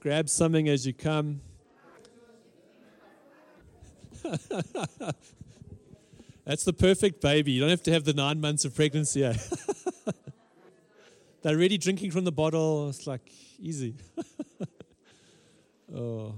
grab 0.00 0.28
something 0.28 0.68
as 0.68 0.86
you 0.86 0.92
come. 0.92 1.40
That's 6.44 6.64
the 6.64 6.72
perfect 6.72 7.20
baby. 7.20 7.52
You 7.52 7.60
don't 7.60 7.70
have 7.70 7.82
to 7.82 7.92
have 7.92 8.04
the 8.04 8.14
nine 8.14 8.40
months 8.40 8.64
of 8.64 8.74
pregnancy. 8.74 9.24
Eh? 9.24 9.36
They're 11.42 11.54
already 11.54 11.78
drinking 11.78 12.10
from 12.10 12.24
the 12.24 12.32
bottle. 12.32 12.88
It's 12.88 13.06
like 13.06 13.30
easy. 13.60 13.94
oh. 15.94 16.34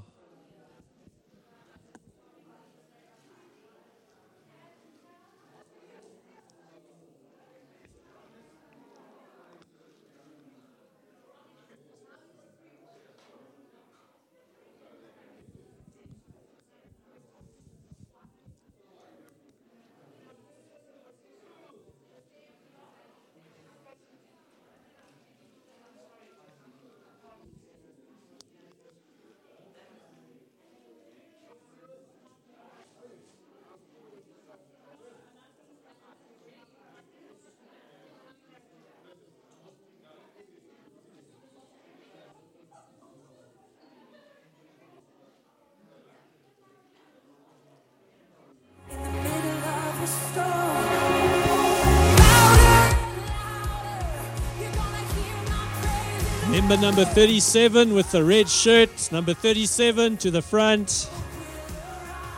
Number 56.79 57.05
37 57.05 57.95
with 57.95 58.13
the 58.13 58.23
red 58.23 58.49
shirt, 58.49 59.11
number 59.11 59.35
37 59.35 60.19
to 60.19 60.31
the 60.31 60.41
front. 60.41 61.11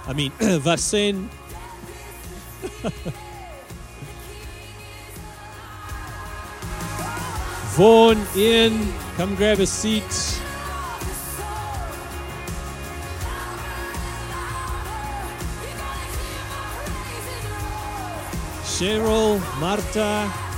I 0.07 0.15
mean, 0.15 0.31
Vasen. 0.33 1.29
Vaughn, 7.77 8.27
in. 8.35 8.93
come 9.17 9.35
grab 9.35 9.61
a 9.61 9.67
seat. 9.67 10.03
Cheryl, 18.65 19.39
Marta, 19.61 20.52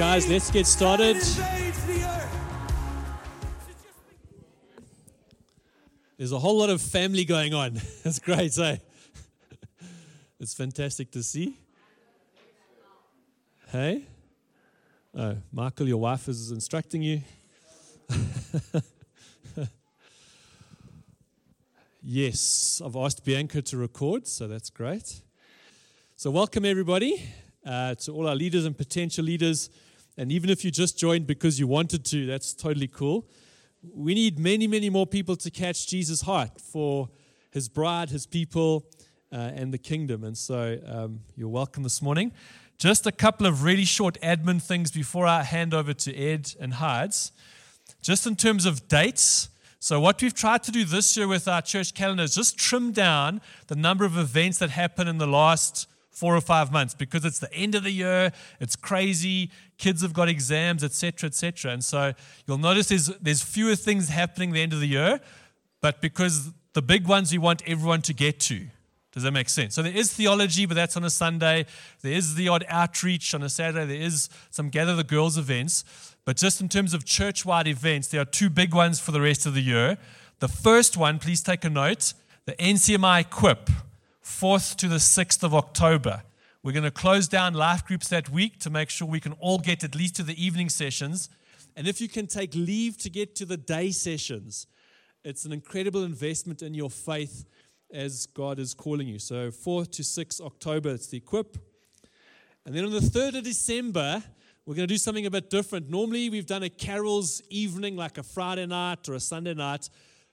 guys, 0.00 0.26
let's 0.30 0.50
get 0.50 0.66
started. 0.66 1.16
There's 6.16 6.32
a 6.32 6.38
whole 6.38 6.56
lot 6.56 6.70
of 6.70 6.80
family 6.80 7.26
going 7.26 7.52
on. 7.52 7.74
That's 8.02 8.18
great, 8.18 8.56
eh? 8.58 8.76
It's 10.40 10.54
fantastic 10.54 11.10
to 11.10 11.22
see. 11.22 11.58
Hey? 13.68 14.06
Oh, 15.14 15.36
Michael, 15.52 15.86
your 15.86 15.98
wife 15.98 16.28
is 16.28 16.50
instructing 16.50 17.02
you. 17.02 17.20
yes, 22.02 22.80
I've 22.82 22.96
asked 22.96 23.22
Bianca 23.22 23.60
to 23.60 23.76
record, 23.76 24.26
so 24.26 24.48
that's 24.48 24.70
great. 24.70 25.20
So, 26.16 26.30
welcome 26.30 26.64
everybody 26.64 27.22
uh, 27.66 27.96
to 27.96 28.12
all 28.14 28.26
our 28.26 28.34
leaders 28.34 28.64
and 28.64 28.74
potential 28.74 29.26
leaders. 29.26 29.68
And 30.20 30.30
even 30.30 30.50
if 30.50 30.66
you 30.66 30.70
just 30.70 30.98
joined 30.98 31.26
because 31.26 31.58
you 31.58 31.66
wanted 31.66 32.04
to, 32.04 32.26
that's 32.26 32.52
totally 32.52 32.88
cool. 32.88 33.26
We 33.94 34.12
need 34.12 34.38
many, 34.38 34.66
many 34.66 34.90
more 34.90 35.06
people 35.06 35.34
to 35.36 35.50
catch 35.50 35.86
Jesus' 35.86 36.20
heart 36.20 36.60
for 36.60 37.08
his 37.50 37.70
bride, 37.70 38.10
his 38.10 38.26
people, 38.26 38.84
uh, 39.32 39.36
and 39.54 39.72
the 39.72 39.78
kingdom. 39.78 40.22
And 40.22 40.36
so 40.36 40.78
um, 40.84 41.20
you're 41.36 41.48
welcome 41.48 41.84
this 41.84 42.02
morning. 42.02 42.32
Just 42.76 43.06
a 43.06 43.12
couple 43.12 43.46
of 43.46 43.64
really 43.64 43.86
short 43.86 44.20
admin 44.20 44.60
things 44.60 44.90
before 44.90 45.26
I 45.26 45.42
hand 45.42 45.72
over 45.72 45.94
to 45.94 46.14
Ed 46.14 46.52
and 46.60 46.74
Heidi. 46.74 47.14
Just 48.02 48.26
in 48.26 48.36
terms 48.36 48.66
of 48.66 48.88
dates, 48.88 49.48
so, 49.82 49.98
what 49.98 50.20
we've 50.20 50.34
tried 50.34 50.62
to 50.64 50.70
do 50.70 50.84
this 50.84 51.16
year 51.16 51.26
with 51.26 51.48
our 51.48 51.62
church 51.62 51.94
calendar 51.94 52.24
is 52.24 52.34
just 52.34 52.58
trim 52.58 52.92
down 52.92 53.40
the 53.68 53.74
number 53.74 54.04
of 54.04 54.18
events 54.18 54.58
that 54.58 54.68
happen 54.68 55.08
in 55.08 55.16
the 55.16 55.26
last 55.26 55.88
four 56.20 56.36
or 56.36 56.40
five 56.42 56.70
months 56.70 56.92
because 56.92 57.24
it's 57.24 57.38
the 57.38 57.52
end 57.54 57.74
of 57.74 57.82
the 57.82 57.90
year, 57.90 58.30
it's 58.60 58.76
crazy, 58.76 59.50
kids 59.78 60.02
have 60.02 60.12
got 60.12 60.28
exams, 60.28 60.84
etc., 60.84 61.28
etc. 61.28 61.72
And 61.72 61.82
so 61.82 62.12
you'll 62.46 62.58
notice 62.58 62.88
there's, 62.88 63.06
there's 63.22 63.42
fewer 63.42 63.74
things 63.74 64.10
happening 64.10 64.52
the 64.52 64.60
end 64.60 64.74
of 64.74 64.80
the 64.80 64.86
year, 64.86 65.18
but 65.80 66.02
because 66.02 66.52
the 66.74 66.82
big 66.82 67.08
ones 67.08 67.32
we 67.32 67.38
want 67.38 67.62
everyone 67.66 68.02
to 68.02 68.12
get 68.12 68.38
to. 68.40 68.66
Does 69.12 69.22
that 69.22 69.32
make 69.32 69.48
sense? 69.48 69.74
So 69.74 69.82
there 69.82 69.96
is 69.96 70.12
theology, 70.12 70.66
but 70.66 70.74
that's 70.74 70.96
on 70.96 71.04
a 71.04 71.10
Sunday. 71.10 71.64
There 72.02 72.12
is 72.12 72.34
the 72.34 72.48
odd 72.48 72.64
outreach 72.68 73.34
on 73.34 73.42
a 73.42 73.48
Saturday. 73.48 73.86
There 73.86 74.06
is 74.06 74.28
some 74.50 74.68
gather 74.68 74.94
the 74.94 75.02
girls 75.02 75.38
events. 75.38 75.84
But 76.24 76.36
just 76.36 76.60
in 76.60 76.68
terms 76.68 76.92
of 76.94 77.04
church 77.04 77.46
wide 77.46 77.66
events, 77.66 78.08
there 78.08 78.20
are 78.20 78.26
two 78.26 78.50
big 78.50 78.72
ones 78.74 79.00
for 79.00 79.10
the 79.10 79.20
rest 79.20 79.46
of 79.46 79.54
the 79.54 79.62
year. 79.62 79.98
The 80.38 80.48
first 80.48 80.96
one, 80.96 81.18
please 81.18 81.42
take 81.42 81.64
a 81.64 81.70
note 81.70 82.12
the 82.46 82.52
NCMI 82.52 83.22
Equip. 83.22 83.70
4th 84.30 84.76
to 84.76 84.88
the 84.88 84.96
6th 84.96 85.42
of 85.42 85.52
October. 85.52 86.22
We're 86.62 86.72
going 86.72 86.84
to 86.84 86.90
close 86.90 87.26
down 87.26 87.52
life 87.52 87.84
groups 87.84 88.08
that 88.08 88.30
week 88.30 88.58
to 88.60 88.70
make 88.70 88.88
sure 88.88 89.06
we 89.06 89.20
can 89.20 89.32
all 89.32 89.58
get 89.58 89.82
at 89.82 89.94
least 89.94 90.16
to 90.16 90.22
the 90.22 90.42
evening 90.42 90.68
sessions. 90.68 91.28
And 91.76 91.88
if 91.88 92.00
you 92.00 92.08
can 92.08 92.26
take 92.26 92.54
leave 92.54 92.96
to 92.98 93.10
get 93.10 93.34
to 93.36 93.44
the 93.44 93.56
day 93.56 93.90
sessions, 93.90 94.66
it's 95.24 95.44
an 95.44 95.52
incredible 95.52 96.04
investment 96.04 96.62
in 96.62 96.74
your 96.74 96.90
faith 96.90 97.44
as 97.92 98.26
God 98.26 98.58
is 98.58 98.72
calling 98.72 99.08
you. 99.08 99.18
So, 99.18 99.50
4 99.50 99.84
to 99.86 100.04
6 100.04 100.40
October, 100.40 100.90
it's 100.90 101.08
the 101.08 101.18
equip. 101.18 101.58
And 102.64 102.74
then 102.74 102.84
on 102.84 102.92
the 102.92 103.00
3rd 103.00 103.38
of 103.38 103.44
December, 103.44 104.22
we're 104.64 104.76
going 104.76 104.86
to 104.86 104.94
do 104.94 104.98
something 104.98 105.26
a 105.26 105.30
bit 105.30 105.50
different. 105.50 105.90
Normally, 105.90 106.30
we've 106.30 106.46
done 106.46 106.62
a 106.62 106.70
carols 106.70 107.42
evening, 107.50 107.96
like 107.96 108.16
a 108.16 108.22
Friday 108.22 108.66
night 108.66 109.08
or 109.08 109.14
a 109.14 109.20
Sunday 109.20 109.54
night, 109.54 109.90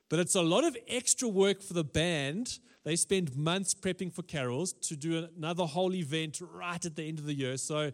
but 0.07 0.19
it's 0.19 0.35
a 0.35 0.41
lot 0.41 0.63
of 0.63 0.77
extra 0.87 1.27
work 1.27 1.61
for 1.61 1.73
the 1.73 1.83
band 1.83 2.59
they 2.87 2.95
spend 2.95 3.35
months 3.35 3.73
prepping 3.73 4.13
for 4.13 4.23
carols 4.23 4.71
to 4.71 4.95
do 4.95 5.27
another 5.37 5.65
whole 5.65 5.93
event 5.93 6.39
right 6.53 6.85
at 6.85 6.95
the 6.95 7.03
end 7.03 7.19
of 7.19 7.25
the 7.25 7.33
year. 7.33 7.57
So 7.57 7.91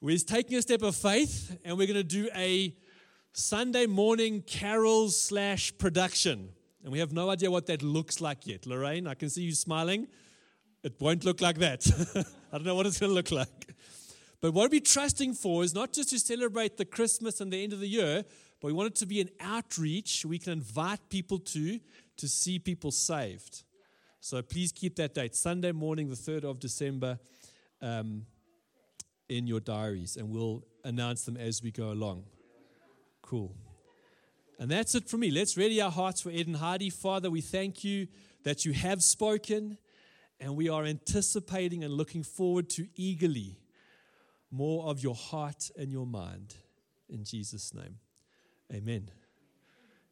we're 0.00 0.16
taking 0.16 0.56
a 0.56 0.62
step 0.62 0.80
of 0.80 0.96
faith 0.96 1.58
and 1.62 1.76
we're 1.76 1.86
going 1.86 1.98
to 1.98 2.02
do 2.02 2.30
a 2.34 2.74
Sunday 3.34 3.84
morning 3.84 4.40
carols 4.46 5.20
slash 5.20 5.76
production. 5.76 6.48
And 6.82 6.90
we 6.90 7.00
have 7.00 7.12
no 7.12 7.28
idea 7.28 7.50
what 7.50 7.66
that 7.66 7.82
looks 7.82 8.22
like 8.22 8.46
yet. 8.46 8.64
Lorraine, 8.64 9.06
I 9.06 9.12
can 9.12 9.28
see 9.28 9.42
you 9.42 9.54
smiling. 9.54 10.08
It 10.82 10.94
won't 10.98 11.26
look 11.26 11.42
like 11.42 11.58
that. 11.58 11.86
I 12.50 12.56
don't 12.56 12.64
know 12.64 12.74
what 12.74 12.86
it's 12.86 12.98
going 12.98 13.10
to 13.10 13.14
look 13.14 13.30
like. 13.30 13.74
But 14.40 14.54
what 14.54 14.70
we're 14.70 14.80
trusting 14.80 15.34
for 15.34 15.64
is 15.64 15.74
not 15.74 15.92
just 15.92 16.08
to 16.08 16.18
celebrate 16.18 16.78
the 16.78 16.86
Christmas 16.86 17.42
and 17.42 17.52
the 17.52 17.62
end 17.62 17.74
of 17.74 17.80
the 17.80 17.88
year, 17.88 18.24
but 18.58 18.68
we 18.68 18.72
want 18.72 18.86
it 18.86 18.94
to 19.00 19.06
be 19.06 19.20
an 19.20 19.28
outreach 19.38 20.24
we 20.24 20.38
can 20.38 20.54
invite 20.54 21.10
people 21.10 21.38
to 21.38 21.78
to 22.16 22.26
see 22.26 22.58
people 22.58 22.90
saved. 22.90 23.64
So 24.24 24.40
please 24.40 24.70
keep 24.70 24.94
that 24.96 25.14
date, 25.14 25.34
Sunday 25.34 25.72
morning, 25.72 26.08
the 26.08 26.14
3rd 26.14 26.44
of 26.44 26.60
December, 26.60 27.18
um, 27.80 28.24
in 29.28 29.48
your 29.48 29.58
diaries, 29.58 30.16
and 30.16 30.30
we'll 30.30 30.62
announce 30.84 31.24
them 31.24 31.36
as 31.36 31.60
we 31.60 31.72
go 31.72 31.90
along. 31.90 32.22
Cool. 33.20 33.52
And 34.60 34.70
that's 34.70 34.94
it 34.94 35.08
for 35.08 35.16
me. 35.16 35.32
Let's 35.32 35.56
ready 35.56 35.80
our 35.80 35.90
hearts 35.90 36.20
for 36.20 36.30
Ed 36.30 36.46
and 36.46 36.54
Heidi. 36.54 36.88
Father, 36.88 37.32
we 37.32 37.40
thank 37.40 37.82
you 37.82 38.06
that 38.44 38.64
you 38.64 38.72
have 38.72 39.02
spoken, 39.02 39.76
and 40.38 40.54
we 40.54 40.68
are 40.68 40.84
anticipating 40.84 41.82
and 41.82 41.92
looking 41.92 42.22
forward 42.22 42.70
to 42.70 42.86
eagerly 42.94 43.58
more 44.52 44.84
of 44.84 45.02
your 45.02 45.16
heart 45.16 45.68
and 45.76 45.90
your 45.90 46.06
mind. 46.06 46.54
In 47.08 47.24
Jesus' 47.24 47.74
name, 47.74 47.98
amen. 48.72 49.10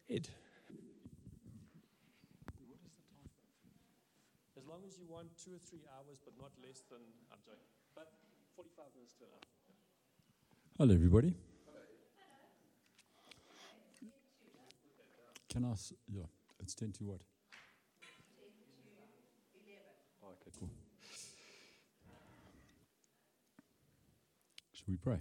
Ed. 0.08 0.28
As 4.56 4.66
long 4.66 4.80
as 4.86 4.98
you 4.98 5.06
want 5.08 5.28
two 5.40 5.56
or 5.56 5.62
three 5.64 5.81
hours, 5.96 6.20
but 6.22 6.34
not 6.37 6.52
less 6.60 6.82
than, 6.90 7.00
I'm 7.32 7.40
joking, 7.40 7.64
but 7.96 8.12
45 8.56 8.92
minutes 8.94 9.14
to 9.16 9.25
an 9.25 9.31
hour. 9.32 9.48
Hello, 10.76 10.94
everybody. 10.94 11.34
Can 15.48 15.64
I? 15.64 15.72
S- 15.72 15.94
yeah, 16.12 16.28
it's 16.60 16.75
10 16.75 16.92
to 16.92 17.04
what? 17.04 17.20
Ten 18.37 18.52
to 18.52 19.72
Oh, 20.22 20.28
okay, 20.28 20.50
cool. 20.58 20.69
Should 24.75 24.88
we 24.88 24.96
pray? 24.96 25.20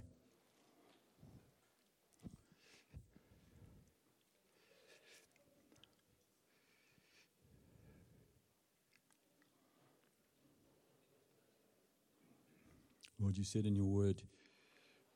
Lord, 13.20 13.36
you 13.36 13.44
said 13.44 13.66
in 13.66 13.76
your 13.76 13.86
word 13.86 14.22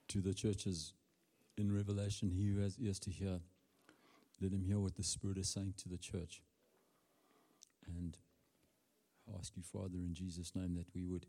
to 0.09 0.21
the 0.21 0.35
churches 0.35 0.93
in 1.57 1.75
Revelation, 1.75 2.31
he 2.31 2.49
who 2.49 2.61
has 2.61 2.77
ears 2.79 2.99
to 3.01 3.11
hear, 3.11 3.41
let 4.41 4.53
him 4.53 4.63
hear 4.63 4.79
what 4.79 4.97
the 4.97 5.03
Spirit 5.03 5.39
is 5.39 5.49
saying 5.49 5.75
to 5.79 5.89
the 5.89 5.97
church. 5.97 6.43
And 7.87 8.17
I 9.27 9.39
ask 9.39 9.57
you, 9.57 9.63
Father, 9.63 9.97
in 9.97 10.13
Jesus' 10.13 10.55
name, 10.55 10.75
that 10.75 10.95
we 10.95 11.05
would 11.05 11.27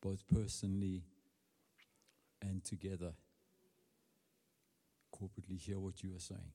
both 0.00 0.22
personally 0.28 1.02
and 2.40 2.62
together 2.62 3.14
corporately 5.12 5.58
hear 5.58 5.80
what 5.80 6.02
you 6.02 6.14
are 6.14 6.20
saying. 6.20 6.52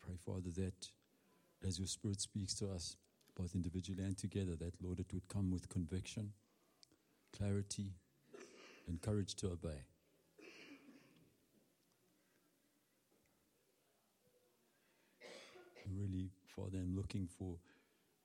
Pray, 0.00 0.14
Father, 0.24 0.50
that 0.56 0.88
as 1.66 1.78
your 1.78 1.88
Spirit 1.88 2.20
speaks 2.20 2.54
to 2.54 2.70
us, 2.70 2.96
both 3.36 3.54
individually 3.54 4.02
and 4.02 4.16
together, 4.16 4.56
that, 4.56 4.72
Lord, 4.82 4.98
it 4.98 5.12
would 5.12 5.28
come 5.28 5.50
with 5.50 5.68
conviction, 5.68 6.32
clarity, 7.36 7.92
and 8.88 9.00
courage 9.00 9.34
to 9.36 9.48
obey. 9.48 9.84
Really, 15.94 16.30
Father, 16.46 16.78
I'm 16.78 16.96
looking 16.96 17.28
for 17.28 17.58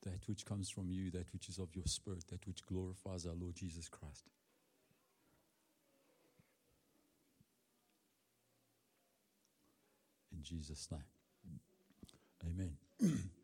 that 0.04 0.28
which 0.28 0.46
comes 0.46 0.70
from 0.70 0.90
you, 0.90 1.12
that 1.12 1.32
which 1.32 1.48
is 1.48 1.60
of 1.60 1.76
your 1.76 1.86
Spirit, 1.86 2.26
that 2.30 2.46
which 2.48 2.66
glorifies 2.66 3.26
our 3.26 3.36
Lord 3.40 3.56
Jesus 3.56 3.88
Christ. 3.88 4.30
In 10.34 10.42
Jesus' 10.42 10.88
name. 10.92 11.04
Amen. 12.44 13.20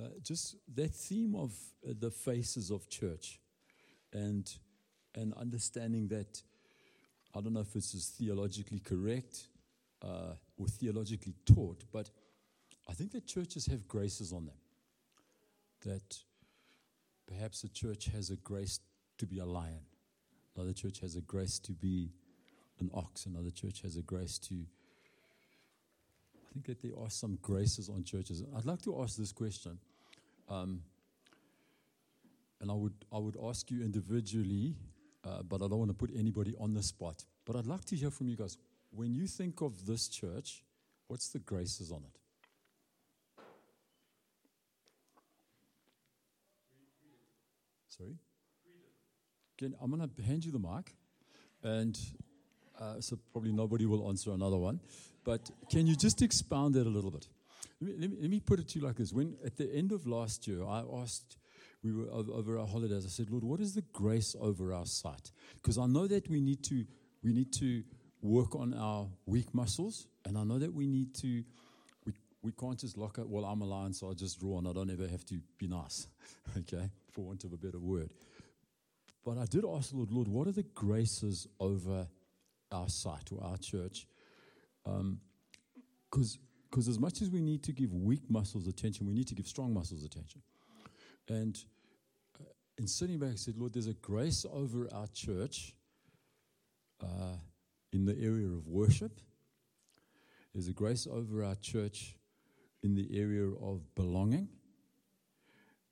uh, 0.00 0.08
just 0.22 0.56
that 0.74 0.94
theme 0.94 1.34
of 1.34 1.52
uh, 1.86 1.92
the 1.98 2.10
faces 2.10 2.70
of 2.70 2.88
church 2.88 3.38
and, 4.12 4.50
and 5.14 5.34
understanding 5.34 6.08
that, 6.08 6.42
I 7.34 7.40
don't 7.40 7.52
know 7.52 7.60
if 7.60 7.72
this 7.72 7.94
is 7.94 8.06
theologically 8.18 8.78
correct 8.78 9.48
uh, 10.02 10.34
or 10.56 10.66
theologically 10.68 11.34
taught, 11.44 11.84
but 11.92 12.10
I 12.88 12.92
think 12.92 13.12
that 13.12 13.26
churches 13.26 13.66
have 13.66 13.86
graces 13.86 14.32
on 14.32 14.46
them. 14.46 14.54
That 15.82 16.18
perhaps 17.26 17.64
a 17.64 17.68
church 17.68 18.06
has 18.06 18.30
a 18.30 18.36
grace 18.36 18.80
to 19.18 19.26
be 19.26 19.38
a 19.38 19.44
lion, 19.44 19.84
another 20.56 20.72
church 20.72 21.00
has 21.00 21.16
a 21.16 21.20
grace 21.20 21.58
to 21.60 21.72
be 21.72 22.10
an 22.80 22.90
ox, 22.94 23.26
another 23.26 23.50
church 23.50 23.82
has 23.82 23.96
a 23.96 24.02
grace 24.02 24.38
to. 24.38 24.54
I 26.34 26.52
think 26.52 26.66
that 26.66 26.82
there 26.82 26.98
are 27.00 27.10
some 27.10 27.38
graces 27.42 27.88
on 27.88 28.02
churches. 28.02 28.42
I'd 28.56 28.64
like 28.64 28.82
to 28.82 29.00
ask 29.02 29.16
this 29.16 29.30
question, 29.30 29.78
um, 30.50 30.82
and 32.60 32.70
I 32.70 32.74
would 32.74 32.92
I 33.12 33.18
would 33.18 33.36
ask 33.42 33.70
you 33.70 33.82
individually, 33.82 34.74
uh, 35.24 35.42
but 35.42 35.62
I 35.62 35.68
don't 35.68 35.78
want 35.78 35.90
to 35.90 35.94
put 35.94 36.10
anybody 36.14 36.54
on 36.58 36.74
the 36.74 36.82
spot. 36.82 37.24
But 37.46 37.56
I'd 37.56 37.66
like 37.66 37.84
to 37.86 37.96
hear 37.96 38.10
from 38.10 38.28
you 38.28 38.36
guys. 38.36 38.58
When 38.90 39.14
you 39.14 39.26
think 39.26 39.62
of 39.62 39.86
this 39.86 40.08
church, 40.08 40.62
what's 41.06 41.28
the 41.28 41.38
graces 41.38 41.92
on 41.92 42.02
it? 42.04 42.18
Sorry? 47.88 48.16
Again, 49.58 49.74
I'm 49.80 49.90
going 49.90 50.08
to 50.08 50.22
hand 50.22 50.44
you 50.44 50.52
the 50.52 50.58
mic, 50.58 50.94
and 51.62 51.98
uh, 52.80 53.00
so 53.00 53.18
probably 53.32 53.52
nobody 53.52 53.86
will 53.86 54.08
answer 54.08 54.32
another 54.32 54.56
one. 54.56 54.80
But 55.22 55.50
can 55.70 55.86
you 55.86 55.94
just 55.94 56.22
expound 56.22 56.74
that 56.74 56.86
a 56.86 56.90
little 56.90 57.10
bit? 57.10 57.28
Let 57.80 57.98
me, 57.98 58.18
let 58.20 58.30
me, 58.30 58.40
put 58.40 58.60
it 58.60 58.68
to 58.68 58.78
you 58.78 58.84
like 58.84 58.96
this. 58.96 59.12
When 59.12 59.36
at 59.44 59.56
the 59.56 59.72
end 59.72 59.92
of 59.92 60.06
last 60.06 60.46
year, 60.46 60.64
I 60.64 60.82
asked, 61.00 61.38
we 61.82 61.92
were 61.92 62.10
over, 62.10 62.58
our 62.58 62.66
holidays. 62.66 63.06
I 63.06 63.08
said, 63.08 63.30
Lord, 63.30 63.42
what 63.42 63.60
is 63.60 63.74
the 63.74 63.84
grace 63.92 64.36
over 64.38 64.74
our 64.74 64.84
site? 64.84 65.30
Because 65.54 65.78
I 65.78 65.86
know 65.86 66.06
that 66.06 66.28
we 66.28 66.40
need 66.40 66.62
to 66.64 66.84
we 67.22 67.32
need 67.32 67.52
to 67.54 67.82
work 68.22 68.54
on 68.54 68.74
our 68.74 69.08
weak 69.26 69.54
muscles, 69.54 70.06
and 70.26 70.36
I 70.36 70.44
know 70.44 70.58
that 70.58 70.74
we 70.74 70.86
need 70.86 71.14
to. 71.16 71.42
We, 72.04 72.12
we 72.42 72.52
can't 72.52 72.78
just 72.78 72.98
lock 72.98 73.18
up. 73.18 73.28
Well, 73.28 73.46
I'm 73.46 73.62
a 73.62 73.66
lion, 73.66 73.94
so 73.94 74.10
I 74.10 74.14
just 74.14 74.40
draw, 74.40 74.58
and 74.58 74.68
I 74.68 74.72
don't 74.72 74.90
ever 74.90 75.08
have 75.08 75.24
to 75.26 75.40
be 75.58 75.66
nice. 75.66 76.06
okay, 76.58 76.90
for 77.12 77.24
want 77.24 77.44
of 77.44 77.52
a 77.54 77.56
better 77.56 77.78
word. 77.78 78.10
But 79.24 79.38
I 79.38 79.44
did 79.46 79.64
ask 79.64 79.90
the 79.90 79.96
Lord, 79.96 80.10
Lord, 80.10 80.28
what 80.28 80.48
are 80.48 80.52
the 80.52 80.62
graces 80.62 81.46
over 81.58 82.06
our 82.72 82.88
site 82.88 83.32
or 83.32 83.42
our 83.42 83.56
church? 83.58 84.06
Um, 84.86 85.20
because 86.10 86.38
because 86.70 86.86
as 86.88 86.98
much 86.98 87.20
as 87.20 87.30
we 87.30 87.40
need 87.40 87.62
to 87.64 87.72
give 87.72 87.92
weak 87.92 88.22
muscles 88.28 88.68
attention, 88.68 89.06
we 89.06 89.12
need 89.12 89.26
to 89.28 89.34
give 89.34 89.46
strong 89.46 89.74
muscles 89.74 90.04
attention. 90.04 90.40
And 91.28 91.58
uh, 92.40 92.44
in 92.78 92.86
sitting 92.86 93.18
back, 93.18 93.30
I 93.32 93.36
said, 93.36 93.56
Lord, 93.56 93.72
there's 93.72 93.88
a 93.88 93.94
grace 93.94 94.46
over 94.52 94.88
our 94.92 95.08
church 95.12 95.74
uh, 97.02 97.36
in 97.92 98.04
the 98.04 98.16
area 98.20 98.46
of 98.46 98.68
worship. 98.68 99.20
There's 100.54 100.68
a 100.68 100.72
grace 100.72 101.06
over 101.10 101.44
our 101.44 101.56
church 101.56 102.16
in 102.82 102.94
the 102.94 103.08
area 103.18 103.46
of 103.46 103.94
belonging. 103.94 104.48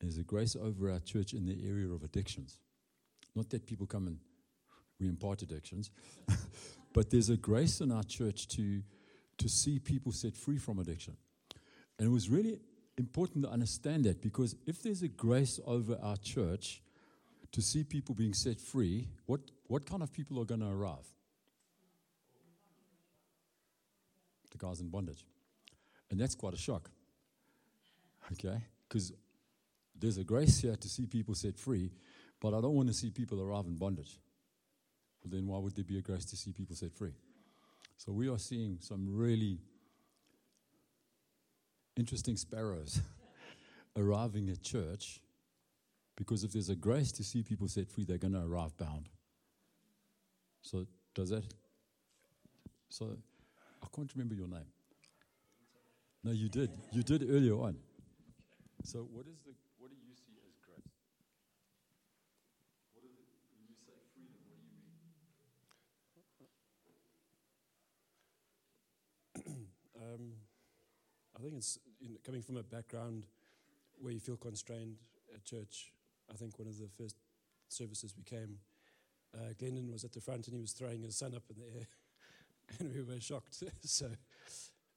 There's 0.01 0.19
a 0.19 0.23
grace 0.23 0.57
over 0.57 0.91
our 0.91 1.01
church 1.01 1.33
in 1.33 1.45
the 1.45 1.69
area 1.69 1.89
of 1.89 2.03
addictions. 2.03 2.61
Not 3.35 3.51
that 3.51 3.67
people 3.67 3.87
come 3.87 4.07
and 4.07 4.19
we 5.01 5.09
impart 5.09 5.43
addictions, 5.43 5.91
but 6.93 7.11
there's 7.11 7.31
a 7.31 7.37
grace 7.37 7.81
in 7.81 7.93
our 7.93 8.03
church 8.05 8.49
to, 8.49 8.83
to 9.39 9.49
see 9.49 9.79
people 9.79 10.13
set 10.13 10.37
free 10.37 10.59
from 10.59 10.79
addiction. 10.79 11.17
And 11.99 12.07
it 12.07 12.11
was 12.11 12.29
really 12.29 12.61
important 12.97 13.45
to 13.45 13.51
understand 13.51 14.05
that 14.05 14.21
because 14.21 14.57
if 14.67 14.83
there's 14.83 15.03
a 15.03 15.09
grace 15.09 15.61
over 15.67 15.99
our 16.03 16.17
church 16.17 16.83
to 17.53 17.63
see 17.63 17.85
people 17.85 18.15
being 18.15 18.35
set 18.35 18.61
free, 18.61 19.09
what, 19.27 19.41
what 19.67 19.87
kind 19.87 20.03
of 20.03 20.13
people 20.13 20.41
are 20.41 20.45
going 20.45 20.61
to 20.61 20.69
arrive? 20.69 21.07
The 24.51 24.59
guys 24.59 24.81
in 24.81 24.89
bondage. 24.89 25.25
And 26.11 26.21
that's 26.21 26.35
quite 26.35 26.55
a 26.55 26.59
shock. 26.59 26.91
Okay? 28.33 28.61
Because 28.89 29.13
there's 29.99 30.19
a 30.19 30.25
grace 30.25 30.61
here 30.61 30.77
to 30.77 30.89
see 30.89 31.07
people 31.07 31.35
set 31.35 31.59
free, 31.59 31.91
but 32.41 32.55
I 32.55 32.61
don't 32.61 32.75
want 32.75 32.89
to 32.89 32.95
see 32.95 33.11
people 33.11 33.43
arrive 33.43 33.67
in 33.67 33.77
bondage. 33.77 34.19
Well, 35.23 35.31
then 35.33 35.47
why 35.47 35.59
would 35.59 35.75
there 35.75 35.85
be 35.85 35.99
a 35.99 36.03
grace 36.03 36.25
to 36.27 36.37
see 36.37 36.53
people 36.53 36.77
set 36.77 36.93
free? 36.93 37.13
So 37.99 38.13
we 38.13 38.29
are 38.29 38.39
seeing 38.39 38.79
some 38.81 39.07
really 39.09 39.59
interesting 41.97 42.37
sparrows 42.37 43.01
arriving 43.97 44.49
at 44.51 44.63
church 44.63 45.21
because 46.17 46.45
if 46.45 46.53
there's 46.53 46.69
a 46.69 46.77
grace 46.77 47.11
to 47.13 47.25
see 47.25 47.43
people 47.43 47.67
set 47.67 47.91
free, 47.91 48.05
they're 48.05 48.17
going 48.17 48.35
to 48.35 48.45
arrive 48.45 48.77
bound. 48.77 49.09
So 50.63 50.87
does 51.13 51.31
that? 51.31 51.45
So 52.89 53.17
I 53.83 53.87
can't 53.95 54.11
remember 54.15 54.35
your 54.35 54.49
name. 54.49 54.71
No, 56.23 56.31
you 56.31 56.49
did. 56.49 56.71
You 56.93 57.03
did 57.03 57.25
earlier 57.29 57.55
on. 57.55 57.77
So 58.85 59.09
what 59.11 59.27
is 59.27 59.39
the 59.45 59.53
what 59.79 59.91
do 59.91 59.97
you 59.97 60.15
see 60.15 60.39
as 60.47 60.55
grace? 60.65 60.87
What 62.95 63.03
are 63.03 63.11
the, 69.95 69.98
Um, 70.09 70.33
I 71.37 71.43
think 71.43 71.55
it's 71.55 71.79
know, 72.01 72.17
coming 72.25 72.43
from 72.43 72.57
a 72.57 72.63
background 72.63 73.25
where 74.01 74.13
you 74.13 74.21
feel 74.21 74.37
constrained 74.37 74.97
at 75.35 75.45
church. 75.45 75.93
I 76.33 76.37
think 76.37 76.59
one 76.59 76.69
of 76.69 76.79
the 76.79 76.89
first 76.97 77.17
services 77.69 78.15
we 78.17 78.23
came, 78.23 78.59
uh, 79.35 79.53
Glendon 79.59 79.91
was 79.91 80.05
at 80.05 80.13
the 80.13 80.21
front 80.21 80.47
and 80.47 80.55
he 80.55 80.61
was 80.61 80.73
throwing 80.73 81.03
his 81.03 81.17
son 81.17 81.35
up 81.35 81.43
in 81.51 81.57
the 81.57 81.79
air, 81.79 81.87
and 82.79 82.95
we 82.95 83.03
were 83.03 83.21
shocked. 83.21 83.63
so, 83.85 84.07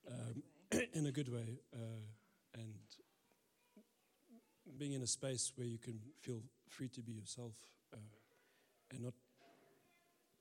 um, 0.08 0.44
in 0.94 1.06
a 1.06 1.12
good 1.12 1.32
way, 1.32 1.60
uh, 1.74 2.60
and 2.60 2.74
being 4.78 4.94
in 4.94 5.02
a 5.02 5.08
space 5.08 5.52
where 5.56 5.68
you 5.68 5.78
can 5.78 6.00
feel 6.22 6.42
free 6.70 6.88
to 6.90 7.02
be 7.02 7.12
yourself 7.12 7.54
uh, 7.94 7.98
and 8.92 9.04
not 9.04 9.14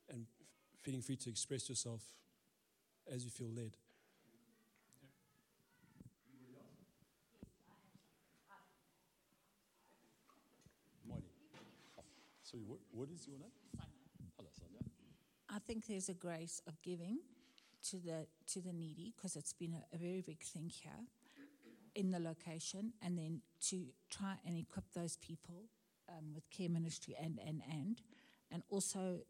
and 0.08 0.26
feeling 0.82 1.02
free 1.02 1.16
to 1.16 1.30
express 1.30 1.68
yourself 1.68 2.02
as 3.12 3.24
you 3.24 3.30
feel 3.30 3.48
led. 3.48 3.76
Sorry, 12.50 12.64
what, 12.66 12.80
what 12.90 13.08
is 13.14 13.28
your 13.28 13.38
name? 13.38 13.52
Hello, 14.36 14.48
Sonia. 14.50 14.82
I 15.48 15.60
think 15.60 15.86
there's 15.86 16.08
a 16.08 16.14
grace 16.14 16.60
of 16.66 16.82
giving 16.82 17.18
to 17.90 17.96
the 17.98 18.26
to 18.48 18.60
the 18.60 18.72
needy 18.72 19.12
because 19.14 19.36
it's 19.36 19.52
been 19.52 19.72
a, 19.72 19.94
a 19.94 19.98
very 19.98 20.20
big 20.20 20.42
thing 20.42 20.68
here 20.68 21.06
in 21.94 22.10
the 22.10 22.18
location, 22.18 22.92
and 23.02 23.16
then 23.16 23.42
to 23.68 23.86
try 24.10 24.34
and 24.44 24.58
equip 24.58 24.92
those 24.94 25.16
people 25.18 25.66
um, 26.08 26.34
with 26.34 26.50
care 26.50 26.68
ministry 26.68 27.14
and 27.22 27.38
and 27.46 27.62
and 27.70 28.02
and 28.50 28.64
also 28.68 29.20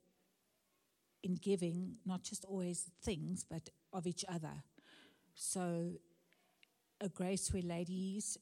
in 1.23 1.35
giving 1.35 1.99
not 2.07 2.23
just 2.23 2.47
always 2.47 2.91
things 3.03 3.45
but 3.45 3.69
of 3.93 4.07
each 4.07 4.25
other. 4.29 4.63
So 5.35 5.93
a 7.03 7.11
grace 7.11 7.53
where 7.53 7.63
ladies 7.63 8.39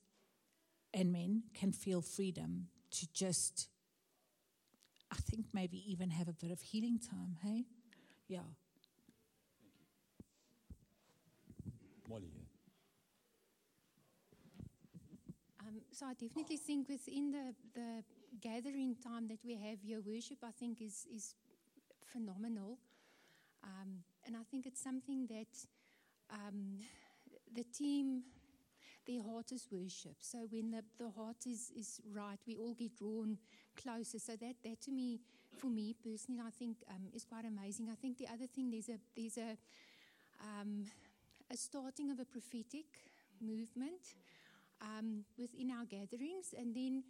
and 0.94 1.11
men 1.11 1.42
can 1.52 1.73
feel 1.73 2.00
freedom 2.00 2.68
to 2.92 3.12
just 3.12 3.70
I 5.10 5.16
think 5.16 5.46
maybe 5.52 5.82
even 5.90 6.10
have 6.10 6.28
a 6.28 6.32
bit 6.32 6.50
of 6.50 6.60
healing 6.60 6.98
time, 6.98 7.36
hey? 7.42 7.64
Yeah. 8.28 8.40
Molly. 12.08 12.32
Um, 15.60 15.82
so 15.92 16.06
I 16.06 16.14
definitely 16.14 16.56
think 16.56 16.88
within 16.88 17.30
the, 17.30 17.54
the 17.74 18.02
gathering 18.40 18.96
time 19.02 19.28
that 19.28 19.38
we 19.44 19.54
have 19.54 19.80
here, 19.82 20.00
worship 20.00 20.38
I 20.42 20.50
think 20.50 20.80
is 20.80 21.06
is 21.14 21.34
phenomenal, 22.06 22.78
um, 23.62 24.02
and 24.26 24.36
I 24.36 24.42
think 24.50 24.66
it's 24.66 24.82
something 24.82 25.26
that 25.26 25.66
um, 26.30 26.78
the 27.54 27.64
team, 27.64 28.22
their 29.06 29.22
heart 29.22 29.52
is 29.52 29.66
worship. 29.70 30.16
So 30.20 30.46
when 30.50 30.70
the, 30.70 30.82
the 30.98 31.10
heart 31.10 31.46
is 31.46 31.70
is 31.76 32.00
right, 32.14 32.38
we 32.46 32.56
all 32.56 32.74
get 32.74 32.96
drawn 32.96 33.38
closer. 33.82 34.18
So 34.18 34.32
that 34.37 34.56
that 34.64 34.80
to 34.82 34.90
me, 34.90 35.20
for 35.56 35.68
me 35.68 35.94
personally, 35.94 36.42
I 36.47 36.50
think 36.50 36.76
um, 36.90 37.08
is 37.14 37.25
quite 37.25 37.44
amazing. 37.44 37.88
I 37.90 37.94
think 37.94 38.18
the 38.18 38.28
other 38.28 38.47
thing 38.47 38.70
there's 38.70 38.88
a 38.88 38.99
there's 39.16 39.38
a 39.38 39.56
um, 40.40 40.87
a 41.50 41.56
starting 41.56 42.11
of 42.11 42.20
a 42.20 42.25
prophetic 42.25 42.87
movement 43.40 44.14
um, 44.82 45.25
within 45.38 45.70
our 45.70 45.85
gatherings, 45.85 46.54
and 46.56 46.75
then 46.75 47.02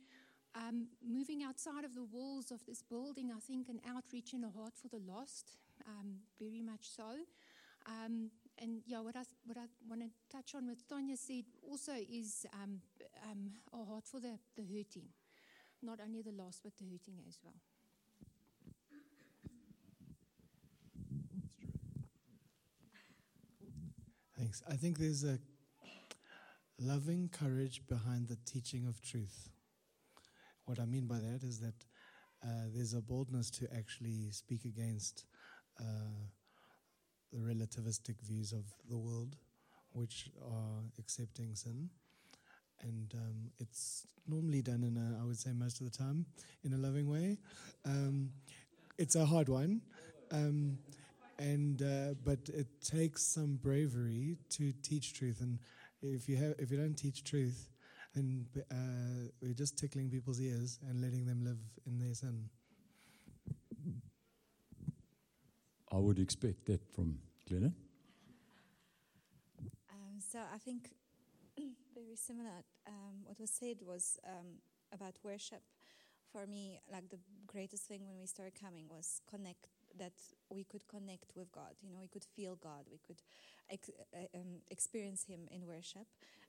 um, 0.55 0.87
moving 1.07 1.43
outside 1.43 1.85
of 1.85 1.95
the 1.95 2.05
walls 2.05 2.51
of 2.51 2.65
this 2.67 2.83
building, 2.83 3.31
I 3.35 3.41
think 3.41 3.69
an 3.69 3.81
outreach 3.89 4.33
and 4.33 4.45
a 4.45 4.51
heart 4.51 4.73
for 4.81 4.89
the 4.89 5.01
lost, 5.07 5.57
um, 5.87 6.17
very 6.39 6.63
much 6.63 6.89
so. 6.97 7.25
Um, 7.87 8.31
and 8.61 8.83
yeah, 8.87 9.01
what 9.01 9.17
I, 9.17 9.23
what 9.47 9.57
I 9.57 9.67
want 9.89 10.03
to 10.03 10.09
touch 10.31 10.55
on, 10.55 10.67
what 10.67 10.79
Tanya 10.89 11.17
said 11.17 11.45
also 11.63 11.93
is 11.93 12.47
um, 12.55 12.81
um, 13.31 13.53
a 13.73 13.85
heart 13.85 14.07
for 14.07 14.21
the, 14.21 14.39
the 14.57 14.63
hurting, 14.63 15.09
not 15.83 16.01
only 16.05 16.23
the 16.23 16.33
lost, 16.33 16.61
but 16.63 16.73
the 16.79 16.85
hurting 16.85 17.23
as 17.29 17.39
well. 17.43 17.55
Thanks. 24.37 24.63
I 24.71 24.75
think 24.75 24.99
there's 24.99 25.25
a 25.25 25.39
loving 26.81 27.29
courage 27.29 27.83
behind 27.89 28.29
the 28.29 28.39
teaching 28.47 28.87
of 28.87 29.01
truth. 29.03 29.51
What 30.65 30.79
I 30.79 30.85
mean 30.85 31.07
by 31.07 31.19
that 31.19 31.43
is 31.43 31.59
that 31.61 31.75
uh, 32.45 32.69
there's 32.73 32.95
a 32.95 33.01
boldness 33.01 33.51
to 33.51 33.69
actually 33.75 34.31
speak 34.31 34.65
against 34.65 35.25
uh, 35.81 36.29
the 37.33 37.39
relativistic 37.39 38.21
views 38.23 38.53
of 38.53 38.65
the 38.89 38.97
world, 38.97 39.37
which 39.93 40.31
are 40.41 40.85
accepting 40.99 41.55
sin. 41.55 41.91
And 42.83 43.13
um, 43.15 43.51
it's 43.59 44.07
normally 44.27 44.63
done 44.63 44.83
in 44.85 44.97
a, 44.97 45.23
I 45.23 45.25
would 45.27 45.39
say 45.39 45.51
most 45.53 45.81
of 45.81 45.91
the 45.91 45.97
time, 45.97 46.27
in 46.65 46.73
a 46.73 46.77
loving 46.77 47.09
way. 47.09 47.39
Um, 47.85 48.31
it's 48.99 49.17
a 49.17 49.25
hard 49.25 49.49
one. 49.49 49.81
Um, 50.31 50.79
and 51.39 51.83
uh, 51.83 52.15
but 52.25 52.39
it 52.49 52.67
takes 52.83 53.23
some 53.23 53.57
bravery 53.63 54.37
to 54.51 54.73
teach 54.83 55.15
truth 55.15 55.41
and 55.41 55.61
if 56.03 56.29
you 56.29 56.37
have 56.37 56.55
if 56.59 56.73
you 56.73 56.77
don't 56.77 56.97
teach 56.97 57.23
truth 57.23 57.69
then 58.17 58.45
uh, 58.73 59.31
we're 59.41 59.55
just 59.55 59.79
tickling 59.79 60.11
people's 60.11 60.41
ears 60.41 60.81
and 60.89 61.01
letting 61.01 61.25
them 61.27 61.45
live 61.45 61.59
in 61.87 61.97
their 61.97 62.13
sin 62.13 62.51
I 65.91 65.97
would 65.97 66.19
expect 66.19 66.67
that 66.67 66.81
from 66.95 67.19
Glennon. 67.49 67.73
Um, 69.91 70.21
so 70.21 70.39
I 70.55 70.59
think 70.59 70.91
very 71.99 72.17
similar. 72.17 72.65
Um, 72.87 73.25
what 73.25 73.41
was 73.41 73.51
said 73.51 73.79
was 73.87 74.19
um, 74.27 74.61
about 74.93 75.19
worship. 75.23 75.63
For 76.33 76.47
me, 76.47 76.81
like 76.93 77.09
the 77.09 77.19
greatest 77.47 77.87
thing 77.89 78.07
when 78.07 78.19
we 78.21 78.27
started 78.27 78.55
coming 78.61 78.87
was 78.89 79.21
connect. 79.29 79.67
That 79.99 80.13
we 80.51 80.65
could 80.65 80.87
connect 80.87 81.33
with 81.35 81.51
God. 81.51 81.75
You 81.81 81.91
know, 81.91 82.01
we 82.01 82.09
could 82.09 82.25
feel 82.25 82.57
God. 82.57 82.85
We 82.91 83.01
could 83.07 83.23
ex- 83.71 83.91
uh, 84.15 84.39
um, 84.39 84.61
experience 84.71 85.25
Him 85.25 85.49
in 85.51 85.67
worship, 85.67 86.07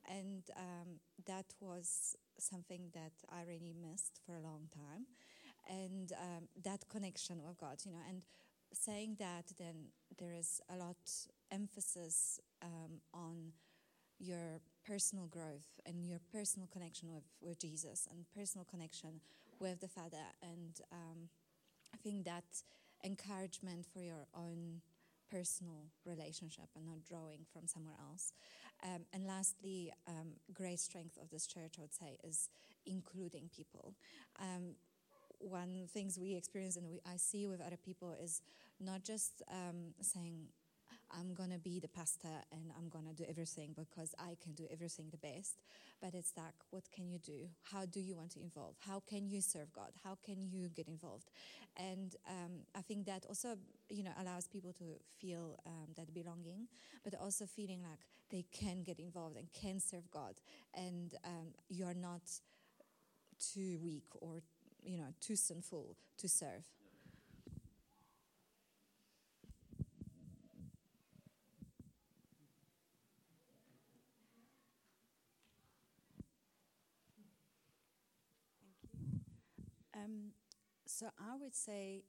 and 0.07 0.43
um, 0.57 0.99
that 1.25 1.45
was 1.61 2.17
something 2.37 2.91
that 2.93 3.13
I 3.31 3.43
really 3.47 3.73
missed 3.73 4.19
for 4.25 4.35
a 4.35 4.41
long 4.41 4.67
time. 4.73 5.05
And 5.69 6.11
um, 6.13 6.47
that 6.63 6.89
connection 6.89 7.41
with 7.45 7.57
God, 7.57 7.77
you 7.85 7.91
know, 7.91 8.03
and 8.09 8.25
saying 8.73 9.15
that, 9.19 9.45
then 9.57 9.91
there 10.17 10.33
is 10.33 10.61
a 10.69 10.75
lot 10.75 10.97
emphasis 11.51 12.39
um, 12.61 13.01
on 13.13 13.53
your 14.19 14.59
personal 14.85 15.27
growth 15.27 15.79
and 15.85 16.05
your 16.05 16.19
personal 16.31 16.67
connection 16.71 17.09
with, 17.09 17.23
with 17.41 17.59
Jesus 17.59 18.07
and 18.11 18.25
personal 18.35 18.65
connection 18.65 19.21
with 19.59 19.79
the 19.81 19.87
Father. 19.87 20.17
And 20.41 20.79
um, 20.91 21.29
I 21.93 21.97
think 21.97 22.25
that 22.25 22.45
encouragement 23.03 23.85
for 23.93 24.01
your 24.01 24.27
own 24.35 24.81
personal 25.31 25.85
relationship 26.05 26.69
and 26.75 26.85
not 26.85 27.03
drawing 27.07 27.45
from 27.53 27.67
somewhere 27.67 27.95
else. 28.09 28.33
Um, 28.83 29.05
and 29.13 29.25
lastly, 29.27 29.91
um, 30.07 30.33
great 30.53 30.79
strength 30.79 31.17
of 31.21 31.29
this 31.29 31.45
church, 31.45 31.75
I 31.77 31.81
would 31.81 31.93
say, 31.93 32.17
is 32.23 32.49
including 32.85 33.49
people. 33.55 33.93
Um, 34.39 34.75
one 35.39 35.87
things 35.93 36.19
we 36.19 36.35
experience 36.35 36.75
and 36.75 36.87
we, 36.87 36.99
I 37.05 37.17
see 37.17 37.47
with 37.47 37.61
other 37.61 37.77
people 37.77 38.15
is 38.21 38.41
not 38.79 39.03
just 39.03 39.41
um, 39.51 39.93
saying, 40.01 40.47
I'm 41.11 41.33
going 41.33 41.51
to 41.51 41.57
be 41.59 41.79
the 41.79 41.87
pastor 41.87 42.43
and 42.51 42.71
I'm 42.77 42.89
going 42.89 43.05
to 43.05 43.13
do 43.13 43.25
everything 43.29 43.73
because 43.75 44.13
I 44.19 44.35
can 44.41 44.53
do 44.53 44.65
everything 44.71 45.07
the 45.11 45.17
best. 45.17 45.61
But 46.01 46.13
it's 46.13 46.33
like, 46.37 46.53
what 46.69 46.83
can 46.91 47.09
you 47.09 47.19
do? 47.19 47.49
How 47.71 47.85
do 47.85 47.99
you 47.99 48.15
want 48.15 48.31
to 48.31 48.39
involve? 48.41 48.75
How 48.85 49.01
can 49.07 49.27
you 49.29 49.41
serve 49.41 49.71
God? 49.73 49.91
How 50.03 50.17
can 50.23 50.47
you 50.49 50.69
get 50.69 50.87
involved? 50.87 51.29
And 51.77 52.15
um, 52.27 52.51
I 52.75 52.81
think 52.81 53.05
that 53.05 53.25
also, 53.27 53.57
you 53.89 54.03
know, 54.03 54.11
allows 54.21 54.47
people 54.47 54.73
to 54.73 54.83
feel 55.19 55.57
um, 55.65 55.87
that 55.97 56.13
belonging, 56.13 56.67
but 57.03 57.15
also 57.19 57.45
feeling 57.45 57.81
like 57.83 57.99
they 58.29 58.45
can 58.51 58.83
get 58.83 58.99
involved 58.99 59.37
and 59.37 59.47
can 59.53 59.79
serve 59.79 60.09
God. 60.11 60.35
And 60.73 61.15
um, 61.25 61.47
you're 61.69 61.93
not 61.95 62.21
too 63.39 63.79
weak 63.83 64.05
or, 64.21 64.41
you 64.83 64.97
know, 64.97 65.13
too 65.19 65.35
sinful 65.35 65.95
to 66.17 66.27
serve. 66.27 66.63
Um, 79.95 80.31
so 80.89 81.05
I 81.19 81.35
would 81.39 81.55
say 81.55 82.03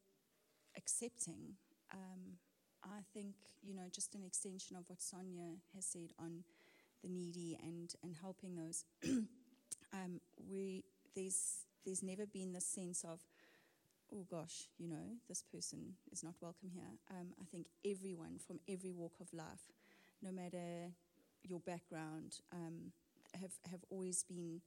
accepting. 0.77 1.55
Um, 1.93 2.39
I 2.83 3.01
think 3.13 3.35
you 3.63 3.75
know 3.75 3.89
just 3.93 4.15
an 4.15 4.25
extension 4.25 4.77
of 4.77 4.85
what 4.89 5.03
Sonia 5.03 5.57
has 5.75 5.85
said 5.85 6.13
on 6.19 6.45
the 7.03 7.09
needy 7.11 7.59
and 7.63 7.93
and 8.03 8.15
helping 8.21 8.57
those. 8.57 8.85
um, 9.93 10.21
we 10.51 10.85
there's 11.15 11.67
there's 11.85 12.03
never 12.03 12.27
been 12.27 12.53
the 12.53 12.61
sense 12.61 13.05
of 13.05 13.21
oh 14.15 14.27
gosh 14.31 14.69
you 14.79 14.89
know 14.89 15.19
this 15.29 15.43
person 15.43 15.95
is 16.11 16.25
not 16.25 16.35
welcome 16.41 16.71
here. 16.73 16.97
Um, 17.11 17.29
I 17.41 17.45
think 17.45 17.67
everyone 17.85 18.39
from 18.39 18.61
every 18.67 18.91
walk 18.91 19.13
of 19.21 19.33
life, 19.35 19.65
no 20.23 20.33
matter 20.33 20.91
your 21.43 21.61
background 21.61 22.39
um, 22.53 22.93
have 23.35 23.53
have 23.71 23.85
always 23.91 24.23
been, 24.23 24.63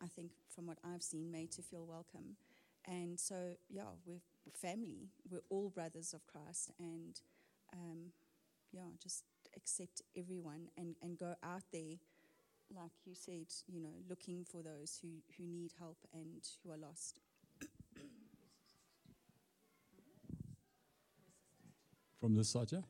I 0.00 0.06
think, 0.06 0.30
from 0.54 0.66
what 0.66 0.78
I've 0.84 1.02
seen, 1.02 1.32
made 1.32 1.50
to 1.52 1.62
feel 1.62 1.84
welcome. 1.84 2.36
And 2.86 3.18
so, 3.18 3.54
yeah, 3.68 3.82
we're 4.06 4.20
family. 4.52 5.08
We're 5.28 5.42
all 5.50 5.70
brothers 5.70 6.14
of 6.14 6.26
Christ, 6.26 6.70
and 6.78 7.20
um, 7.72 8.12
yeah, 8.72 8.88
just 9.02 9.24
accept 9.56 10.02
everyone 10.16 10.68
and, 10.76 10.94
and 11.02 11.18
go 11.18 11.34
out 11.42 11.62
there, 11.72 11.96
like 12.74 12.92
you 13.04 13.14
said, 13.14 13.46
you 13.66 13.80
know, 13.80 13.94
looking 14.08 14.44
for 14.44 14.62
those 14.62 14.98
who, 15.02 15.08
who 15.36 15.46
need 15.46 15.72
help 15.78 15.98
and 16.12 16.42
who 16.62 16.72
are 16.72 16.76
lost. 16.76 17.20
From 22.20 22.34
this 22.34 22.48
side, 22.48 22.72
yeah? 22.72 22.80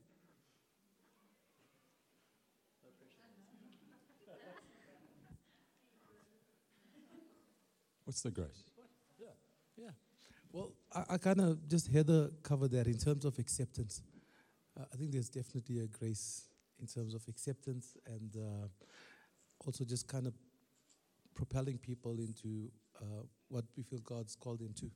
What's 8.05 8.21
the 8.21 8.31
grace? 8.31 8.76
Yeah. 9.77 9.91
Well, 10.51 10.73
I, 10.93 11.03
I 11.11 11.17
kind 11.17 11.39
of 11.39 11.67
just 11.67 11.91
Heather 11.91 12.31
covered 12.41 12.71
that 12.71 12.87
in 12.87 12.97
terms 12.97 13.25
of 13.25 13.37
acceptance. 13.37 14.01
Uh, 14.77 14.85
I 14.91 14.97
think 14.97 15.11
there's 15.11 15.29
definitely 15.29 15.79
a 15.79 15.87
grace 15.87 16.49
in 16.79 16.87
terms 16.87 17.13
of 17.13 17.23
acceptance 17.27 17.95
and 18.07 18.35
uh, 18.35 18.67
also 19.65 19.85
just 19.85 20.07
kind 20.07 20.25
of 20.25 20.33
propelling 21.35 21.77
people 21.77 22.17
into 22.19 22.71
uh, 22.99 23.23
what 23.49 23.65
we 23.75 23.83
feel 23.83 23.99
God's 23.99 24.35
called 24.35 24.59
them 24.59 24.73
to. 24.79 24.89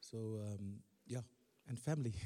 So, 0.00 0.40
um, 0.44 0.80
yeah, 1.06 1.20
and 1.68 1.78
family. 1.78 2.14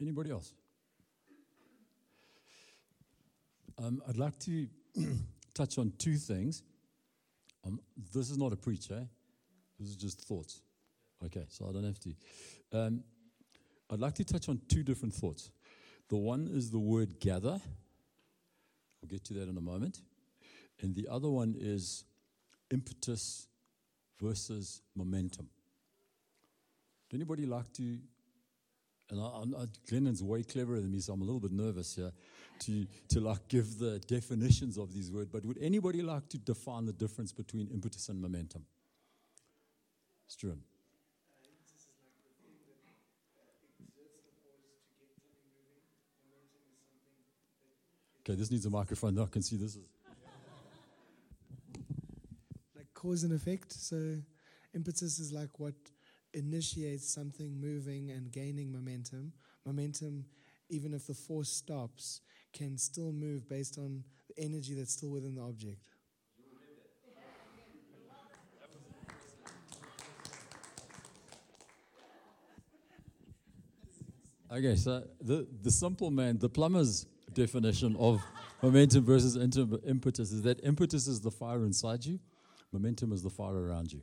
Anybody 0.00 0.30
else? 0.30 0.54
Um, 3.78 4.00
I'd 4.08 4.16
like 4.16 4.38
to 4.40 4.68
touch 5.54 5.78
on 5.78 5.92
two 5.98 6.16
things. 6.16 6.62
Um, 7.64 7.80
this 8.12 8.30
is 8.30 8.38
not 8.38 8.52
a 8.52 8.56
preacher, 8.56 8.94
eh? 8.94 9.04
this 9.78 9.88
is 9.88 9.96
just 9.96 10.20
thoughts. 10.22 10.60
Okay, 11.24 11.44
so 11.48 11.66
I 11.68 11.72
don't 11.72 11.84
have 11.84 12.00
to. 12.00 12.14
Um, 12.72 13.04
I'd 13.90 14.00
like 14.00 14.14
to 14.14 14.24
touch 14.24 14.48
on 14.48 14.60
two 14.68 14.82
different 14.82 15.14
thoughts. 15.14 15.50
The 16.08 16.16
one 16.16 16.48
is 16.52 16.70
the 16.70 16.78
word 16.78 17.20
gather. 17.20 17.60
I'll 19.02 19.08
get 19.08 19.24
to 19.24 19.34
that 19.34 19.48
in 19.48 19.56
a 19.56 19.60
moment. 19.60 20.00
And 20.80 20.94
the 20.94 21.08
other 21.08 21.28
one 21.28 21.54
is 21.58 22.04
impetus 22.70 23.46
versus 24.20 24.82
momentum. 24.96 25.48
Would 27.10 27.18
anybody 27.18 27.46
like 27.46 27.72
to? 27.74 27.98
And 29.12 29.20
I, 29.20 29.62
I, 29.62 29.66
Glennon's 29.86 30.22
way 30.22 30.42
cleverer 30.42 30.80
than 30.80 30.90
me, 30.90 30.98
so 30.98 31.12
I'm 31.12 31.20
a 31.20 31.24
little 31.24 31.38
bit 31.38 31.52
nervous 31.52 31.94
here 31.94 32.12
to, 32.60 32.86
to 33.10 33.20
like 33.20 33.46
give 33.46 33.78
the 33.78 33.98
definitions 33.98 34.78
of 34.78 34.94
these 34.94 35.12
words. 35.12 35.28
But 35.30 35.44
would 35.44 35.58
anybody 35.60 36.00
like 36.00 36.30
to 36.30 36.38
define 36.38 36.86
the 36.86 36.94
difference 36.94 37.30
between 37.30 37.68
impetus 37.68 38.08
and 38.08 38.22
momentum? 38.22 38.64
Struan. 40.30 40.56
Okay, 48.20 48.34
this 48.34 48.50
needs 48.50 48.64
a 48.64 48.70
microphone. 48.70 49.14
Now 49.14 49.24
I 49.24 49.26
can 49.26 49.42
see 49.42 49.56
this 49.56 49.76
is. 49.76 49.84
like 52.74 52.86
cause 52.94 53.24
and 53.24 53.34
effect. 53.34 53.74
So 53.74 54.16
impetus 54.74 55.18
is 55.18 55.32
like 55.32 55.58
what 55.58 55.74
initiates 56.34 57.12
something 57.12 57.60
moving 57.60 58.10
and 58.10 58.30
gaining 58.30 58.72
momentum. 58.72 59.32
Momentum, 59.66 60.24
even 60.68 60.94
if 60.94 61.06
the 61.06 61.14
force 61.14 61.50
stops, 61.50 62.20
can 62.52 62.76
still 62.78 63.12
move 63.12 63.48
based 63.48 63.78
on 63.78 64.04
the 64.28 64.42
energy 64.42 64.74
that's 64.74 64.92
still 64.92 65.10
within 65.10 65.34
the 65.34 65.42
object. 65.42 65.88
Okay, 74.52 74.76
so 74.76 75.02
the, 75.18 75.46
the 75.62 75.70
simple 75.70 76.10
man, 76.10 76.38
the 76.38 76.48
plumber's 76.48 77.06
definition 77.32 77.96
of 77.98 78.22
momentum 78.62 79.02
versus 79.02 79.34
impetus 79.36 80.30
is 80.30 80.42
that 80.42 80.62
impetus 80.62 81.06
is 81.06 81.22
the 81.22 81.30
fire 81.30 81.64
inside 81.64 82.04
you, 82.04 82.20
momentum 82.70 83.12
is 83.12 83.22
the 83.22 83.30
fire 83.30 83.56
around 83.56 83.90
you. 83.90 84.02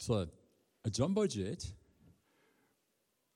So, 0.00 0.26
a 0.82 0.88
jumbo 0.88 1.26
jet 1.26 1.62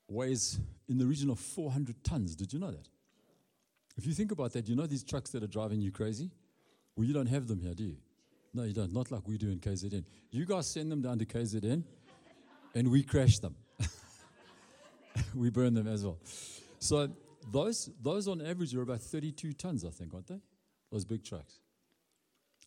weighs 0.07 0.59
in 0.89 0.97
the 0.97 1.05
region 1.05 1.29
of 1.29 1.39
400 1.39 2.03
tons. 2.03 2.35
Did 2.35 2.51
you 2.53 2.57
know 2.57 2.71
that? 2.71 2.87
If 3.95 4.07
you 4.07 4.13
think 4.13 4.31
about 4.31 4.53
that, 4.53 4.67
you 4.67 4.75
know 4.75 4.87
these 4.87 5.03
trucks 5.03 5.29
that 5.29 5.43
are 5.43 5.47
driving 5.47 5.79
you 5.79 5.91
crazy? 5.91 6.31
Well, 6.95 7.05
you 7.05 7.13
don't 7.13 7.27
have 7.27 7.47
them 7.47 7.59
here, 7.59 7.75
do 7.75 7.83
you? 7.83 7.97
No, 8.51 8.63
you 8.63 8.73
don't. 8.73 8.91
Not 8.91 9.11
like 9.11 9.27
we 9.27 9.37
do 9.37 9.51
in 9.51 9.59
KZN. 9.59 10.05
You 10.31 10.45
guys 10.47 10.65
send 10.65 10.91
them 10.91 11.03
down 11.03 11.19
to 11.19 11.25
KZN, 11.25 11.83
and 12.73 12.87
we 12.89 13.03
crash 13.03 13.37
them. 13.37 13.55
we 15.35 15.51
burn 15.51 15.75
them 15.75 15.87
as 15.87 16.03
well. 16.03 16.17
So 16.79 17.11
those, 17.51 17.91
those 18.01 18.27
on 18.27 18.41
average 18.41 18.73
are 18.73 18.81
about 18.81 19.01
32 19.01 19.53
tons, 19.53 19.85
I 19.85 19.91
think, 19.91 20.15
aren't 20.15 20.29
they? 20.29 20.41
Those 20.91 21.05
big 21.05 21.23
trucks. 21.23 21.59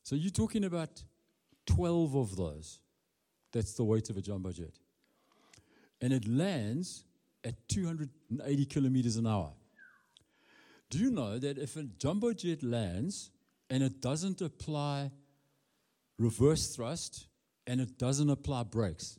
So 0.04 0.14
you're 0.14 0.30
talking 0.30 0.62
about 0.62 1.02
12 1.66 2.14
of 2.14 2.36
those. 2.36 2.78
That's 3.52 3.74
the 3.74 3.84
weight 3.84 4.10
of 4.10 4.16
a 4.16 4.22
jumbo 4.22 4.52
jet. 4.52 4.78
And 6.00 6.12
it 6.12 6.28
lands 6.28 7.04
at 7.44 7.68
280 7.68 8.66
kilometers 8.66 9.16
an 9.16 9.26
hour. 9.26 9.52
Do 10.90 10.98
you 10.98 11.10
know 11.10 11.38
that 11.38 11.58
if 11.58 11.76
a 11.76 11.82
jumbo 11.82 12.32
jet 12.32 12.62
lands 12.62 13.30
and 13.68 13.82
it 13.82 14.00
doesn't 14.00 14.40
apply 14.40 15.10
reverse 16.18 16.74
thrust 16.74 17.26
and 17.66 17.80
it 17.80 17.98
doesn't 17.98 18.30
apply 18.30 18.64
brakes, 18.64 19.18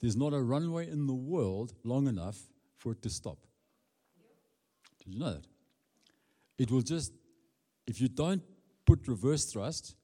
there's 0.00 0.16
not 0.16 0.32
a 0.32 0.40
runway 0.40 0.88
in 0.88 1.06
the 1.06 1.14
world 1.14 1.74
long 1.84 2.06
enough 2.06 2.38
for 2.78 2.92
it 2.92 3.02
to 3.02 3.10
stop. 3.10 3.38
Did 5.04 5.14
you 5.14 5.20
know 5.20 5.32
that? 5.34 5.46
It 6.58 6.70
will 6.70 6.82
just, 6.82 7.12
if 7.86 8.00
you 8.00 8.08
don't 8.08 8.42
put 8.86 9.06
reverse 9.08 9.46
thrust 9.46 9.96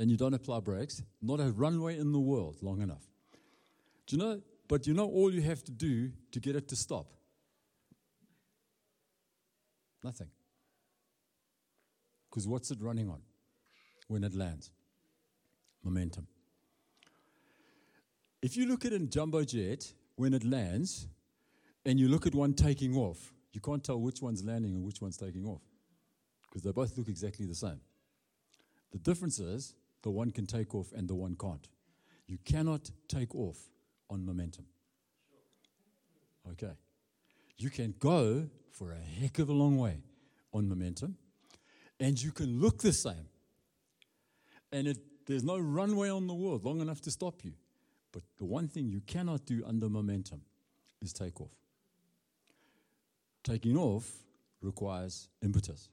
and 0.00 0.10
you 0.10 0.16
don't 0.16 0.32
apply 0.32 0.60
brakes, 0.60 1.02
not 1.20 1.40
a 1.40 1.52
runway 1.52 1.98
in 1.98 2.10
the 2.10 2.18
world 2.18 2.56
long 2.62 2.80
enough. 2.80 3.04
Do 4.06 4.16
you 4.16 4.22
know? 4.22 4.40
But 4.66 4.86
you 4.86 4.94
know 4.94 5.06
all 5.06 5.30
you 5.30 5.42
have 5.42 5.62
to 5.64 5.72
do 5.72 6.10
to 6.32 6.40
get 6.40 6.56
it 6.56 6.68
to 6.68 6.76
stop? 6.76 7.06
Nothing. 10.02 10.28
Because 12.30 12.48
what's 12.48 12.70
it 12.70 12.78
running 12.80 13.10
on 13.10 13.20
when 14.08 14.24
it 14.24 14.34
lands? 14.34 14.70
Momentum. 15.84 16.26
If 18.40 18.56
you 18.56 18.66
look 18.66 18.86
at 18.86 18.94
a 18.94 18.98
jumbo 19.00 19.44
jet 19.44 19.92
when 20.16 20.32
it 20.32 20.44
lands 20.44 21.08
and 21.84 22.00
you 22.00 22.08
look 22.08 22.26
at 22.26 22.34
one 22.34 22.54
taking 22.54 22.96
off, 22.96 23.34
you 23.52 23.60
can't 23.60 23.84
tell 23.84 24.00
which 24.00 24.22
one's 24.22 24.42
landing 24.42 24.74
and 24.76 24.82
which 24.82 25.02
one's 25.02 25.18
taking 25.18 25.44
off 25.44 25.60
because 26.48 26.62
they 26.62 26.72
both 26.72 26.96
look 26.96 27.08
exactly 27.08 27.44
the 27.44 27.54
same. 27.54 27.80
The 28.92 28.98
difference 28.98 29.38
is 29.38 29.74
the 30.02 30.10
one 30.10 30.30
can 30.30 30.46
take 30.46 30.74
off 30.74 30.92
and 30.92 31.08
the 31.08 31.14
one 31.14 31.36
can't. 31.40 31.68
You 32.26 32.38
cannot 32.44 32.90
take 33.08 33.34
off 33.34 33.58
on 34.08 34.24
momentum. 34.24 34.66
Okay. 36.52 36.72
You 37.58 37.70
can 37.70 37.94
go 37.98 38.48
for 38.70 38.92
a 38.92 39.20
heck 39.20 39.38
of 39.38 39.48
a 39.48 39.52
long 39.52 39.76
way 39.76 39.98
on 40.52 40.68
momentum, 40.68 41.16
and 41.98 42.20
you 42.20 42.32
can 42.32 42.60
look 42.60 42.78
the 42.78 42.92
same. 42.92 43.28
And 44.72 44.88
it, 44.88 44.98
there's 45.26 45.44
no 45.44 45.58
runway 45.58 46.08
on 46.08 46.26
the 46.26 46.34
world 46.34 46.64
long 46.64 46.80
enough 46.80 47.00
to 47.02 47.10
stop 47.10 47.44
you. 47.44 47.52
But 48.12 48.22
the 48.38 48.44
one 48.44 48.68
thing 48.68 48.88
you 48.88 49.00
cannot 49.00 49.44
do 49.44 49.62
under 49.66 49.88
momentum 49.88 50.40
is 51.02 51.12
take 51.12 51.40
off. 51.40 51.52
Taking 53.44 53.76
off 53.76 54.10
requires 54.60 55.28
impetus. 55.42 55.88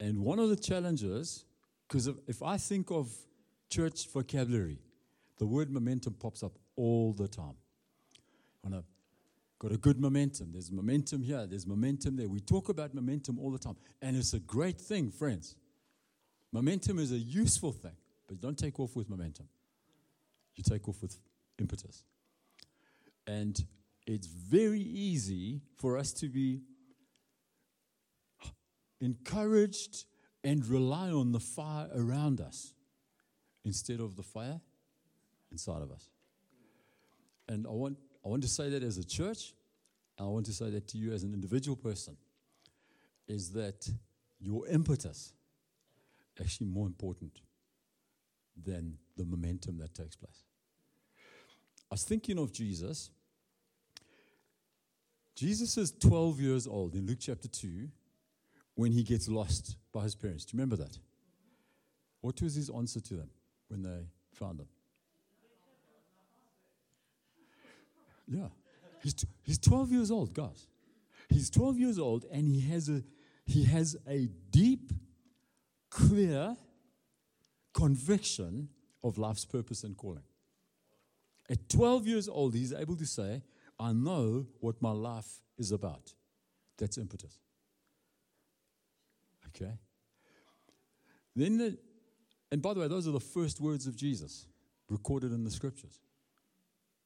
And 0.00 0.20
one 0.20 0.38
of 0.38 0.48
the 0.48 0.56
challenges, 0.56 1.44
because 1.92 2.06
if, 2.06 2.16
if 2.26 2.42
I 2.42 2.56
think 2.56 2.90
of 2.90 3.10
church 3.68 4.08
vocabulary, 4.08 4.78
the 5.36 5.44
word 5.44 5.70
momentum 5.70 6.14
pops 6.14 6.42
up 6.42 6.52
all 6.74 7.12
the 7.12 7.28
time. 7.28 7.56
On 8.64 8.72
a 8.72 8.82
got 9.58 9.72
a 9.72 9.76
good 9.76 10.00
momentum. 10.00 10.52
There's 10.52 10.72
momentum 10.72 11.22
here, 11.22 11.46
there's 11.46 11.66
momentum 11.66 12.16
there. 12.16 12.30
We 12.30 12.40
talk 12.40 12.70
about 12.70 12.94
momentum 12.94 13.38
all 13.38 13.50
the 13.50 13.58
time, 13.58 13.76
and 14.00 14.16
it's 14.16 14.32
a 14.32 14.38
great 14.38 14.80
thing, 14.80 15.10
friends. 15.10 15.54
Momentum 16.50 16.98
is 16.98 17.12
a 17.12 17.18
useful 17.18 17.72
thing, 17.72 17.96
but 18.26 18.40
don't 18.40 18.58
take 18.58 18.80
off 18.80 18.96
with 18.96 19.10
momentum. 19.10 19.48
You 20.56 20.64
take 20.64 20.88
off 20.88 21.02
with 21.02 21.18
impetus. 21.58 22.04
And 23.26 23.62
it's 24.06 24.26
very 24.26 24.80
easy 24.80 25.60
for 25.76 25.98
us 25.98 26.12
to 26.14 26.28
be 26.28 26.62
encouraged 28.98 30.06
and 30.44 30.66
rely 30.66 31.10
on 31.10 31.32
the 31.32 31.40
fire 31.40 31.88
around 31.94 32.40
us 32.40 32.74
instead 33.64 34.00
of 34.00 34.16
the 34.16 34.22
fire 34.22 34.60
inside 35.50 35.82
of 35.82 35.90
us. 35.90 36.08
And 37.48 37.66
I 37.66 37.70
want, 37.70 37.98
I 38.24 38.28
want 38.28 38.42
to 38.42 38.48
say 38.48 38.68
that 38.70 38.82
as 38.82 38.98
a 38.98 39.04
church, 39.04 39.52
I 40.18 40.24
want 40.24 40.46
to 40.46 40.52
say 40.52 40.70
that 40.70 40.88
to 40.88 40.98
you 40.98 41.12
as 41.12 41.22
an 41.22 41.32
individual 41.32 41.76
person, 41.76 42.16
is 43.28 43.52
that 43.52 43.88
your 44.40 44.66
impetus 44.68 45.32
actually 46.40 46.66
more 46.66 46.86
important 46.86 47.40
than 48.64 48.98
the 49.16 49.24
momentum 49.24 49.78
that 49.78 49.94
takes 49.94 50.16
place. 50.16 50.42
I 51.90 51.94
was 51.94 52.04
thinking 52.04 52.38
of 52.38 52.52
Jesus. 52.52 53.10
Jesus 55.34 55.76
is 55.76 55.92
12 55.92 56.40
years 56.40 56.66
old 56.66 56.94
in 56.94 57.06
Luke 57.06 57.18
chapter 57.20 57.48
2 57.48 57.88
when 58.74 58.92
he 58.92 59.02
gets 59.02 59.28
lost 59.28 59.76
by 59.92 60.02
his 60.02 60.14
parents. 60.14 60.44
Do 60.44 60.56
you 60.56 60.60
remember 60.60 60.76
that? 60.76 60.98
What 62.20 62.40
was 62.40 62.54
his 62.54 62.70
answer 62.70 63.00
to 63.00 63.14
them 63.14 63.30
when 63.68 63.82
they 63.82 64.06
found 64.32 64.60
him? 64.60 64.68
Yeah. 68.28 68.48
He's, 69.02 69.14
t- 69.14 69.28
he's 69.42 69.58
12 69.58 69.90
years 69.90 70.10
old, 70.10 70.32
guys. 70.32 70.66
He's 71.28 71.50
12 71.50 71.78
years 71.78 71.98
old 71.98 72.24
and 72.30 72.46
he 72.46 72.60
has 72.70 72.88
a, 72.88 73.02
he 73.44 73.64
has 73.64 73.96
a 74.08 74.28
deep, 74.50 74.92
clear 75.90 76.56
conviction 77.74 78.68
of 79.02 79.18
life's 79.18 79.44
purpose 79.44 79.82
and 79.82 79.96
calling. 79.96 80.22
At 81.50 81.68
12 81.68 82.06
years 82.06 82.28
old, 82.28 82.54
he's 82.54 82.72
able 82.72 82.96
to 82.96 83.06
say, 83.06 83.42
I 83.78 83.92
know 83.92 84.46
what 84.60 84.80
my 84.80 84.92
life 84.92 85.42
is 85.58 85.72
about. 85.72 86.14
That's 86.78 86.98
impetus. 86.98 87.38
Okay? 89.54 89.72
Then, 91.34 91.58
the, 91.58 91.78
and 92.50 92.60
by 92.60 92.74
the 92.74 92.80
way, 92.80 92.88
those 92.88 93.08
are 93.08 93.12
the 93.12 93.20
first 93.20 93.60
words 93.60 93.86
of 93.86 93.96
Jesus 93.96 94.46
recorded 94.88 95.32
in 95.32 95.44
the 95.44 95.50
scriptures. 95.50 96.00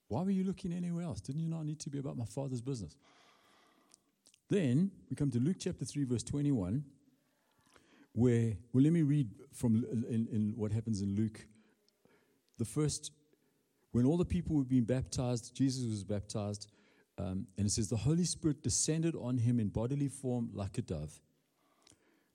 Why 0.09 0.23
were 0.23 0.31
you 0.31 0.45
looking 0.45 0.73
anywhere 0.73 1.05
else? 1.05 1.21
Didn't 1.21 1.41
you 1.41 1.49
not 1.49 1.65
need 1.65 1.81
to 1.81 1.91
be 1.91 1.99
about 1.99 2.17
my 2.17 2.25
father's 2.25 2.61
business? 2.61 2.97
Then 4.49 4.93
we 5.11 5.17
come 5.17 5.31
to 5.33 5.39
Luke 5.39 5.57
chapter 5.59 5.85
3, 5.85 6.05
verse 6.05 6.23
21, 6.23 6.85
where, 8.13 8.53
well, 8.73 8.85
let 8.85 8.93
me 8.93 9.03
read 9.03 9.29
from 9.53 9.85
in, 10.09 10.29
in 10.31 10.53
what 10.57 10.71
happens 10.71 11.01
in 11.03 11.17
Luke. 11.17 11.45
The 12.59 12.65
first, 12.65 13.11
when 13.91 14.07
all 14.07 14.17
the 14.17 14.25
people 14.25 14.57
were 14.57 14.65
being 14.65 14.85
baptized, 14.85 15.55
Jesus 15.55 15.85
was 15.85 16.05
baptized, 16.05 16.69
um, 17.19 17.47
and 17.59 17.67
it 17.67 17.71
says, 17.71 17.89
The 17.89 17.97
Holy 17.97 18.25
Spirit 18.25 18.63
descended 18.63 19.17
on 19.17 19.39
him 19.39 19.59
in 19.59 19.69
bodily 19.69 20.09
form 20.09 20.51
like 20.53 20.79
a 20.79 20.83
dove. 20.83 21.21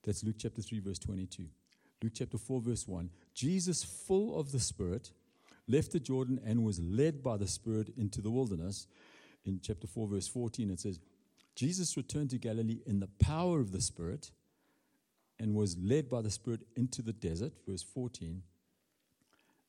That's 0.04 0.24
Luke 0.24 0.36
chapter 0.38 0.62
3, 0.62 0.80
verse 0.80 1.00
22. 1.00 1.46
Luke 2.04 2.14
chapter 2.16 2.38
4, 2.38 2.62
verse 2.62 2.88
1. 2.88 3.10
Jesus, 3.34 3.84
full 3.84 4.40
of 4.40 4.52
the 4.52 4.60
Spirit, 4.60 5.12
left 5.68 5.92
the 5.92 6.00
Jordan 6.00 6.40
and 6.46 6.64
was 6.64 6.80
led 6.80 7.24
by 7.24 7.38
the 7.38 7.48
Spirit 7.48 7.94
into 7.98 8.22
the 8.22 8.32
wilderness. 8.32 8.88
In 9.46 9.60
chapter 9.62 9.88
4, 9.88 10.08
verse 10.08 10.28
14, 10.28 10.72
it 10.72 10.80
says, 10.80 11.00
Jesus 11.56 11.98
returned 11.98 12.30
to 12.32 12.38
Galilee 12.38 12.82
in 12.86 13.00
the 13.00 13.10
power 13.20 13.60
of 13.60 13.72
the 13.72 13.82
Spirit 13.82 14.32
and 15.40 15.54
was 15.54 15.78
led 15.78 16.10
by 16.10 16.22
the 16.22 16.32
Spirit 16.32 16.62
into 16.76 17.02
the 17.02 17.14
desert, 17.14 17.54
verse 17.68 17.84
14. 17.84 18.42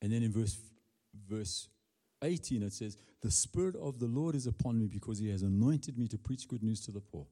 And 0.01 0.13
then 0.13 0.23
in 0.23 0.33
verse, 0.33 0.59
verse 1.29 1.69
18, 2.23 2.63
it 2.63 2.73
says, 2.73 2.97
The 3.21 3.31
Spirit 3.31 3.77
of 3.77 3.99
the 3.99 4.07
Lord 4.07 4.35
is 4.35 4.47
upon 4.47 4.79
me 4.79 4.87
because 4.87 5.19
he 5.19 5.31
has 5.31 5.43
anointed 5.43 5.99
me 5.99 6.09
to 6.09 6.19
preach 6.19 6.49
good 6.49 6.63
news 6.63 6.81
to 6.87 6.91
the 6.91 7.01
poor. 7.01 7.27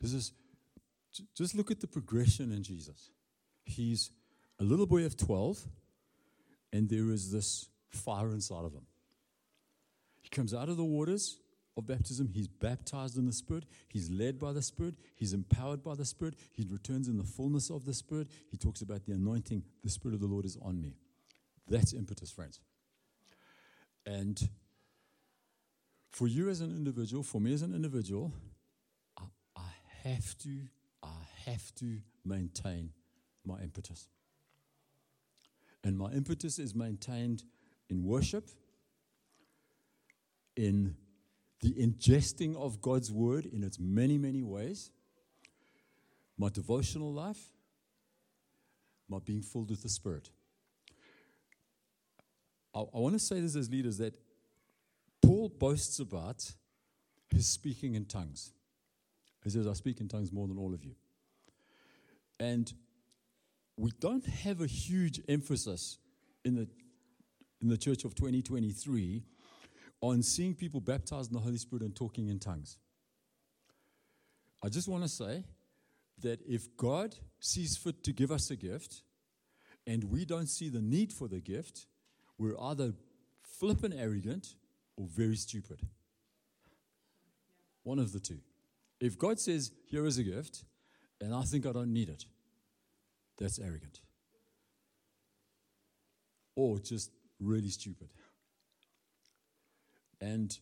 This 0.00 0.12
is, 0.12 0.32
just 1.34 1.54
look 1.54 1.70
at 1.70 1.80
the 1.80 1.86
progression 1.86 2.52
in 2.52 2.62
Jesus. 2.62 3.10
He's 3.64 4.10
a 4.58 4.64
little 4.64 4.86
boy 4.86 5.04
of 5.04 5.16
12 5.16 5.66
and 6.72 6.88
there 6.88 7.10
is 7.10 7.30
this 7.30 7.68
fire 7.90 8.30
inside 8.30 8.64
of 8.64 8.72
him. 8.72 8.86
He 10.22 10.28
comes 10.28 10.54
out 10.54 10.68
of 10.68 10.76
the 10.76 10.84
waters 10.84 11.38
of 11.76 11.86
baptism. 11.86 12.28
He's 12.28 12.48
baptized 12.48 13.16
in 13.16 13.26
the 13.26 13.32
Spirit. 13.32 13.64
He's 13.88 14.10
led 14.10 14.38
by 14.38 14.52
the 14.52 14.62
Spirit. 14.62 14.94
He's 15.14 15.32
empowered 15.32 15.82
by 15.82 15.94
the 15.94 16.04
Spirit. 16.04 16.34
He 16.52 16.66
returns 16.70 17.08
in 17.08 17.18
the 17.18 17.24
fullness 17.24 17.70
of 17.70 17.84
the 17.84 17.94
Spirit. 17.94 18.28
He 18.50 18.56
talks 18.56 18.82
about 18.82 19.04
the 19.04 19.12
anointing. 19.12 19.62
The 19.82 19.90
Spirit 19.90 20.14
of 20.14 20.20
the 20.20 20.26
Lord 20.26 20.44
is 20.44 20.56
on 20.62 20.80
me. 20.80 20.96
That's 21.68 21.92
impetus, 21.92 22.30
friends. 22.30 22.60
And 24.04 24.48
for 26.10 26.28
you 26.28 26.48
as 26.48 26.60
an 26.60 26.70
individual, 26.70 27.22
for 27.22 27.40
me 27.40 27.52
as 27.52 27.62
an 27.62 27.74
individual, 27.74 28.32
I, 29.18 29.22
I 29.56 30.08
have 30.08 30.36
to, 30.38 30.50
have 31.46 31.74
to 31.76 31.98
maintain 32.24 32.90
my 33.44 33.60
impetus. 33.60 34.08
And 35.84 35.98
my 35.98 36.10
impetus 36.12 36.58
is 36.58 36.74
maintained 36.74 37.42
in 37.88 38.04
worship, 38.04 38.48
in 40.56 40.96
the 41.60 41.72
ingesting 41.74 42.56
of 42.56 42.80
God's 42.80 43.10
word 43.10 43.46
in 43.46 43.62
its 43.62 43.78
many, 43.78 44.18
many 44.18 44.42
ways, 44.42 44.90
my 46.38 46.48
devotional 46.48 47.12
life, 47.12 47.52
my 49.08 49.18
being 49.24 49.42
filled 49.42 49.70
with 49.70 49.82
the 49.82 49.88
Spirit. 49.88 50.30
I, 52.74 52.80
I 52.80 52.98
want 52.98 53.14
to 53.14 53.18
say 53.18 53.40
this 53.40 53.56
as 53.56 53.70
leaders 53.70 53.98
that 53.98 54.14
Paul 55.20 55.48
boasts 55.48 55.98
about 55.98 56.52
his 57.30 57.46
speaking 57.46 57.94
in 57.94 58.04
tongues. 58.04 58.52
He 59.44 59.50
says, 59.50 59.66
I 59.66 59.72
speak 59.72 60.00
in 60.00 60.08
tongues 60.08 60.32
more 60.32 60.46
than 60.46 60.58
all 60.58 60.74
of 60.74 60.84
you. 60.84 60.94
And 62.42 62.72
we 63.76 63.92
don't 64.00 64.26
have 64.26 64.60
a 64.60 64.66
huge 64.66 65.20
emphasis 65.28 65.98
in 66.44 66.56
the, 66.56 66.66
in 67.60 67.68
the 67.68 67.76
church 67.76 68.04
of 68.04 68.16
2023 68.16 69.22
on 70.00 70.24
seeing 70.24 70.52
people 70.52 70.80
baptized 70.80 71.30
in 71.30 71.34
the 71.34 71.40
Holy 71.40 71.56
Spirit 71.56 71.84
and 71.84 71.94
talking 71.94 72.26
in 72.26 72.40
tongues. 72.40 72.78
I 74.60 74.70
just 74.70 74.88
want 74.88 75.04
to 75.04 75.08
say 75.08 75.44
that 76.22 76.40
if 76.44 76.76
God 76.76 77.14
sees 77.38 77.76
fit 77.76 78.02
to 78.02 78.12
give 78.12 78.32
us 78.32 78.50
a 78.50 78.56
gift 78.56 79.02
and 79.86 80.02
we 80.02 80.24
don't 80.24 80.48
see 80.48 80.68
the 80.68 80.82
need 80.82 81.12
for 81.12 81.28
the 81.28 81.40
gift, 81.40 81.86
we're 82.38 82.58
either 82.60 82.92
flippant 83.40 83.94
arrogant 83.96 84.56
or 84.96 85.06
very 85.06 85.36
stupid. 85.36 85.78
One 87.84 88.00
of 88.00 88.12
the 88.12 88.18
two. 88.18 88.40
If 89.00 89.16
God 89.16 89.38
says, 89.38 89.70
Here 89.86 90.04
is 90.06 90.18
a 90.18 90.24
gift, 90.24 90.64
and 91.22 91.32
I 91.32 91.42
think 91.42 91.66
I 91.66 91.72
don't 91.72 91.92
need 91.92 92.08
it, 92.08 92.24
that's 93.38 93.60
arrogant. 93.60 94.00
Or 96.56 96.80
just 96.80 97.10
really 97.38 97.68
stupid. 97.68 98.08
And 100.20 100.58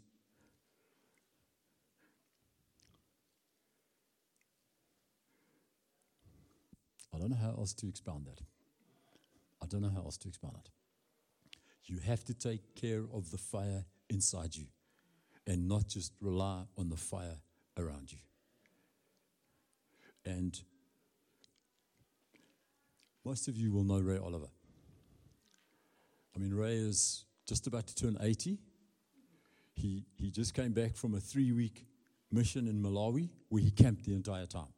I 7.12 7.18
don't 7.18 7.30
know 7.30 7.36
how 7.36 7.54
else 7.58 7.72
to 7.74 7.88
expound 7.88 8.26
that. 8.26 8.40
I 9.62 9.66
don't 9.66 9.80
know 9.80 9.90
how 9.90 10.02
else 10.02 10.18
to 10.18 10.28
expound 10.28 10.56
it. 10.58 10.70
You 11.86 11.98
have 12.00 12.22
to 12.26 12.34
take 12.34 12.74
care 12.74 13.04
of 13.12 13.30
the 13.30 13.38
fire 13.38 13.84
inside 14.10 14.54
you 14.54 14.66
and 15.46 15.66
not 15.66 15.88
just 15.88 16.12
rely 16.20 16.64
on 16.76 16.90
the 16.90 16.96
fire 16.96 17.38
around 17.78 18.12
you. 18.12 18.18
And 20.24 20.60
most 23.24 23.48
of 23.48 23.56
you 23.56 23.72
will 23.72 23.84
know 23.84 24.00
Ray 24.00 24.18
Oliver. 24.18 24.48
I 26.34 26.38
mean, 26.38 26.54
Ray 26.54 26.74
is 26.74 27.24
just 27.46 27.66
about 27.66 27.86
to 27.88 27.94
turn 27.94 28.16
80. 28.20 28.58
He, 29.74 30.04
he 30.16 30.30
just 30.30 30.54
came 30.54 30.72
back 30.72 30.96
from 30.96 31.14
a 31.14 31.20
three 31.20 31.52
week 31.52 31.86
mission 32.30 32.68
in 32.68 32.82
Malawi 32.82 33.30
where 33.48 33.62
he 33.62 33.70
camped 33.70 34.04
the 34.04 34.14
entire 34.14 34.46
time. 34.46 34.72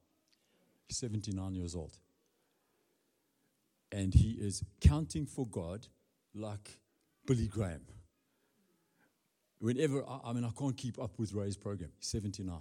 He's 0.86 0.96
79 0.98 1.54
years 1.54 1.74
old. 1.74 1.96
And 3.90 4.14
he 4.14 4.32
is 4.32 4.64
counting 4.80 5.26
for 5.26 5.46
God 5.46 5.86
like 6.34 6.78
Billy 7.26 7.46
Graham. 7.46 7.82
Whenever, 9.58 10.04
I, 10.08 10.30
I 10.30 10.32
mean, 10.32 10.44
I 10.44 10.50
can't 10.58 10.76
keep 10.76 10.98
up 10.98 11.18
with 11.18 11.32
Ray's 11.34 11.56
program. 11.56 11.90
He's 11.98 12.08
79. 12.08 12.58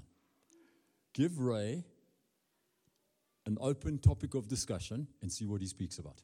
Give 1.14 1.40
Ray 1.40 1.86
an 3.46 3.58
open 3.60 3.98
topic 3.98 4.36
of 4.36 4.48
discussion 4.48 5.08
and 5.22 5.32
see 5.32 5.46
what 5.46 5.62
he 5.62 5.68
speaks 5.68 5.98
about. 5.98 6.22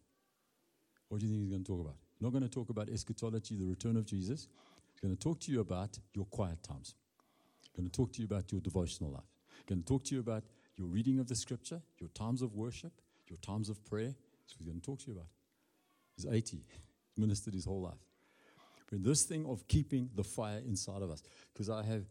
What 1.10 1.20
do 1.20 1.26
you 1.26 1.32
think 1.32 1.44
he's 1.44 1.52
going 1.52 1.64
to 1.64 1.72
talk 1.72 1.82
about? 1.82 1.96
He's 2.14 2.22
Not 2.22 2.32
going 2.32 2.44
to 2.44 2.50
talk 2.50 2.70
about 2.70 2.90
eschatology, 2.90 3.56
the 3.56 3.66
return 3.66 3.98
of 3.98 4.06
Jesus. 4.06 4.48
He's 4.94 5.02
going 5.02 5.16
to 5.16 5.20
talk 5.20 5.40
to 5.42 5.52
you 5.52 5.62
about 5.62 5.98
your 6.14 6.26
quiet 6.26 6.62
times. 6.64 6.96
He's 7.62 7.72
going 7.76 7.90
to 7.90 7.96
talk 7.96 8.14
to 8.14 8.20
you 8.20 8.26
about 8.26 8.52
your 8.52 8.62
devotional 8.62 9.12
life. 9.12 9.30
He's 9.58 9.66
going 9.66 9.82
to 9.82 9.88
talk 9.88 10.04
to 10.06 10.16
you 10.16 10.22
about 10.22 10.44
your 10.76 10.88
reading 10.88 11.20
of 11.20 11.28
the 11.28 11.36
scripture, 11.36 11.82
your 12.00 12.10
times 12.10 12.42
of 12.42 12.54
worship, 12.56 12.94
your 13.28 13.38
times 13.38 13.70
of 13.70 13.84
prayer. 13.86 14.14
That's 14.14 14.54
what 14.54 14.60
he's 14.60 14.68
going 14.68 14.80
to 14.80 14.86
talk 14.86 15.00
to 15.00 15.08
you 15.08 15.14
about. 15.14 15.28
He's 16.16 16.26
80. 16.26 16.64
He's 16.68 17.18
ministered 17.18 17.54
his 17.54 17.66
whole 17.66 17.82
life. 17.82 18.00
But 18.90 19.04
this 19.04 19.24
thing 19.24 19.46
of 19.46 19.68
keeping 19.68 20.10
the 20.16 20.24
fire 20.24 20.62
inside 20.66 21.02
of 21.02 21.12
us, 21.12 21.22
because 21.54 21.70
I 21.70 21.84
have, 21.84 22.06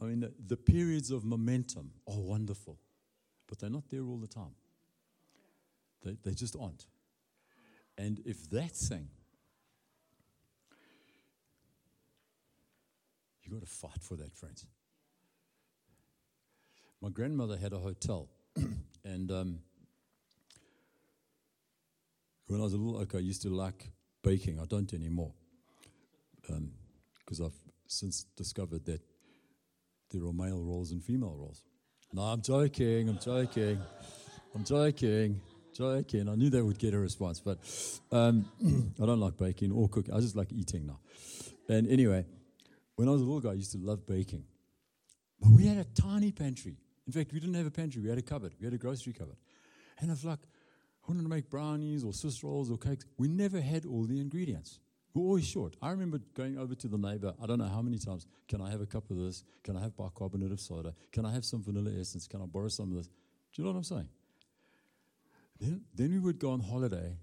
I 0.00 0.04
mean, 0.04 0.20
the, 0.20 0.32
the 0.46 0.56
periods 0.56 1.10
of 1.10 1.24
momentum 1.24 1.92
are 2.06 2.18
wonderful, 2.18 2.78
but 3.48 3.58
they're 3.58 3.70
not 3.70 3.88
there 3.90 4.02
all 4.02 4.18
the 4.18 4.26
time. 4.26 4.54
They, 6.04 6.16
they 6.24 6.34
just 6.34 6.56
aren't. 6.60 6.86
And 7.98 8.20
if 8.24 8.48
that 8.50 8.72
thing, 8.72 9.08
you 13.42 13.52
got 13.52 13.60
to 13.60 13.66
fight 13.66 14.02
for 14.02 14.16
that, 14.16 14.34
friends. 14.36 14.66
my 17.00 17.08
grandmother 17.10 17.56
had 17.56 17.72
a 17.72 17.78
hotel, 17.78 18.28
and 19.04 19.30
um, 19.30 19.58
when 22.46 22.60
I 22.60 22.64
was 22.64 22.72
a 22.72 22.76
little 22.76 23.00
okay, 23.02 23.18
I 23.18 23.20
used 23.20 23.42
to 23.42 23.50
like 23.50 23.90
baking. 24.22 24.58
I 24.60 24.64
don't 24.64 24.92
anymore 24.92 25.32
because 27.18 27.40
I've 27.40 27.58
since 27.86 28.24
discovered 28.36 28.84
that 28.86 29.00
there 30.10 30.24
are 30.24 30.32
male 30.32 30.62
roles 30.62 30.92
and 30.92 31.02
female 31.02 31.36
roles. 31.36 31.62
No, 32.12 32.22
I'm 32.22 32.40
joking. 32.40 33.08
I'm 33.08 33.18
joking. 33.18 33.78
I'm 34.54 34.64
joking. 34.64 35.40
Joking. 35.74 36.28
I 36.28 36.34
knew 36.34 36.48
they 36.48 36.62
would 36.62 36.78
get 36.78 36.94
a 36.94 36.98
response, 36.98 37.40
but 37.40 37.58
um, 38.10 38.46
I 39.02 39.04
don't 39.04 39.20
like 39.20 39.36
baking 39.36 39.72
or 39.72 39.88
cooking. 39.88 40.14
I 40.14 40.20
just 40.20 40.36
like 40.36 40.52
eating 40.52 40.86
now. 40.86 41.00
And 41.68 41.88
anyway, 41.88 42.24
when 42.94 43.08
I 43.08 43.10
was 43.10 43.20
a 43.20 43.24
little 43.24 43.40
guy, 43.40 43.50
I 43.50 43.54
used 43.54 43.72
to 43.72 43.78
love 43.78 44.06
baking. 44.06 44.44
But 45.40 45.50
we 45.50 45.66
had 45.66 45.76
a 45.76 45.84
tiny 45.84 46.32
pantry. 46.32 46.76
In 47.06 47.12
fact, 47.12 47.32
we 47.32 47.40
didn't 47.40 47.54
have 47.54 47.66
a 47.66 47.70
pantry. 47.70 48.00
We 48.00 48.08
had 48.08 48.18
a 48.18 48.22
cupboard. 48.22 48.54
We 48.58 48.64
had 48.64 48.72
a 48.74 48.78
grocery 48.78 49.12
cupboard. 49.12 49.36
And 49.98 50.10
I 50.10 50.14
was 50.14 50.24
like, 50.24 50.38
I 50.40 51.08
wanted 51.08 51.22
to 51.22 51.28
make 51.28 51.50
brownies 51.50 52.04
or 52.04 52.12
Swiss 52.12 52.42
rolls 52.42 52.70
or 52.70 52.78
cakes. 52.78 53.04
We 53.18 53.28
never 53.28 53.60
had 53.60 53.84
all 53.84 54.04
the 54.04 54.20
ingredients. 54.20 54.80
We 55.16 55.22
were 55.22 55.28
always 55.28 55.46
short. 55.46 55.76
I 55.80 55.92
remember 55.92 56.20
going 56.34 56.58
over 56.58 56.74
to 56.74 56.88
the 56.88 56.98
neighbor, 56.98 57.32
I 57.42 57.46
don't 57.46 57.58
know 57.58 57.68
how 57.68 57.80
many 57.80 57.96
times, 57.96 58.26
can 58.48 58.60
I 58.60 58.70
have 58.70 58.82
a 58.82 58.86
cup 58.86 59.10
of 59.10 59.16
this? 59.16 59.44
Can 59.64 59.74
I 59.74 59.80
have 59.80 59.96
bicarbonate 59.96 60.52
of 60.52 60.60
soda? 60.60 60.92
Can 61.10 61.24
I 61.24 61.32
have 61.32 61.42
some 61.42 61.62
vanilla 61.62 61.90
essence? 61.98 62.26
Can 62.26 62.42
I 62.42 62.44
borrow 62.44 62.68
some 62.68 62.90
of 62.90 62.98
this? 62.98 63.06
Do 63.06 63.14
you 63.54 63.64
know 63.64 63.70
what 63.70 63.78
I'm 63.78 63.84
saying? 63.84 64.08
Then, 65.58 65.80
then 65.94 66.10
we 66.10 66.18
would 66.18 66.38
go 66.38 66.50
on 66.50 66.60
holiday 66.60 67.16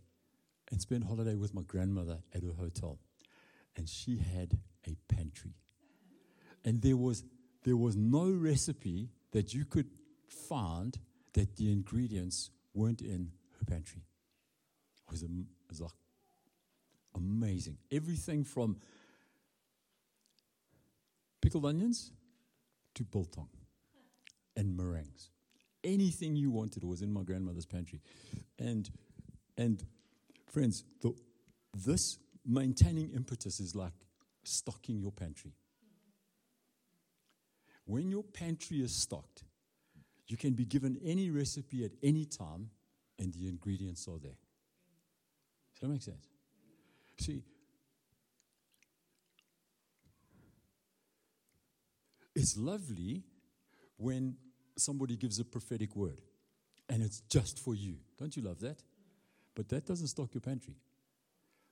and 0.71 0.81
spend 0.81 1.03
holiday 1.03 1.35
with 1.35 1.53
my 1.53 1.61
grandmother 1.61 2.17
at 2.33 2.41
her 2.41 2.53
hotel. 2.57 2.97
And 3.77 3.87
she 3.87 4.17
had 4.17 4.57
a 4.87 4.95
pantry. 5.13 5.53
And 6.65 6.81
there 6.81 6.97
was, 6.97 7.23
there 7.63 7.77
was 7.77 7.95
no 7.95 8.27
recipe 8.31 9.09
that 9.33 9.53
you 9.53 9.65
could 9.65 9.91
find 10.49 10.97
that 11.33 11.57
the 11.57 11.71
ingredients 11.71 12.49
weren't 12.73 13.01
in 13.01 13.33
her 13.59 13.65
pantry. 13.65 14.01
It 15.07 15.11
was, 15.11 15.21
a, 15.21 15.25
it 15.27 15.69
was 15.69 15.81
like 15.81 15.91
amazing. 17.15 17.77
Everything 17.91 18.43
from 18.43 18.77
pickled 21.41 21.65
onions 21.65 22.11
to 22.95 23.03
biltong 23.03 23.49
and 24.55 24.75
meringues. 24.75 25.29
Anything 25.83 26.35
you 26.35 26.49
wanted 26.49 26.83
was 26.83 27.01
in 27.01 27.11
my 27.11 27.23
grandmother's 27.23 27.65
pantry. 27.65 28.01
And, 28.57 28.89
and 29.57 29.83
friends, 30.49 30.85
the, 31.01 31.13
this 31.75 32.19
maintaining 32.45 33.11
impetus 33.11 33.59
is 33.59 33.75
like 33.75 33.93
stocking 34.43 34.99
your 34.99 35.11
pantry. 35.11 35.53
When 37.85 38.09
your 38.09 38.23
pantry 38.23 38.81
is 38.81 38.95
stocked, 38.95 39.43
you 40.27 40.37
can 40.37 40.53
be 40.53 40.65
given 40.65 40.97
any 41.03 41.29
recipe 41.29 41.83
at 41.83 41.91
any 42.01 42.25
time, 42.25 42.69
and 43.19 43.33
the 43.33 43.49
ingredients 43.49 44.07
are 44.07 44.19
there. 44.19 44.37
Does 45.73 45.81
that 45.81 45.89
make 45.89 46.01
sense? 46.01 46.32
See, 47.19 47.43
it's 52.35 52.57
lovely 52.57 53.23
when 53.97 54.35
somebody 54.77 55.15
gives 55.15 55.39
a 55.39 55.45
prophetic 55.45 55.95
word 55.95 56.21
and 56.89 57.03
it's 57.03 57.21
just 57.29 57.59
for 57.59 57.75
you. 57.75 57.97
Don't 58.17 58.35
you 58.35 58.43
love 58.43 58.59
that? 58.61 58.81
But 59.55 59.69
that 59.69 59.85
doesn't 59.85 60.07
stock 60.07 60.33
your 60.33 60.41
pantry. 60.41 60.75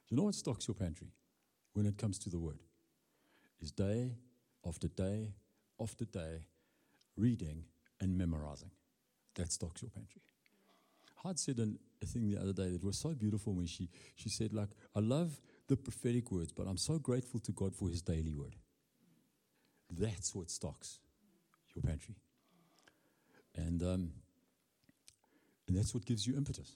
You 0.08 0.18
know 0.18 0.24
what 0.24 0.36
stocks 0.36 0.68
your 0.68 0.76
pantry 0.76 1.08
when 1.74 1.86
it 1.86 1.98
comes 1.98 2.20
to 2.20 2.30
the 2.30 2.40
word? 2.40 2.60
Is 3.60 3.72
day 3.72 4.12
after 4.66 4.88
day 4.88 5.34
after 5.80 6.06
day 6.06 6.46
reading 7.18 7.64
and 8.00 8.18
memorizing. 8.18 8.72
That 9.36 9.52
stocks 9.52 9.82
your 9.82 9.92
pantry. 9.92 10.22
Hart 11.24 11.38
said 11.40 11.60
a 11.60 12.06
thing 12.06 12.30
the 12.30 12.40
other 12.42 12.54
day 12.54 12.70
that 12.70 12.84
was 12.84 12.98
so 12.98 13.10
beautiful 13.10 13.54
when 13.54 13.68
she, 13.68 13.90
she 14.16 14.30
said, 14.30 14.54
like, 14.54 14.70
I 14.96 15.00
love 15.00 15.40
the 15.68 15.78
prophetic 15.78 16.32
words, 16.32 16.52
but 16.52 16.68
I'm 16.68 16.78
so 16.78 16.98
grateful 16.98 17.40
to 17.42 17.52
God 17.52 17.76
for 17.76 17.90
his 17.90 18.02
daily 18.02 18.34
word. 18.34 18.56
That's 19.90 20.34
what 20.34 20.50
stocks 20.50 21.00
your 21.76 21.84
pantry. 21.84 22.16
And, 23.56 23.84
um, 23.84 24.12
and 25.68 25.78
that's 25.78 25.94
what 25.94 26.06
gives 26.06 26.26
you 26.26 26.36
impetus. 26.36 26.76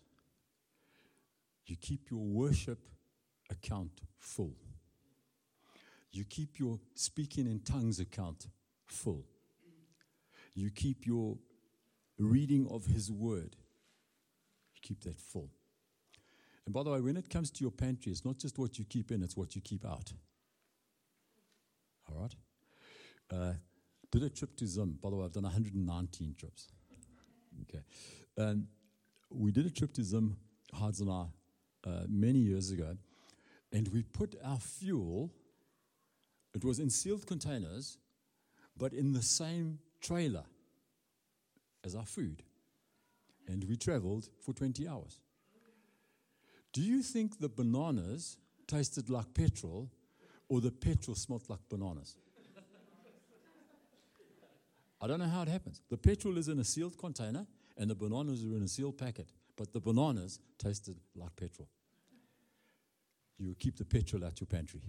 You 1.66 1.76
keep 1.76 2.12
your 2.12 2.24
worship 2.24 2.80
account 3.50 4.02
full. 4.20 4.54
You 6.12 6.24
keep 6.24 6.60
your 6.60 6.80
speaking 6.94 7.48
in 7.48 7.62
tongues 7.62 8.00
account 8.00 8.48
full. 8.86 9.26
You 10.54 10.70
keep 10.70 11.06
your 11.06 11.38
reading 12.18 12.68
of 12.70 12.86
His 12.86 13.12
Word, 13.12 13.56
keep 14.86 15.02
that 15.04 15.20
full. 15.20 15.50
And 16.66 16.74
by 16.74 16.84
the 16.84 16.92
way, 16.92 17.02
when 17.02 17.18
it 17.18 17.30
comes 17.30 17.52
to 17.52 17.62
your 17.62 17.72
pantry, 17.72 18.12
it's 18.12 18.26
not 18.26 18.38
just 18.38 18.58
what 18.58 18.78
you 18.80 18.86
keep 18.86 19.12
in, 19.12 19.22
it's 19.24 19.38
what 19.38 19.56
you 19.56 19.62
keep 19.62 19.86
out. 19.86 20.12
All 22.10 22.22
right? 22.22 22.36
Uh, 23.32 23.54
did 24.12 24.24
a 24.24 24.30
trip 24.30 24.56
to 24.58 24.68
Zim. 24.68 24.98
By 25.02 25.10
the 25.10 25.16
way, 25.16 25.26
I've 25.26 25.34
done 25.34 25.44
119 25.44 26.36
trips. 26.38 26.68
Okay. 27.64 27.84
And 28.38 28.68
we 29.30 29.52
did 29.52 29.66
a 29.66 29.70
trip 29.70 29.94
to 29.94 30.04
Zim, 30.04 30.38
Hards 30.74 31.02
and 31.02 31.10
I, 31.10 31.26
uh, 31.86 32.04
many 32.08 32.40
years 32.40 32.72
ago, 32.72 32.98
and 33.72 33.88
we 33.90 34.04
put 34.04 34.36
our 34.44 34.60
fuel, 34.60 35.32
it 36.54 36.64
was 36.64 36.80
in 36.80 36.90
sealed 36.90 37.28
containers, 37.28 37.98
but 38.78 38.94
in 38.94 39.14
the 39.14 39.22
same 39.22 39.80
trailer 40.02 40.46
as 41.84 41.96
our 41.96 42.06
food. 42.06 42.44
And 43.48 43.64
we 43.66 43.76
traveled 43.78 44.30
for 44.42 44.54
20 44.54 44.88
hours. 44.88 45.20
Do 46.74 46.82
you 46.82 47.02
think 47.02 47.40
the 47.40 47.50
bananas 47.50 48.38
tasted 48.68 49.10
like 49.10 49.34
petrol 49.34 49.90
or 50.50 50.62
the 50.62 50.72
petrol 50.72 51.16
smelled 51.16 51.50
like 51.50 51.60
bananas? 51.70 52.18
I 55.02 55.08
don't 55.08 55.20
know 55.20 55.28
how 55.28 55.44
it 55.44 55.48
happens. 55.48 55.82
The 55.90 55.98
petrol 55.98 56.38
is 56.38 56.48
in 56.48 56.60
a 56.60 56.64
sealed 56.64 56.98
container 56.98 57.46
and 57.78 57.90
the 57.90 57.96
bananas 57.96 58.44
are 58.44 58.56
in 58.56 58.64
a 58.64 58.68
sealed 58.68 58.98
packet, 58.98 59.30
but 59.56 59.72
the 59.72 59.80
bananas 59.80 60.40
tasted 60.58 60.98
like 61.16 61.36
petrol. 61.36 61.68
You 63.38 63.54
keep 63.56 63.78
the 63.78 63.86
petrol 63.86 64.26
at 64.26 64.40
your 64.40 64.48
pantry. 64.48 64.82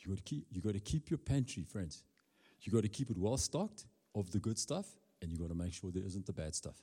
You 0.00 0.08
got 0.08 0.16
to 0.16 0.22
keep, 0.24 0.46
you 0.50 0.60
got 0.60 0.72
to 0.72 0.80
keep 0.80 1.10
your 1.10 1.18
pantry, 1.18 1.62
friends. 1.62 2.02
You 2.62 2.72
got 2.72 2.82
to 2.82 2.88
keep 2.88 3.10
it 3.10 3.18
well 3.18 3.36
stocked 3.36 3.84
of 4.14 4.30
the 4.30 4.38
good 4.38 4.58
stuff, 4.58 4.86
and 5.20 5.30
you 5.30 5.38
got 5.38 5.48
to 5.48 5.54
make 5.54 5.72
sure 5.72 5.90
there 5.90 6.04
isn't 6.04 6.26
the 6.26 6.32
bad 6.32 6.54
stuff. 6.54 6.76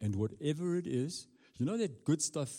And 0.00 0.14
whatever 0.14 0.76
it 0.76 0.86
is, 0.86 1.26
you 1.58 1.66
know 1.66 1.76
that 1.76 2.04
good 2.04 2.22
stuff, 2.22 2.50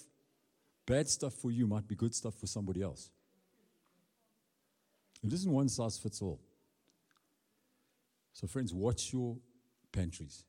bad 0.85 1.07
stuff 1.09 1.33
for 1.33 1.51
you 1.51 1.67
might 1.67 1.87
be 1.87 1.95
good 1.95 2.13
stuff 2.13 2.35
for 2.35 2.47
somebody 2.47 2.81
else. 2.81 3.09
It 5.23 5.33
isn't 5.33 5.51
one 5.51 5.69
size 5.69 5.97
fits 5.97 6.21
all. 6.21 6.39
So, 8.33 8.47
friends, 8.47 8.73
watch 8.73 9.11
your 9.11 9.37
pantries. 9.91 10.45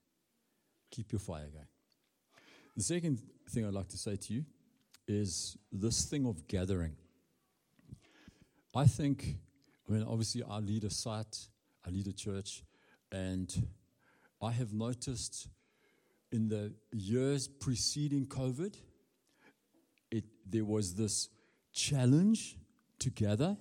Keep 0.91 1.13
your 1.13 1.19
fire 1.19 1.49
going. 1.53 1.67
The 2.77 2.83
second 2.83 3.21
thing 3.49 3.67
I'd 3.67 3.75
like 3.75 3.89
to 3.89 3.99
say 3.99 4.17
to 4.17 4.33
you 4.33 4.45
is 5.09 5.57
this 5.73 6.05
thing 6.05 6.27
of 6.27 6.47
gathering. 6.47 6.95
I 8.75 8.87
think, 8.87 9.37
I 9.89 9.93
mean, 9.93 10.05
obviously, 10.05 10.43
I 10.49 10.59
lead 10.59 10.85
a 10.85 10.91
site, 10.91 11.49
I 11.85 11.91
lead 11.91 12.07
a 12.07 12.13
church, 12.13 12.63
and 13.13 13.69
I 14.43 14.53
have 14.53 14.73
noticed 14.73 15.49
in 16.33 16.49
the 16.49 16.73
years 16.93 17.49
preceding 17.49 18.27
COVID, 18.27 18.75
it, 20.11 20.25
there 20.49 20.65
was 20.65 20.95
this 20.95 21.29
challenge 21.73 22.57
together. 22.99 23.57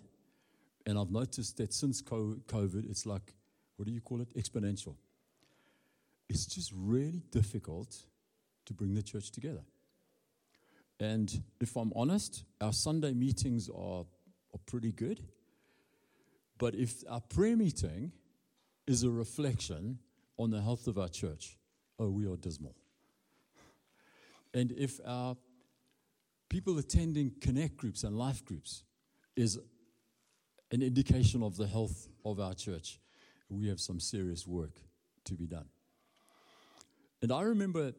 And 0.85 0.97
I've 0.97 1.11
noticed 1.11 1.57
that 1.57 1.73
since 1.73 2.01
COVID, 2.01 2.89
it's 2.89 3.05
like, 3.05 3.33
what 3.75 3.85
do 3.85 3.91
you 3.91 4.01
call 4.01 4.21
it? 4.21 4.35
Exponential. 4.35 4.95
It's 6.29 6.45
just 6.45 6.71
really 6.75 7.23
difficult 7.31 7.97
to 8.65 8.73
bring 8.73 8.93
the 8.93 9.01
church 9.01 9.31
together. 9.31 9.63
And 10.99 11.43
if 11.59 11.75
I'm 11.75 11.91
honest, 11.95 12.43
our 12.61 12.73
Sunday 12.73 13.13
meetings 13.13 13.69
are, 13.69 14.05
are 14.53 14.59
pretty 14.65 14.91
good. 14.91 15.21
But 16.57 16.75
if 16.75 17.03
our 17.09 17.21
prayer 17.21 17.55
meeting 17.55 18.11
is 18.89 19.03
a 19.03 19.09
reflection 19.09 19.99
on 20.39 20.49
the 20.49 20.59
health 20.59 20.87
of 20.87 20.97
our 20.97 21.07
church, 21.07 21.59
oh, 21.99 22.09
we 22.09 22.25
are 22.25 22.35
dismal. 22.35 22.73
And 24.51 24.71
if 24.71 24.99
our 25.05 25.37
people 26.49 26.75
attending 26.79 27.33
connect 27.39 27.77
groups 27.77 28.03
and 28.03 28.17
life 28.17 28.43
groups 28.43 28.83
is 29.35 29.59
an 30.71 30.81
indication 30.81 31.43
of 31.43 31.55
the 31.55 31.67
health 31.67 32.07
of 32.25 32.39
our 32.39 32.55
church, 32.55 32.99
we 33.47 33.67
have 33.67 33.79
some 33.79 33.99
serious 33.99 34.47
work 34.47 34.81
to 35.25 35.35
be 35.35 35.45
done. 35.45 35.65
And 37.21 37.31
I 37.31 37.43
remember 37.43 37.93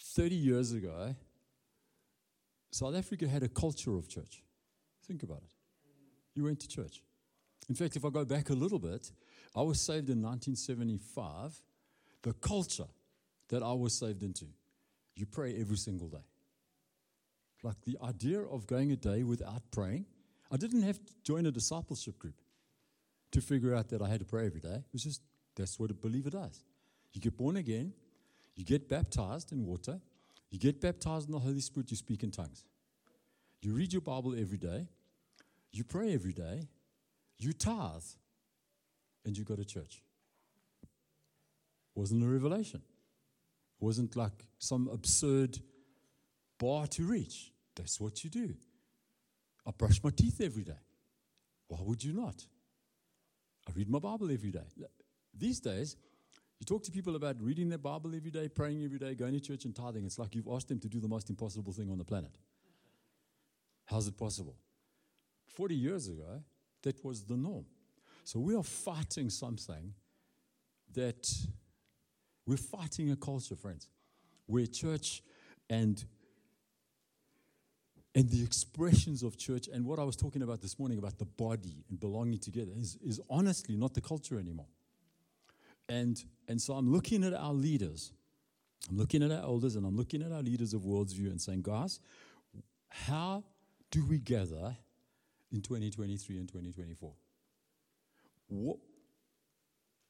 30 0.00 0.36
years 0.36 0.72
ago, 0.72 1.16
South 2.70 2.94
Africa 2.94 3.26
had 3.26 3.42
a 3.42 3.48
culture 3.48 3.96
of 3.96 4.08
church. 4.08 4.44
Think 5.04 5.24
about 5.24 5.38
it. 5.38 5.52
You 6.36 6.44
went 6.44 6.60
to 6.60 6.68
church. 6.68 7.02
In 7.68 7.74
fact, 7.74 7.96
if 7.96 8.04
I 8.04 8.10
go 8.10 8.24
back 8.24 8.50
a 8.50 8.54
little 8.54 8.78
bit, 8.78 9.10
I 9.54 9.62
was 9.62 9.80
saved 9.80 10.08
in 10.08 10.22
1975. 10.22 11.54
The 12.22 12.32
culture 12.34 12.86
that 13.48 13.62
I 13.62 13.72
was 13.72 13.94
saved 13.94 14.22
into, 14.22 14.46
you 15.14 15.26
pray 15.26 15.56
every 15.60 15.76
single 15.76 16.08
day. 16.08 16.24
Like 17.62 17.80
the 17.84 17.98
idea 18.02 18.40
of 18.40 18.66
going 18.66 18.92
a 18.92 18.96
day 18.96 19.22
without 19.22 19.62
praying, 19.70 20.06
I 20.50 20.56
didn't 20.56 20.82
have 20.82 20.98
to 21.04 21.12
join 21.22 21.46
a 21.46 21.50
discipleship 21.50 22.18
group 22.18 22.34
to 23.32 23.40
figure 23.40 23.74
out 23.74 23.88
that 23.88 24.02
I 24.02 24.08
had 24.08 24.20
to 24.20 24.26
pray 24.26 24.46
every 24.46 24.60
day. 24.60 24.74
It 24.74 24.92
was 24.92 25.02
just 25.02 25.22
that's 25.56 25.78
what 25.78 25.90
a 25.90 25.94
believer 25.94 26.30
does. 26.30 26.64
You 27.12 27.20
get 27.20 27.36
born 27.36 27.56
again, 27.56 27.92
you 28.54 28.64
get 28.64 28.88
baptized 28.88 29.52
in 29.52 29.64
water, 29.64 30.00
you 30.50 30.58
get 30.58 30.80
baptized 30.80 31.28
in 31.28 31.32
the 31.32 31.38
Holy 31.38 31.60
Spirit, 31.60 31.90
you 31.90 31.96
speak 31.96 32.22
in 32.22 32.30
tongues. 32.30 32.64
You 33.60 33.74
read 33.74 33.92
your 33.92 34.02
Bible 34.02 34.34
every 34.38 34.58
day, 34.58 34.86
you 35.70 35.84
pray 35.84 36.14
every 36.14 36.32
day, 36.32 36.68
you 37.38 37.52
tithe, 37.52 38.02
and 39.24 39.36
you 39.36 39.44
go 39.44 39.56
to 39.56 39.64
church. 39.64 40.02
Wasn't 41.94 42.22
a 42.22 42.26
revelation. 42.26 42.82
Wasn't 43.80 44.16
like 44.16 44.46
some 44.58 44.88
absurd 44.92 45.58
bar 46.58 46.86
to 46.88 47.04
reach. 47.04 47.52
That's 47.74 48.00
what 48.00 48.24
you 48.24 48.30
do. 48.30 48.54
I 49.66 49.70
brush 49.72 50.02
my 50.02 50.10
teeth 50.10 50.40
every 50.40 50.64
day. 50.64 50.78
Why 51.68 51.78
would 51.82 52.02
you 52.02 52.12
not? 52.12 52.46
I 53.68 53.72
read 53.74 53.88
my 53.88 53.98
Bible 53.98 54.30
every 54.30 54.50
day. 54.50 54.66
These 55.36 55.60
days, 55.60 55.96
you 56.58 56.64
talk 56.64 56.82
to 56.84 56.90
people 56.90 57.16
about 57.16 57.40
reading 57.40 57.68
their 57.68 57.78
Bible 57.78 58.14
every 58.14 58.30
day, 58.30 58.48
praying 58.48 58.84
every 58.84 58.98
day, 58.98 59.14
going 59.14 59.32
to 59.32 59.40
church 59.40 59.64
and 59.64 59.74
tithing. 59.74 60.04
It's 60.04 60.18
like 60.18 60.34
you've 60.34 60.48
asked 60.48 60.68
them 60.68 60.78
to 60.80 60.88
do 60.88 61.00
the 61.00 61.08
most 61.08 61.30
impossible 61.30 61.72
thing 61.72 61.90
on 61.90 61.98
the 61.98 62.04
planet. 62.04 62.36
How's 63.86 64.06
it 64.06 64.16
possible? 64.16 64.56
40 65.56 65.74
years 65.74 66.08
ago, 66.08 66.42
that 66.82 67.04
was 67.04 67.24
the 67.24 67.36
norm. 67.36 67.66
So 68.24 68.38
we 68.38 68.54
are 68.54 68.62
fighting 68.62 69.30
something 69.30 69.94
that 70.94 71.28
we're 72.46 72.56
fighting 72.56 73.10
a 73.10 73.16
culture, 73.16 73.56
friends, 73.56 73.88
where 74.46 74.66
church 74.66 75.22
and 75.70 76.04
and 78.14 78.28
the 78.28 78.42
expressions 78.42 79.22
of 79.22 79.38
church 79.38 79.68
and 79.72 79.86
what 79.86 79.98
I 79.98 80.04
was 80.04 80.16
talking 80.16 80.42
about 80.42 80.60
this 80.60 80.78
morning 80.78 80.98
about 80.98 81.18
the 81.18 81.24
body 81.24 81.84
and 81.88 81.98
belonging 81.98 82.38
together 82.38 82.72
is, 82.76 82.98
is 83.02 83.20
honestly 83.30 83.74
not 83.74 83.94
the 83.94 84.02
culture 84.02 84.38
anymore. 84.38 84.66
And, 85.88 86.22
and 86.46 86.60
so 86.60 86.74
I'm 86.74 86.92
looking 86.92 87.24
at 87.24 87.32
our 87.32 87.54
leaders, 87.54 88.12
I'm 88.90 88.98
looking 88.98 89.22
at 89.22 89.30
our 89.30 89.42
elders, 89.42 89.76
and 89.76 89.86
I'm 89.86 89.96
looking 89.96 90.22
at 90.22 90.30
our 90.30 90.42
leaders 90.42 90.74
of 90.74 90.82
worldview 90.82 91.30
and 91.30 91.40
saying, 91.40 91.62
guys, 91.62 92.00
how 92.88 93.44
do 93.90 94.04
we 94.04 94.18
gather 94.18 94.76
in 95.50 95.62
2023 95.62 96.36
and 96.36 96.48
2024? 96.48 97.12
What, 98.52 98.76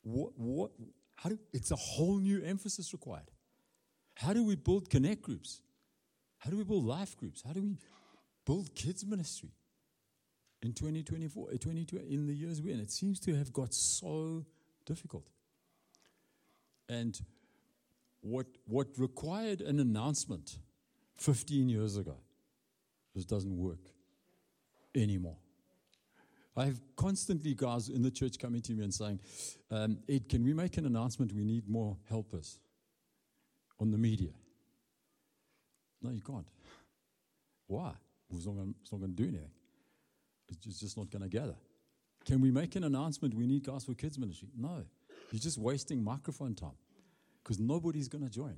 what, 0.03 0.33
what, 0.37 0.71
how 1.15 1.31
do, 1.31 1.39
it's 1.53 1.71
a 1.71 1.77
whole 1.77 2.19
new 2.19 2.43
emphasis 2.43 2.93
required. 2.93 3.31
How 4.17 4.33
do 4.33 4.45
we 4.45 4.57
build 4.57 4.91
connect 4.91 5.23
groups? 5.23 5.63
How 6.39 6.51
do 6.51 6.57
we 6.57 6.65
build 6.65 6.85
life 6.85 7.17
groups? 7.17 7.43
How 7.47 7.53
do 7.53 7.63
we 7.63 7.77
build 8.45 8.75
kids 8.75 9.07
ministry 9.07 9.51
in 10.61 10.73
2024, 10.73 11.53
2020, 11.53 11.97
uh, 11.97 12.13
in 12.13 12.27
the 12.27 12.35
years 12.35 12.61
we're 12.61 12.75
in? 12.75 12.81
It 12.81 12.91
seems 12.91 13.21
to 13.21 13.37
have 13.37 13.53
got 13.53 13.73
so 13.73 14.45
difficult. 14.87 15.29
And 16.89 17.19
what, 18.23 18.47
what 18.67 18.89
required 18.99 19.61
an 19.61 19.79
announcement 19.79 20.59
15 21.17 21.69
years 21.69 21.97
ago 21.97 22.17
just 23.15 23.29
doesn't 23.29 23.57
work 23.57 23.93
anymore. 24.97 25.37
I 26.57 26.67
have 26.67 26.81
constantly 26.97 27.55
guys 27.55 27.89
in 27.89 28.03
the 28.03 28.11
church 28.11 28.39
coming 28.39 28.61
to 28.63 28.73
me 28.73 28.85
and 28.85 28.93
saying, 28.93 29.21
um, 29.71 29.99
Ed, 30.09 30.29
can 30.29 30.45
we 30.45 30.53
make 30.53 30.77
an 30.77 30.85
announcement? 30.85 31.33
We 31.33 31.45
need 31.45 31.69
more 31.69 31.97
helpers 32.09 32.59
on 33.81 33.91
the 33.91 33.99
media. 33.99 34.33
No, 36.03 36.11
you 36.11 36.21
can't. 36.21 36.47
Why? 37.67 37.93
It's 38.31 38.47
not 38.47 38.57
going 38.57 38.75
to 39.01 39.09
do 39.09 39.29
anything. 39.29 39.51
It's 40.49 40.81
just 40.81 40.97
not 40.97 41.11
going 41.11 41.23
to 41.23 41.29
gather. 41.29 41.57
Can 42.25 42.41
we 42.41 42.51
make 42.51 42.77
an 42.77 42.85
announcement? 42.85 43.35
We 43.35 43.47
need 43.47 43.65
guys 43.65 43.85
for 43.85 43.95
kids 43.95 44.19
ministry. 44.19 44.49
No, 44.57 44.85
you're 45.31 45.41
just 45.41 45.59
wasting 45.59 46.05
microphone 46.05 46.55
time 46.55 46.77
because 47.43 47.59
nobody's 47.59 48.09
going 48.09 48.25
to 48.25 48.31
join. 48.31 48.57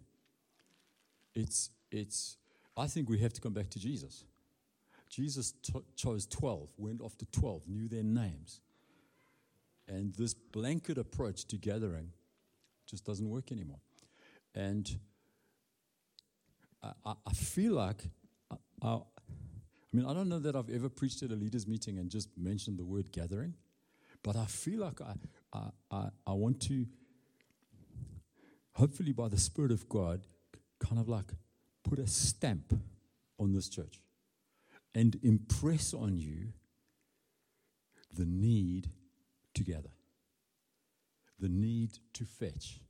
It's, 1.34 1.70
it's, 1.90 2.36
I 2.76 2.86
think 2.86 3.08
we 3.08 3.18
have 3.20 3.32
to 3.32 3.40
come 3.40 3.52
back 3.52 3.70
to 3.70 3.78
Jesus. 3.78 4.24
Jesus 5.14 5.54
chose 5.94 6.26
12, 6.26 6.70
went 6.76 7.00
after 7.04 7.24
12, 7.26 7.68
knew 7.68 7.86
their 7.86 8.02
names. 8.02 8.60
And 9.86 10.12
this 10.16 10.34
blanket 10.34 10.98
approach 10.98 11.44
to 11.46 11.56
gathering 11.56 12.10
just 12.84 13.04
doesn't 13.04 13.28
work 13.30 13.52
anymore. 13.52 13.78
And 14.56 14.90
I, 16.82 17.12
I 17.24 17.32
feel 17.32 17.74
like, 17.74 18.02
I, 18.50 18.56
I, 18.82 18.94
I 18.94 19.00
mean, 19.92 20.04
I 20.04 20.14
don't 20.14 20.28
know 20.28 20.40
that 20.40 20.56
I've 20.56 20.70
ever 20.70 20.88
preached 20.88 21.22
at 21.22 21.30
a 21.30 21.36
leaders' 21.36 21.68
meeting 21.68 21.98
and 21.98 22.10
just 22.10 22.28
mentioned 22.36 22.78
the 22.78 22.84
word 22.84 23.12
gathering, 23.12 23.54
but 24.24 24.34
I 24.34 24.46
feel 24.46 24.80
like 24.80 25.00
I, 25.00 25.14
I, 25.52 25.68
I, 25.92 26.08
I 26.26 26.32
want 26.32 26.60
to, 26.62 26.86
hopefully 28.72 29.12
by 29.12 29.28
the 29.28 29.38
Spirit 29.38 29.70
of 29.70 29.88
God, 29.88 30.26
kind 30.80 30.98
of 30.98 31.08
like 31.08 31.30
put 31.84 32.00
a 32.00 32.06
stamp 32.08 32.76
on 33.38 33.52
this 33.52 33.68
church 33.68 34.00
and 34.94 35.18
impress 35.22 35.92
on 35.92 36.18
you 36.18 36.52
the 38.16 38.24
need 38.24 38.90
to 39.54 39.64
gather, 39.64 39.90
the 41.38 41.48
need 41.48 41.98
to 42.12 42.24
fetch, 42.24 42.80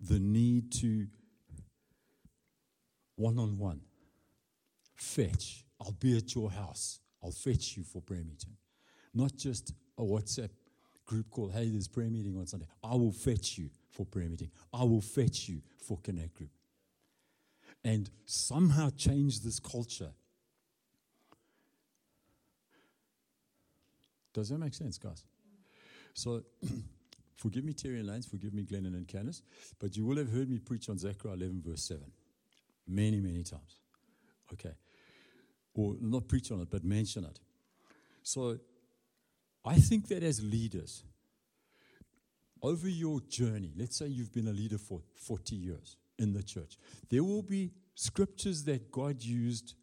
the 0.00 0.18
need 0.18 0.72
to 0.72 1.06
one 3.16 3.38
on 3.38 3.58
one 3.58 3.80
fetch. 4.94 5.64
I'll 5.80 5.92
be 5.92 6.16
at 6.16 6.34
your 6.34 6.50
house. 6.50 7.00
I'll 7.22 7.32
fetch 7.32 7.76
you 7.76 7.82
for 7.82 8.00
prayer 8.00 8.24
meeting. 8.24 8.56
Not 9.14 9.36
just 9.36 9.72
a 9.96 10.02
WhatsApp 10.02 10.50
group 11.04 11.30
call, 11.30 11.48
hey, 11.48 11.70
there's 11.70 11.88
prayer 11.88 12.10
meeting 12.10 12.36
on 12.36 12.46
Sunday. 12.46 12.66
I 12.82 12.94
will 12.94 13.12
fetch 13.12 13.58
you 13.58 13.70
for 13.90 14.06
prayer 14.06 14.28
meeting. 14.28 14.50
I 14.72 14.84
will 14.84 15.00
fetch 15.00 15.48
you 15.48 15.62
for 15.86 15.98
Connect 15.98 16.34
Group. 16.34 16.50
And 17.84 18.10
somehow 18.26 18.90
change 18.96 19.40
this 19.40 19.58
culture 19.58 20.10
Does 24.32 24.48
that 24.50 24.58
make 24.58 24.74
sense, 24.74 24.98
guys? 24.98 25.24
So, 26.14 26.42
forgive 27.36 27.64
me, 27.64 27.72
Terry 27.72 27.98
and 27.98 28.08
Lance, 28.08 28.26
forgive 28.26 28.52
me, 28.52 28.64
Glennon 28.64 28.94
and 28.94 29.06
Candice, 29.06 29.42
but 29.78 29.96
you 29.96 30.04
will 30.04 30.16
have 30.16 30.30
heard 30.30 30.50
me 30.50 30.58
preach 30.58 30.88
on 30.88 30.98
Zechariah 30.98 31.34
11, 31.34 31.62
verse 31.64 31.82
7, 31.82 32.02
many, 32.86 33.20
many 33.20 33.42
times. 33.42 33.80
Okay. 34.52 34.74
Or 35.74 35.96
not 36.00 36.28
preach 36.28 36.50
on 36.50 36.60
it, 36.60 36.68
but 36.70 36.84
mention 36.84 37.24
it. 37.24 37.38
So, 38.22 38.58
I 39.64 39.76
think 39.76 40.08
that 40.08 40.22
as 40.22 40.42
leaders, 40.42 41.04
over 42.62 42.88
your 42.88 43.20
journey, 43.28 43.72
let's 43.76 43.96
say 43.96 44.06
you've 44.06 44.32
been 44.32 44.48
a 44.48 44.52
leader 44.52 44.78
for 44.78 45.00
40 45.14 45.54
years 45.54 45.96
in 46.18 46.32
the 46.32 46.42
church, 46.42 46.78
there 47.10 47.22
will 47.22 47.42
be 47.42 47.70
scriptures 47.94 48.64
that 48.64 48.90
God 48.90 49.22
used, 49.22 49.74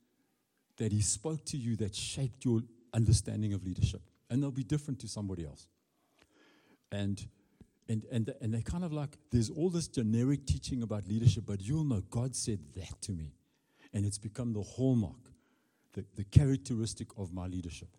that 0.77 0.91
He 0.91 1.01
spoke 1.01 1.45
to 1.45 1.57
you, 1.57 1.75
that 1.77 1.95
shaped 1.95 2.43
your 2.43 2.61
understanding 2.93 3.53
of 3.53 3.63
leadership 3.63 4.01
and 4.29 4.41
they'll 4.41 4.51
be 4.51 4.63
different 4.63 4.99
to 5.01 5.07
somebody 5.07 5.45
else. 5.45 5.67
And 6.91 7.25
and 7.87 8.03
and 8.11 8.33
and 8.41 8.53
they 8.53 8.61
kind 8.61 8.83
of 8.83 8.93
like 8.93 9.17
there's 9.31 9.49
all 9.49 9.69
this 9.69 9.87
generic 9.87 10.45
teaching 10.45 10.83
about 10.83 11.07
leadership, 11.07 11.43
but 11.45 11.61
you'll 11.61 11.83
know 11.83 12.01
God 12.09 12.35
said 12.35 12.59
that 12.75 13.01
to 13.01 13.11
me, 13.11 13.33
and 13.93 14.05
it's 14.05 14.17
become 14.17 14.53
the 14.53 14.61
hallmark, 14.61 15.31
the, 15.93 16.05
the 16.15 16.23
characteristic 16.23 17.07
of 17.17 17.33
my 17.33 17.47
leadership. 17.47 17.89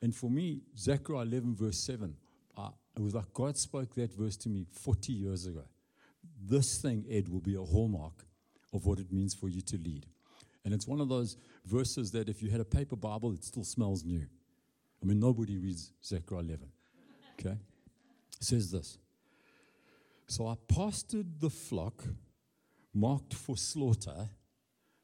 And 0.00 0.14
for 0.14 0.28
me, 0.28 0.62
Zechariah 0.76 1.24
11 1.24 1.54
verse 1.54 1.78
7, 1.78 2.16
uh, 2.56 2.70
it 2.96 3.02
was 3.02 3.14
like 3.14 3.32
God 3.32 3.56
spoke 3.56 3.94
that 3.94 4.12
verse 4.12 4.36
to 4.38 4.48
me 4.48 4.66
40 4.70 5.12
years 5.12 5.46
ago. 5.46 5.64
This 6.44 6.78
thing, 6.78 7.04
Ed, 7.08 7.28
will 7.28 7.40
be 7.40 7.54
a 7.54 7.62
hallmark 7.62 8.24
of 8.72 8.84
what 8.84 8.98
it 8.98 9.12
means 9.12 9.34
for 9.34 9.48
you 9.48 9.60
to 9.60 9.76
lead. 9.76 10.06
And 10.64 10.72
it's 10.74 10.86
one 10.86 11.00
of 11.00 11.08
those 11.08 11.36
verses 11.66 12.10
that 12.12 12.28
if 12.28 12.42
you 12.42 12.50
had 12.50 12.60
a 12.60 12.64
paper 12.64 12.96
Bible, 12.96 13.32
it 13.32 13.44
still 13.44 13.64
smells 13.64 14.04
new. 14.04 14.26
I 15.02 15.06
mean, 15.06 15.18
nobody 15.18 15.58
reads 15.58 15.92
Zechariah 16.04 16.42
11. 16.42 16.68
Okay? 17.40 17.56
It 18.40 18.44
says 18.44 18.70
this 18.70 18.98
So 20.26 20.46
I 20.46 20.54
pastured 20.68 21.40
the 21.40 21.50
flock 21.50 22.04
marked 22.94 23.34
for 23.34 23.56
slaughter, 23.56 24.28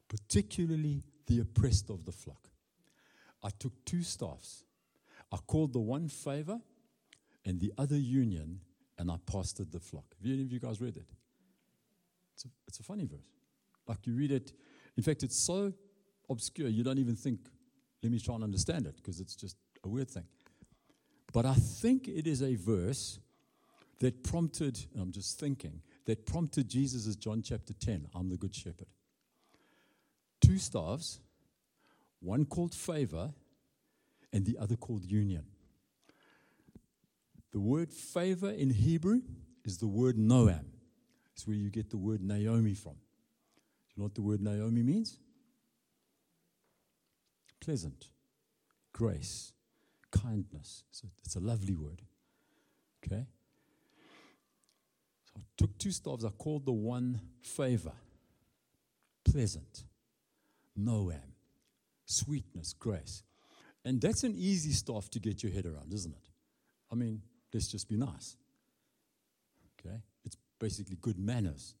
particularly 0.07 1.03
the 1.27 1.41
oppressed 1.41 1.89
of 1.89 2.05
the 2.05 2.11
flock. 2.11 2.49
I 3.43 3.49
took 3.57 3.73
two 3.85 4.03
staffs. 4.03 4.63
I 5.31 5.37
called 5.37 5.73
the 5.73 5.79
one 5.79 6.07
favor 6.07 6.59
and 7.45 7.59
the 7.59 7.71
other 7.77 7.97
union, 7.97 8.61
and 8.97 9.09
I 9.09 9.15
pastured 9.25 9.71
the 9.71 9.79
flock. 9.79 10.05
Have 10.21 10.31
any 10.31 10.43
of 10.43 10.51
you 10.51 10.59
guys 10.59 10.81
read 10.81 10.97
it? 10.97 11.09
It's 12.33 12.45
a, 12.45 12.47
it's 12.67 12.79
a 12.79 12.83
funny 12.83 13.05
verse. 13.05 13.31
Like 13.87 14.05
you 14.05 14.13
read 14.13 14.31
it, 14.31 14.53
in 14.97 15.03
fact, 15.03 15.23
it's 15.23 15.37
so 15.37 15.73
obscure, 16.29 16.67
you 16.67 16.83
don't 16.83 16.99
even 16.99 17.15
think, 17.15 17.39
let 18.03 18.11
me 18.11 18.19
try 18.19 18.35
and 18.35 18.43
understand 18.43 18.85
it, 18.85 18.97
because 18.97 19.19
it's 19.19 19.35
just 19.35 19.55
a 19.83 19.89
weird 19.89 20.09
thing. 20.09 20.25
But 21.31 21.45
I 21.45 21.53
think 21.53 22.07
it 22.07 22.27
is 22.27 22.41
a 22.41 22.55
verse 22.55 23.19
that 23.99 24.23
prompted, 24.23 24.79
I'm 24.99 25.11
just 25.11 25.39
thinking, 25.39 25.81
that 26.05 26.25
prompted 26.25 26.69
Jesus 26.69 27.05
as 27.07 27.15
John 27.15 27.41
chapter 27.41 27.73
10, 27.73 28.07
I'm 28.15 28.29
the 28.29 28.37
good 28.37 28.55
shepherd. 28.55 28.87
Two 30.41 30.57
staffs, 30.57 31.19
one 32.19 32.45
called 32.45 32.73
favor 32.73 33.33
and 34.33 34.45
the 34.45 34.57
other 34.57 34.75
called 34.75 35.03
union. 35.05 35.43
The 37.51 37.59
word 37.59 37.91
favor 37.91 38.49
in 38.49 38.69
Hebrew 38.69 39.21
is 39.65 39.77
the 39.77 39.87
word 39.87 40.17
Noam. 40.17 40.65
It's 41.33 41.47
where 41.47 41.55
you 41.55 41.69
get 41.69 41.89
the 41.89 41.97
word 41.97 42.21
Naomi 42.21 42.73
from. 42.73 42.93
Do 42.93 43.93
you 43.95 44.01
know 44.01 44.03
what 44.03 44.15
the 44.15 44.21
word 44.21 44.41
Naomi 44.41 44.83
means? 44.83 45.17
Pleasant, 47.59 48.05
grace, 48.93 49.51
kindness. 50.11 50.83
So 50.91 51.07
it's 51.23 51.35
a 51.35 51.39
lovely 51.39 51.75
word. 51.75 52.01
Okay? 53.05 53.25
So 55.25 55.33
I 55.37 55.41
took 55.57 55.77
two 55.77 55.91
staves. 55.91 56.25
I 56.25 56.29
called 56.29 56.65
the 56.65 56.71
one 56.71 57.21
favor, 57.41 57.93
pleasant, 59.23 59.83
Noam, 60.77 61.33
sweetness, 62.05 62.73
grace. 62.73 63.23
And 63.85 64.01
that's 64.01 64.23
an 64.23 64.35
easy 64.35 64.71
staff 64.71 65.09
to 65.11 65.19
get 65.19 65.41
your 65.43 65.51
head 65.51 65.65
around, 65.65 65.93
isn't 65.93 66.11
it? 66.11 66.29
I 66.91 66.95
mean, 66.95 67.21
let's 67.53 67.67
just 67.67 67.87
be 67.87 67.95
nice. 67.95 68.35
Okay? 69.79 69.95
It's 70.25 70.37
basically 70.59 70.97
good 71.01 71.17
manners. 71.17 71.75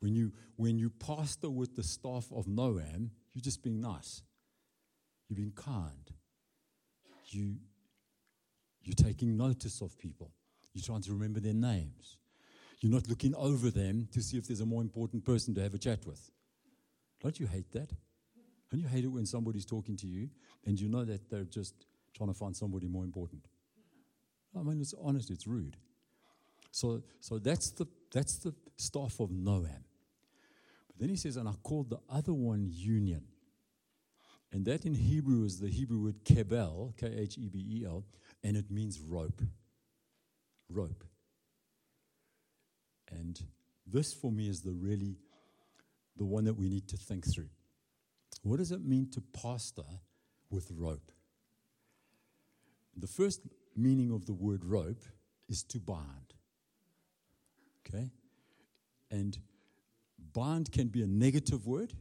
When 0.00 0.14
you, 0.14 0.32
when 0.56 0.78
you 0.78 0.90
pastor 0.90 1.48
with 1.48 1.76
the 1.76 1.82
staff 1.82 2.26
of 2.34 2.46
Noam, 2.46 3.10
you're 3.32 3.42
just 3.42 3.62
being 3.62 3.80
nice. 3.80 4.22
You're 5.28 5.36
being 5.36 5.52
kind. 5.52 6.10
You, 7.32 7.56
you're 8.82 8.94
taking 8.94 9.36
notice 9.36 9.80
of 9.80 9.98
people. 9.98 10.30
You're 10.72 10.84
trying 10.84 11.02
to 11.02 11.12
remember 11.12 11.40
their 11.40 11.54
names. 11.54 12.18
You're 12.80 12.92
not 12.92 13.08
looking 13.08 13.34
over 13.36 13.70
them 13.70 14.08
to 14.12 14.20
see 14.20 14.36
if 14.36 14.46
there's 14.46 14.60
a 14.60 14.66
more 14.66 14.82
important 14.82 15.24
person 15.24 15.54
to 15.54 15.62
have 15.62 15.74
a 15.74 15.78
chat 15.78 16.04
with. 16.06 16.30
Don't 17.22 17.38
you 17.38 17.46
hate 17.46 17.70
that? 17.72 17.90
Don't 18.70 18.80
you 18.80 18.88
hate 18.88 19.04
it 19.04 19.08
when 19.08 19.26
somebody's 19.26 19.64
talking 19.64 19.96
to 19.98 20.06
you 20.06 20.30
and 20.66 20.80
you 20.80 20.88
know 20.88 21.04
that 21.04 21.30
they're 21.30 21.44
just 21.44 21.74
trying 22.16 22.28
to 22.28 22.34
find 22.34 22.56
somebody 22.56 22.88
more 22.88 23.04
important? 23.04 23.46
I 24.58 24.62
mean, 24.62 24.80
it's 24.80 24.94
honest, 25.00 25.30
it's 25.30 25.46
rude. 25.46 25.76
So, 26.72 27.02
so 27.20 27.38
that's, 27.38 27.70
the, 27.70 27.86
that's 28.12 28.38
the 28.38 28.54
staff 28.76 29.20
of 29.20 29.30
Noam. 29.30 29.84
But 30.88 30.98
then 30.98 31.08
he 31.08 31.16
says, 31.16 31.36
and 31.36 31.48
I 31.48 31.52
called 31.62 31.90
the 31.90 32.00
other 32.10 32.32
one 32.32 32.66
union. 32.68 33.22
And 34.52 34.66
that 34.66 34.84
in 34.84 34.94
Hebrew 34.94 35.44
is 35.44 35.58
the 35.58 35.68
Hebrew 35.68 35.98
word 36.04 36.24
kebel, 36.24 36.94
K 36.98 37.06
H 37.06 37.38
E 37.38 37.48
B 37.48 37.58
E 37.58 37.84
L, 37.86 38.04
and 38.44 38.56
it 38.56 38.70
means 38.70 39.00
rope. 39.00 39.40
Rope. 40.68 41.04
And 43.10 43.40
this 43.86 44.12
for 44.12 44.30
me 44.30 44.48
is 44.48 44.60
the 44.60 44.72
really 44.72 45.16
the 46.16 46.24
one 46.24 46.44
that 46.44 46.54
we 46.54 46.68
need 46.68 46.86
to 46.88 46.96
think 46.96 47.26
through. 47.26 47.48
What 48.42 48.58
does 48.58 48.72
it 48.72 48.84
mean 48.84 49.08
to 49.12 49.20
pastor 49.20 49.82
with 50.50 50.70
rope? 50.70 51.10
The 52.96 53.06
first 53.06 53.40
meaning 53.74 54.12
of 54.12 54.26
the 54.26 54.34
word 54.34 54.64
rope 54.64 55.02
is 55.48 55.62
to 55.64 55.78
bind. 55.78 56.34
Okay? 57.86 58.10
And 59.10 59.38
bind 60.32 60.72
can 60.72 60.88
be 60.88 61.02
a 61.02 61.06
negative 61.06 61.66
word, 61.66 61.94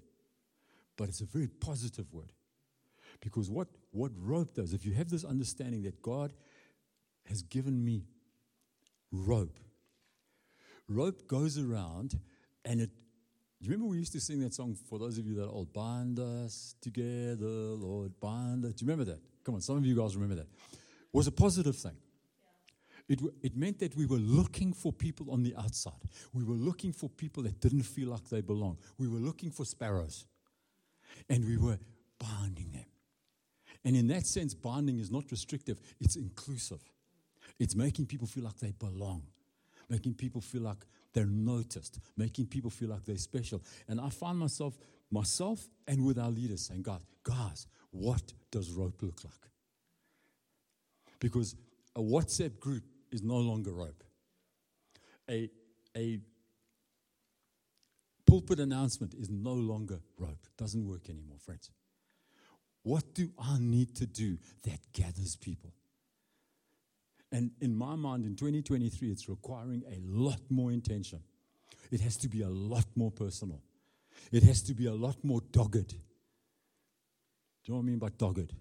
but 0.97 1.07
it's 1.07 1.21
a 1.21 1.25
very 1.25 1.47
positive 1.47 2.11
word. 2.13 2.31
Because 3.21 3.49
what, 3.49 3.67
what 3.91 4.11
rope 4.17 4.55
does, 4.55 4.73
if 4.73 4.85
you 4.85 4.93
have 4.93 5.09
this 5.09 5.23
understanding 5.23 5.83
that 5.83 6.01
God 6.01 6.33
has 7.29 7.43
given 7.43 7.85
me 7.85 8.03
rope, 9.11 9.59
rope 10.89 11.27
goes 11.27 11.57
around 11.57 12.19
and 12.65 12.81
it. 12.81 12.89
Do 13.61 13.67
you 13.67 13.73
remember 13.73 13.91
we 13.91 13.99
used 13.99 14.13
to 14.13 14.19
sing 14.19 14.39
that 14.39 14.55
song 14.55 14.75
for 14.89 14.97
those 14.97 15.19
of 15.19 15.27
you 15.27 15.35
that 15.35 15.43
are 15.43 15.51
old? 15.51 15.71
Bind 15.71 16.17
us 16.17 16.73
together, 16.81 17.45
Lord, 17.45 18.19
bind 18.19 18.65
us. 18.65 18.73
Do 18.73 18.85
you 18.85 18.91
remember 18.91 19.11
that? 19.11 19.21
Come 19.43 19.53
on, 19.53 19.61
some 19.61 19.77
of 19.77 19.85
you 19.85 19.95
guys 19.95 20.15
remember 20.15 20.35
that. 20.35 20.47
It 20.71 21.13
was 21.13 21.27
a 21.27 21.31
positive 21.31 21.75
thing. 21.75 21.95
It, 23.07 23.19
it 23.43 23.57
meant 23.57 23.77
that 23.79 23.95
we 23.95 24.05
were 24.05 24.17
looking 24.17 24.73
for 24.73 24.91
people 24.91 25.31
on 25.31 25.43
the 25.43 25.55
outside. 25.57 25.93
We 26.33 26.43
were 26.43 26.55
looking 26.55 26.91
for 26.93 27.09
people 27.09 27.43
that 27.43 27.59
didn't 27.59 27.83
feel 27.83 28.09
like 28.09 28.29
they 28.29 28.41
belong. 28.41 28.77
We 28.97 29.07
were 29.07 29.19
looking 29.19 29.51
for 29.51 29.65
sparrows. 29.65 30.25
And 31.29 31.45
we 31.45 31.57
were 31.57 31.77
binding 32.17 32.71
them. 32.71 32.85
And 33.83 33.95
in 33.95 34.07
that 34.07 34.25
sense, 34.25 34.53
binding 34.53 34.99
is 34.99 35.11
not 35.11 35.31
restrictive, 35.31 35.79
it's 35.99 36.15
inclusive. 36.15 36.81
It's 37.59 37.75
making 37.75 38.05
people 38.07 38.27
feel 38.27 38.43
like 38.43 38.57
they 38.59 38.71
belong, 38.71 39.23
making 39.89 40.15
people 40.15 40.41
feel 40.41 40.61
like 40.61 40.85
they're 41.13 41.25
noticed, 41.25 41.99
making 42.17 42.47
people 42.47 42.69
feel 42.69 42.89
like 42.89 43.05
they're 43.05 43.17
special. 43.17 43.61
And 43.87 43.99
I 43.99 44.09
find 44.09 44.37
myself, 44.37 44.77
myself 45.11 45.67
and 45.87 46.05
with 46.05 46.17
our 46.17 46.29
leaders 46.29 46.61
saying, 46.61 46.83
God, 46.83 47.01
guys, 47.23 47.67
what 47.91 48.33
does 48.51 48.71
rope 48.71 49.01
look 49.01 49.23
like? 49.23 49.33
Because 51.19 51.55
a 51.95 52.01
WhatsApp 52.01 52.59
group 52.59 52.83
is 53.11 53.21
no 53.21 53.37
longer 53.37 53.71
rope. 53.71 54.03
A, 55.29 55.49
a 55.95 56.19
pulpit 58.25 58.59
announcement 58.59 59.13
is 59.13 59.29
no 59.29 59.53
longer 59.53 59.99
rope. 60.17 60.47
Doesn't 60.57 60.87
work 60.87 61.09
anymore, 61.09 61.37
friends. 61.39 61.69
What 62.83 63.13
do 63.13 63.29
I 63.37 63.57
need 63.59 63.95
to 63.97 64.05
do 64.05 64.37
that 64.63 64.79
gathers 64.93 65.35
people? 65.35 65.73
And 67.31 67.51
in 67.61 67.75
my 67.75 67.95
mind, 67.95 68.25
in 68.25 68.35
2023, 68.35 69.09
it's 69.09 69.29
requiring 69.29 69.83
a 69.87 69.99
lot 70.03 70.39
more 70.49 70.71
intention. 70.71 71.19
It 71.91 72.01
has 72.01 72.17
to 72.17 72.27
be 72.27 72.41
a 72.41 72.49
lot 72.49 72.85
more 72.95 73.11
personal. 73.11 73.61
It 74.31 74.43
has 74.43 74.61
to 74.63 74.73
be 74.73 74.87
a 74.87 74.93
lot 74.93 75.23
more 75.23 75.41
dogged. 75.51 75.89
Do 75.89 75.95
you 77.65 77.73
know 77.73 77.75
what 77.77 77.83
I 77.83 77.85
mean 77.85 77.99
by 77.99 78.09
dogged? 78.17 78.53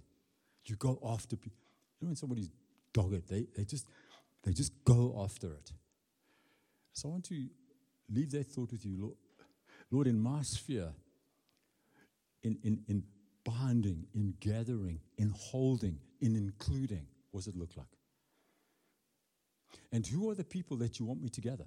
You 0.66 0.77
go 0.77 1.01
after 1.05 1.37
people. 1.37 1.59
You 2.01 2.07
know 2.07 2.11
when 2.11 2.16
somebody's 2.16 2.51
dogged, 2.93 3.29
they, 3.29 3.47
they, 3.57 3.64
just, 3.64 3.87
they 4.45 4.53
just 4.53 4.73
go 4.85 5.21
after 5.25 5.49
it. 5.53 5.73
So 6.93 7.09
I 7.09 7.12
want 7.12 7.25
to 7.25 7.47
leave 8.12 8.31
that 8.33 8.47
thought 8.49 8.71
with 8.71 8.85
you, 8.85 8.97
Lord. 9.01 9.16
Lord, 9.91 10.07
in 10.07 10.21
my 10.21 10.43
sphere, 10.43 10.93
in, 12.43 12.59
in, 12.62 12.83
in 12.89 13.03
binding, 13.45 14.07
in 14.14 14.34
gathering, 14.41 15.01
in 15.16 15.30
holding, 15.36 15.99
in 16.20 16.36
including, 16.36 17.07
what 17.30 17.45
does 17.45 17.55
it 17.55 17.57
look 17.57 17.76
like? 17.76 17.86
And 19.93 20.07
who 20.07 20.30
are 20.30 20.34
the 20.34 20.45
people 20.45 20.76
that 20.78 20.99
you 20.99 21.07
want 21.07 21.22
me 21.22 21.28
to 21.30 21.41
gather? 21.41 21.66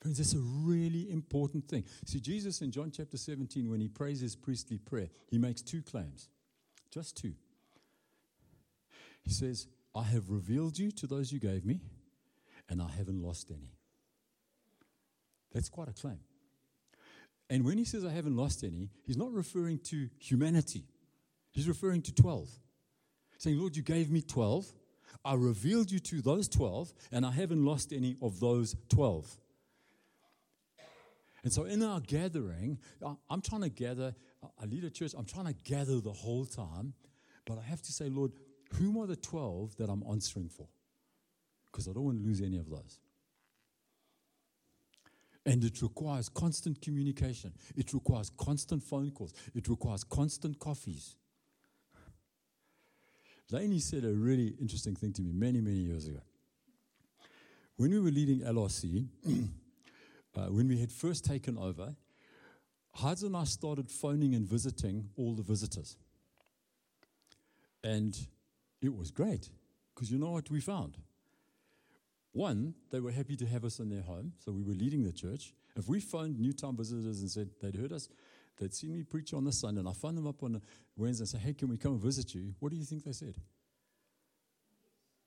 Friends, 0.00 0.18
that's 0.18 0.34
a 0.34 0.38
really 0.38 1.10
important 1.10 1.68
thing. 1.68 1.84
See, 2.06 2.18
Jesus 2.18 2.60
in 2.60 2.72
John 2.72 2.90
chapter 2.90 3.16
17, 3.16 3.70
when 3.70 3.80
he 3.80 3.88
prays 3.88 4.20
his 4.20 4.34
priestly 4.34 4.78
prayer, 4.78 5.08
he 5.28 5.38
makes 5.38 5.62
two 5.62 5.80
claims. 5.82 6.28
Just 6.90 7.16
two. 7.16 7.34
He 9.22 9.30
says, 9.30 9.68
I 9.94 10.02
have 10.02 10.30
revealed 10.30 10.78
you 10.78 10.90
to 10.92 11.06
those 11.06 11.32
you 11.32 11.38
gave 11.38 11.64
me, 11.64 11.80
and 12.68 12.82
I 12.82 12.88
haven't 12.88 13.22
lost 13.22 13.50
any. 13.50 13.76
That's 15.52 15.68
quite 15.68 15.88
a 15.88 15.92
claim. 15.92 16.18
And 17.52 17.66
when 17.66 17.76
he 17.76 17.84
says, 17.84 18.02
I 18.02 18.08
haven't 18.08 18.34
lost 18.34 18.64
any, 18.64 18.88
he's 19.04 19.18
not 19.18 19.30
referring 19.30 19.78
to 19.90 20.08
humanity, 20.18 20.86
he's 21.50 21.68
referring 21.68 22.00
to 22.00 22.14
12. 22.14 22.48
Saying, 23.36 23.58
Lord, 23.58 23.76
you 23.76 23.82
gave 23.82 24.10
me 24.10 24.22
12. 24.22 24.64
I 25.22 25.34
revealed 25.34 25.90
you 25.90 25.98
to 25.98 26.22
those 26.22 26.48
12, 26.48 26.94
and 27.12 27.26
I 27.26 27.30
haven't 27.30 27.62
lost 27.62 27.92
any 27.92 28.16
of 28.22 28.40
those 28.40 28.74
12. 28.88 29.30
And 31.44 31.52
so 31.52 31.64
in 31.64 31.82
our 31.82 32.00
gathering, 32.00 32.78
I'm 33.28 33.42
trying 33.42 33.62
to 33.62 33.68
gather, 33.68 34.14
I 34.42 34.64
lead 34.64 34.84
a 34.84 34.90
church, 34.90 35.12
I'm 35.14 35.26
trying 35.26 35.46
to 35.46 35.54
gather 35.64 36.00
the 36.00 36.12
whole 36.12 36.46
time, 36.46 36.94
but 37.44 37.58
I 37.58 37.62
have 37.64 37.82
to 37.82 37.92
say, 37.92 38.08
Lord, 38.08 38.32
whom 38.78 38.96
are 38.96 39.06
the 39.06 39.16
12 39.16 39.76
that 39.76 39.90
I'm 39.90 40.02
answering 40.10 40.48
for? 40.48 40.68
Because 41.70 41.86
I 41.86 41.92
don't 41.92 42.04
want 42.04 42.18
to 42.18 42.24
lose 42.24 42.40
any 42.40 42.56
of 42.56 42.70
those. 42.70 42.98
And 45.44 45.64
it 45.64 45.82
requires 45.82 46.28
constant 46.28 46.80
communication. 46.80 47.52
It 47.76 47.92
requires 47.92 48.30
constant 48.30 48.82
phone 48.82 49.10
calls. 49.10 49.34
It 49.54 49.68
requires 49.68 50.04
constant 50.04 50.58
coffees. 50.58 51.16
Lainey 53.50 53.80
said 53.80 54.04
a 54.04 54.12
really 54.12 54.54
interesting 54.60 54.94
thing 54.94 55.12
to 55.14 55.22
me 55.22 55.32
many, 55.32 55.60
many 55.60 55.76
years 55.78 56.06
ago. 56.06 56.20
When 57.76 57.90
we 57.90 57.98
were 57.98 58.10
leading 58.10 58.40
LRC, 58.40 59.06
uh, 60.36 60.40
when 60.46 60.68
we 60.68 60.78
had 60.78 60.92
first 60.92 61.24
taken 61.24 61.58
over, 61.58 61.94
Heids 62.94 63.22
and 63.22 63.36
I 63.36 63.44
started 63.44 63.90
phoning 63.90 64.34
and 64.34 64.46
visiting 64.46 65.08
all 65.16 65.34
the 65.34 65.42
visitors. 65.42 65.96
And 67.82 68.16
it 68.80 68.94
was 68.94 69.10
great 69.10 69.48
because 69.94 70.10
you 70.10 70.18
know 70.18 70.30
what 70.30 70.50
we 70.50 70.60
found? 70.60 70.98
One, 72.32 72.74
they 72.90 73.00
were 73.00 73.10
happy 73.10 73.36
to 73.36 73.46
have 73.46 73.64
us 73.64 73.78
in 73.78 73.90
their 73.90 74.02
home, 74.02 74.32
so 74.38 74.52
we 74.52 74.62
were 74.62 74.74
leading 74.74 75.04
the 75.04 75.12
church. 75.12 75.52
If 75.76 75.88
we 75.88 76.00
phoned 76.00 76.38
new 76.38 76.52
time 76.52 76.76
visitors 76.76 77.20
and 77.20 77.30
said 77.30 77.50
they'd 77.60 77.76
heard 77.76 77.92
us, 77.92 78.08
they'd 78.58 78.72
seen 78.74 78.94
me 78.94 79.02
preach 79.02 79.34
on 79.34 79.44
the 79.44 79.52
Sunday, 79.52 79.80
and 79.80 79.88
I 79.88 79.92
phoned 79.92 80.16
them 80.16 80.26
up 80.26 80.42
on 80.42 80.60
Wednesday 80.96 81.22
and 81.22 81.28
said, 81.28 81.40
Hey, 81.40 81.52
can 81.52 81.68
we 81.68 81.76
come 81.76 81.92
and 81.92 82.00
visit 82.00 82.34
you? 82.34 82.54
What 82.58 82.72
do 82.72 82.78
you 82.78 82.84
think 82.84 83.04
they 83.04 83.12
said? 83.12 83.36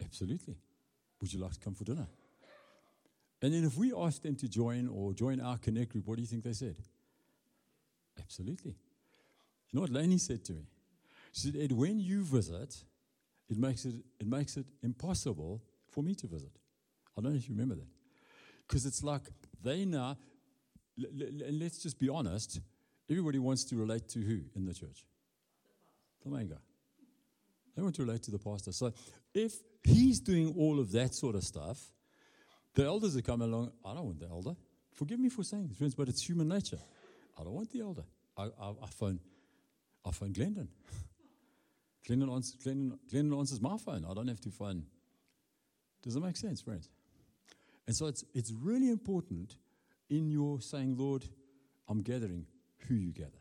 Absolutely. 0.03 0.57
Would 1.21 1.31
you 1.31 1.39
like 1.39 1.53
to 1.53 1.59
come 1.59 1.73
for 1.73 1.83
dinner? 1.83 2.07
And 3.41 3.53
then 3.53 3.63
if 3.63 3.77
we 3.77 3.93
asked 3.93 4.23
them 4.23 4.35
to 4.37 4.47
join 4.47 4.87
or 4.87 5.13
join 5.13 5.39
our 5.39 5.57
Connect 5.57 5.91
group, 5.91 6.07
what 6.07 6.15
do 6.15 6.21
you 6.21 6.27
think 6.27 6.43
they 6.43 6.53
said? 6.53 6.75
Absolutely. 8.19 8.71
You 9.69 9.77
know 9.77 9.81
what 9.81 9.91
Lainey 9.91 10.17
said 10.17 10.43
to 10.45 10.53
me? 10.53 10.63
She 11.31 11.41
said, 11.41 11.55
Ed, 11.59 11.71
when 11.71 11.99
you 11.99 12.23
visit, 12.23 12.75
it 13.49 13.57
makes 13.57 13.85
it, 13.85 13.95
it 14.19 14.27
makes 14.27 14.57
it 14.57 14.65
impossible 14.81 15.61
for 15.89 16.01
me 16.01 16.15
to 16.15 16.27
visit. 16.27 16.51
I 17.17 17.21
don't 17.21 17.31
know 17.31 17.37
if 17.37 17.47
you 17.47 17.55
remember 17.55 17.75
that. 17.75 17.87
Because 18.67 18.85
it's 18.85 19.03
like 19.03 19.21
they 19.63 19.85
now, 19.85 20.17
and 20.97 21.59
let's 21.59 21.81
just 21.81 21.99
be 21.99 22.09
honest, 22.09 22.59
everybody 23.09 23.39
wants 23.39 23.63
to 23.65 23.75
relate 23.75 24.07
to 24.09 24.19
who 24.19 24.41
in 24.55 24.65
the 24.65 24.73
church? 24.73 25.05
The 26.23 26.29
main 26.29 26.47
guy. 26.47 26.55
They 27.75 27.81
want 27.81 27.95
to 27.95 28.03
relate 28.03 28.23
to 28.23 28.31
the 28.31 28.39
pastor. 28.39 28.71
So 28.71 28.93
if 29.33 29.53
he's 29.83 30.19
doing 30.19 30.55
all 30.57 30.79
of 30.79 30.91
that 30.93 31.13
sort 31.13 31.35
of 31.35 31.43
stuff, 31.43 31.91
the 32.73 32.85
elders 32.85 33.15
are 33.15 33.21
coming 33.21 33.51
along, 33.51 33.71
I 33.85 33.93
don't 33.93 34.05
want 34.05 34.19
the 34.19 34.27
elder. 34.27 34.55
Forgive 34.93 35.19
me 35.19 35.29
for 35.29 35.43
saying 35.43 35.67
this, 35.67 35.77
friends, 35.77 35.95
but 35.95 36.07
it's 36.07 36.27
human 36.27 36.47
nature. 36.47 36.79
I 37.37 37.43
don't 37.43 37.53
want 37.53 37.69
the 37.69 37.81
elder. 37.81 38.03
I, 38.37 38.43
I, 38.43 38.69
I 38.83 38.87
phone, 38.87 39.19
I 40.05 40.11
phone 40.11 40.33
Glendon. 40.33 40.69
Glendon, 42.07 42.29
answers, 42.29 42.55
Glendon, 42.61 42.99
Glendon 43.09 43.37
answers 43.37 43.61
my 43.61 43.77
phone. 43.77 44.05
I 44.09 44.13
don't 44.13 44.27
have 44.27 44.41
to 44.41 44.49
phone. 44.49 44.85
Does 46.01 46.15
it 46.15 46.21
make 46.21 46.37
sense, 46.37 46.61
friends? 46.61 46.89
And 47.87 47.95
so 47.95 48.07
it's, 48.07 48.23
it's 48.33 48.51
really 48.51 48.89
important 48.89 49.55
in 50.09 50.29
your 50.29 50.59
saying, 50.61 50.95
Lord, 50.97 51.23
I'm 51.87 52.01
gathering, 52.01 52.47
who 52.87 52.95
you 52.95 53.11
gather. 53.11 53.31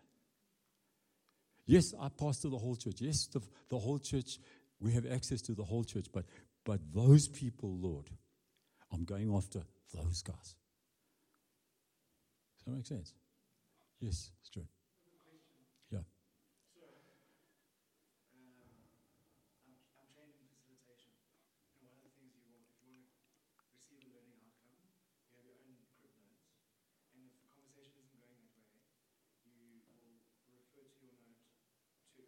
Yes, 1.66 1.84
I 1.99 2.09
pastor 2.11 2.51
the 2.51 2.59
whole 2.59 2.76
church. 2.76 2.97
Yes, 3.01 3.26
the, 3.32 3.40
the 3.70 3.78
whole 3.78 3.99
church, 3.99 4.38
we 4.80 4.92
have 4.92 5.07
access 5.11 5.40
to 5.42 5.55
the 5.55 5.64
whole 5.64 5.84
church, 5.84 6.07
but, 6.12 6.26
but 6.64 6.80
those 6.92 7.26
people, 7.28 7.74
Lord, 7.78 8.11
I'm 8.92 9.05
going 9.05 9.32
after 9.34 9.61
those 9.95 10.22
guys. 10.22 10.57
Does 12.59 12.64
that 12.66 12.72
make 12.76 12.86
sense? 12.86 13.14
Yes, 14.01 14.30
Stuart. 14.42 14.66
Yeah. 15.90 16.05
I'm 19.97 20.09
trained 20.12 20.36
in 20.36 20.49
facilitation, 20.53 21.16
and 21.76 21.88
one 21.88 21.97
of 21.97 22.05
the 22.05 22.12
things 22.16 22.36
you 22.36 22.45
want, 22.49 22.68
if 22.68 22.80
you 22.84 23.09
want 23.53 23.68
to 23.68 23.72
receive 23.72 24.05
a 24.05 24.11
learning 24.12 24.40
outcome, 24.45 24.80
you 25.28 25.40
have 25.40 25.45
your 25.49 25.57
own 25.61 25.76
crib 26.01 26.12
notes, 26.20 26.53
and 27.16 27.24
if 27.24 27.36
the 27.40 27.49
conversation 27.53 28.01
isn't 28.05 28.20
going 28.24 28.45
that 28.45 28.68
way, 28.68 28.80
you 29.45 29.61
will 29.61 30.20
refer 30.53 30.88
to 30.88 31.01
your 31.05 31.16
note 31.20 31.49
to 32.16 32.24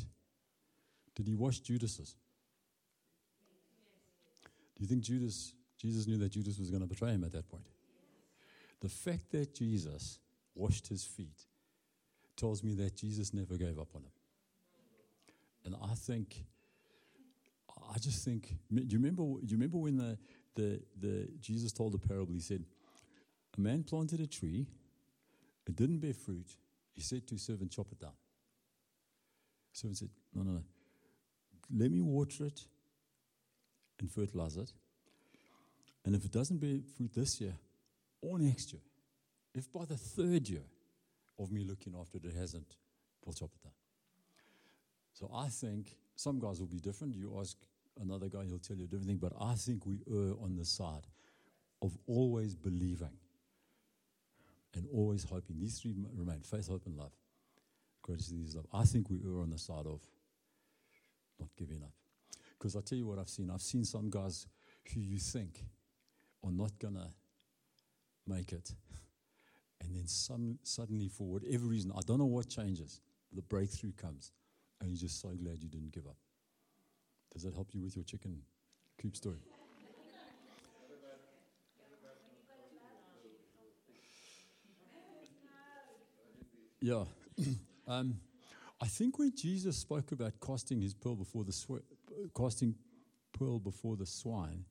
did 1.15 1.27
he 1.27 1.35
wash 1.35 1.59
Judas's? 1.59 2.15
Do 4.75 4.83
you 4.83 4.87
think 4.87 5.01
Judas, 5.01 5.53
Jesus 5.79 6.07
knew 6.07 6.17
that 6.17 6.31
Judas 6.31 6.59
was 6.59 6.69
going 6.69 6.81
to 6.81 6.87
betray 6.87 7.09
him 7.09 7.23
at 7.23 7.31
that 7.31 7.49
point? 7.49 7.65
The 8.81 8.89
fact 8.89 9.31
that 9.31 9.55
Jesus 9.55 10.19
washed 10.53 10.87
his 10.87 11.03
feet 11.03 11.45
tells 12.35 12.63
me 12.63 12.75
that 12.75 12.95
Jesus 12.95 13.33
never 13.33 13.57
gave 13.57 13.79
up 13.79 13.89
on 13.95 14.03
him. 14.03 14.11
And 15.65 15.75
I 15.83 15.95
think, 15.95 16.45
I 17.93 17.97
just 17.97 18.23
think, 18.23 18.55
do 18.73 18.83
you 18.87 18.97
remember, 18.97 19.23
do 19.23 19.47
you 19.47 19.57
remember 19.57 19.77
when 19.77 19.97
the, 19.97 20.17
the, 20.55 20.79
the 20.99 21.27
Jesus 21.39 21.71
told 21.71 21.93
the 21.93 21.97
parable? 21.97 22.33
He 22.33 22.39
said, 22.39 22.63
A 23.57 23.61
man 23.61 23.83
planted 23.83 24.19
a 24.19 24.27
tree, 24.27 24.67
it 25.67 25.75
didn't 25.75 25.99
bear 25.99 26.13
fruit. 26.13 26.47
He 26.93 27.01
said 27.01 27.27
to 27.27 27.35
his 27.35 27.45
servant, 27.45 27.71
Chop 27.71 27.87
it 27.91 27.99
down. 27.99 28.13
Servant 29.73 29.97
said, 29.97 30.09
No, 30.33 30.43
no, 30.43 30.51
no. 30.51 30.63
Let 31.75 31.91
me 31.91 32.01
water 32.01 32.45
it 32.45 32.61
and 33.99 34.09
fertilize 34.09 34.57
it. 34.57 34.71
And 36.05 36.15
if 36.15 36.23
it 36.23 36.31
doesn't 36.31 36.59
bear 36.59 36.77
fruit 36.95 37.13
this 37.13 37.41
year 37.41 37.53
or 38.21 38.39
next 38.39 38.71
year, 38.71 38.81
if 39.53 39.71
by 39.71 39.85
the 39.85 39.97
third 39.97 40.47
year 40.47 40.63
of 41.39 41.51
me 41.51 41.63
looking 41.63 41.93
after 41.99 42.17
it, 42.17 42.25
it 42.25 42.35
hasn't, 42.35 42.75
we'll 43.25 43.33
chop 43.33 43.49
it 43.55 43.63
down. 43.63 43.73
So 45.13 45.29
I 45.33 45.49
think 45.49 45.95
some 46.15 46.39
guys 46.39 46.59
will 46.59 46.67
be 46.67 46.79
different. 46.79 47.15
You 47.15 47.37
ask 47.39 47.57
another 47.99 48.27
guy, 48.27 48.45
he'll 48.45 48.59
tell 48.59 48.77
you 48.77 48.85
a 48.85 48.87
different 48.87 49.07
thing. 49.07 49.17
But 49.17 49.33
I 49.39 49.55
think 49.55 49.85
we 49.85 49.99
err 50.09 50.33
on 50.41 50.55
the 50.55 50.65
side 50.65 51.07
of 51.81 51.97
always 52.07 52.55
believing 52.55 53.17
and 54.73 54.85
always 54.93 55.23
hoping. 55.23 55.59
These 55.59 55.79
three 55.79 55.95
remain 56.15 56.41
faith, 56.41 56.67
hope, 56.67 56.85
and 56.85 56.97
love. 56.97 57.11
These 58.07 58.31
is 58.31 58.55
love. 58.55 58.67
I 58.73 58.85
think 58.85 59.09
we 59.09 59.19
err 59.25 59.41
on 59.41 59.49
the 59.49 59.57
side 59.57 59.85
of 59.85 60.01
not 61.39 61.49
giving 61.57 61.83
up. 61.83 61.91
Because 62.57 62.75
I 62.75 62.79
tell 62.81 62.97
you 62.97 63.05
what 63.05 63.19
I've 63.19 63.29
seen. 63.29 63.51
I've 63.51 63.61
seen 63.61 63.83
some 63.83 64.09
guys 64.09 64.47
who 64.93 65.01
you 65.01 65.17
think 65.17 65.65
are 66.43 66.51
not 66.51 66.77
going 66.79 66.95
to 66.95 67.07
make 68.25 68.53
it. 68.53 68.71
And 69.81 69.95
then 69.95 70.07
some, 70.07 70.57
suddenly, 70.63 71.09
for 71.09 71.27
whatever 71.27 71.65
reason, 71.65 71.91
I 71.95 71.99
don't 72.05 72.17
know 72.17 72.25
what 72.25 72.47
changes, 72.47 73.01
the 73.33 73.41
breakthrough 73.41 73.91
comes. 73.91 74.31
And 74.79 74.89
you're 74.89 74.97
just 74.97 75.21
so 75.21 75.29
glad 75.29 75.61
you 75.61 75.69
didn't 75.69 75.91
give 75.91 76.07
up. 76.07 76.17
Does 77.33 77.43
that 77.43 77.53
help 77.53 77.73
you 77.73 77.81
with 77.81 77.95
your 77.95 78.05
chicken 78.05 78.41
coop 78.97 79.15
story? 79.15 79.39
Yeah. 86.79 87.05
um, 87.87 88.19
I 88.79 88.85
think 88.85 89.17
when 89.17 89.33
Jesus 89.35 89.77
spoke 89.77 90.11
about 90.11 90.33
casting 90.45 90.81
his 90.81 90.93
pearl 90.93 91.15
before 91.15 91.43
the 91.43 91.51
swi- 91.51 91.81
casting 92.35 92.75
pearl 93.37 93.59
before 93.59 93.95
the 93.95 94.05
swine, 94.05 94.65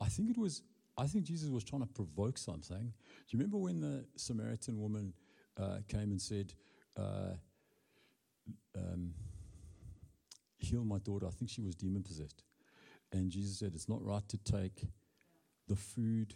I 0.00 0.08
think 0.08 0.30
it 0.30 0.38
was. 0.38 0.62
I 0.96 1.06
think 1.06 1.24
Jesus 1.24 1.50
was 1.50 1.64
trying 1.64 1.82
to 1.82 1.88
provoke 1.88 2.38
something. 2.38 2.92
Do 2.92 3.30
you 3.30 3.38
remember 3.38 3.58
when 3.58 3.80
the 3.80 4.04
Samaritan 4.16 4.80
woman 4.80 5.12
uh, 5.56 5.78
came 5.88 6.10
and 6.12 6.20
said, 6.20 6.52
uh, 6.96 7.34
um, 8.76 9.12
"Heal 10.58 10.84
my 10.84 10.98
daughter"? 10.98 11.26
I 11.26 11.30
think 11.30 11.50
she 11.50 11.60
was 11.60 11.74
demon 11.76 12.02
possessed, 12.02 12.42
and 13.12 13.30
Jesus 13.30 13.58
said, 13.58 13.72
"It's 13.74 13.88
not 13.88 14.04
right 14.04 14.28
to 14.28 14.38
take 14.38 14.86
the 15.68 15.76
food, 15.76 16.34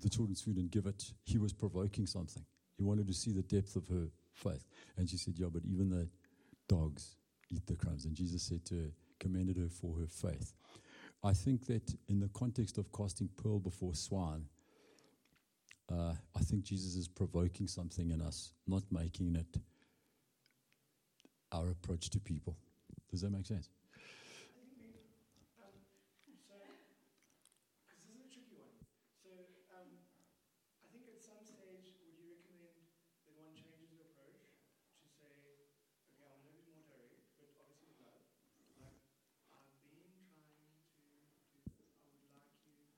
the 0.00 0.08
children's 0.08 0.42
food, 0.42 0.56
and 0.56 0.70
give 0.70 0.86
it." 0.86 1.12
He 1.24 1.38
was 1.38 1.52
provoking 1.52 2.06
something. 2.06 2.44
He 2.80 2.84
wanted 2.84 3.06
to 3.08 3.12
see 3.12 3.30
the 3.30 3.42
depth 3.42 3.76
of 3.76 3.86
her 3.88 4.08
faith. 4.32 4.64
And 4.96 5.06
she 5.06 5.18
said, 5.18 5.34
Yeah, 5.36 5.48
but 5.52 5.60
even 5.66 5.90
the 5.90 6.08
dogs 6.66 7.16
eat 7.50 7.66
the 7.66 7.74
crumbs. 7.76 8.06
And 8.06 8.14
Jesus 8.14 8.42
said 8.42 8.64
to 8.66 8.74
her, 8.74 8.90
commended 9.18 9.58
her 9.58 9.68
for 9.68 9.98
her 9.98 10.06
faith. 10.06 10.54
I 11.22 11.34
think 11.34 11.66
that 11.66 11.94
in 12.08 12.20
the 12.20 12.28
context 12.28 12.78
of 12.78 12.90
casting 12.90 13.28
pearl 13.36 13.58
before 13.58 13.94
swine, 13.94 14.46
uh, 15.92 16.14
I 16.34 16.40
think 16.40 16.64
Jesus 16.64 16.94
is 16.94 17.06
provoking 17.06 17.66
something 17.66 18.12
in 18.12 18.22
us, 18.22 18.54
not 18.66 18.84
making 18.90 19.36
it 19.36 19.60
our 21.52 21.68
approach 21.68 22.08
to 22.10 22.18
people. 22.18 22.56
Does 23.10 23.20
that 23.20 23.30
make 23.30 23.44
sense? 23.44 23.68
Because 27.76 28.00
this 28.00 28.16
is 28.16 28.24
a 28.24 28.32
tricky 28.32 28.56
one. 28.56 28.72
So, 29.20 29.28
um, 29.68 30.00
I 30.80 30.88
think 30.88 31.04
at 31.12 31.20
some 31.20 31.44
stage, 31.44 31.92
would 32.00 32.16
you 32.16 32.32
recommend 32.32 32.72
that 33.26 33.36
one 33.36 33.52
changes 33.52 33.92
your 33.92 34.08
approach 34.08 34.46
to 35.02 35.08
say, 35.10 35.28
okay, 36.14 36.24
I 36.24 36.34
want 36.40 36.50
to 36.50 36.54
be 36.54 36.70
more 36.70 36.82
direct, 36.86 37.18
but 37.38 37.50
obviously 37.60 37.90
with 37.94 38.02
love. 38.06 38.24
Like, 38.78 38.98
I've 39.54 39.66
been 39.66 39.78
trying 39.82 40.18
to 40.18 40.30
do 40.30 40.38
this. 40.38 40.70
I 40.90 41.02
would 41.06 41.18
like 41.18 41.34
you 41.42 41.58
to 41.62 42.60
benefit 42.62 42.94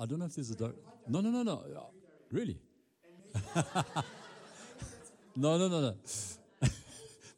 I 0.00 0.06
don't 0.06 0.18
know. 0.18 0.24
If 0.24 0.34
there's 0.34 0.50
a. 0.50 0.56
Di- 0.56 0.72
no, 1.08 1.20
no, 1.20 1.30
no, 1.30 1.42
no. 1.42 1.90
Really? 2.32 2.58
no, 5.36 5.58
no, 5.58 5.68
no, 5.68 5.80
no. 5.80 5.94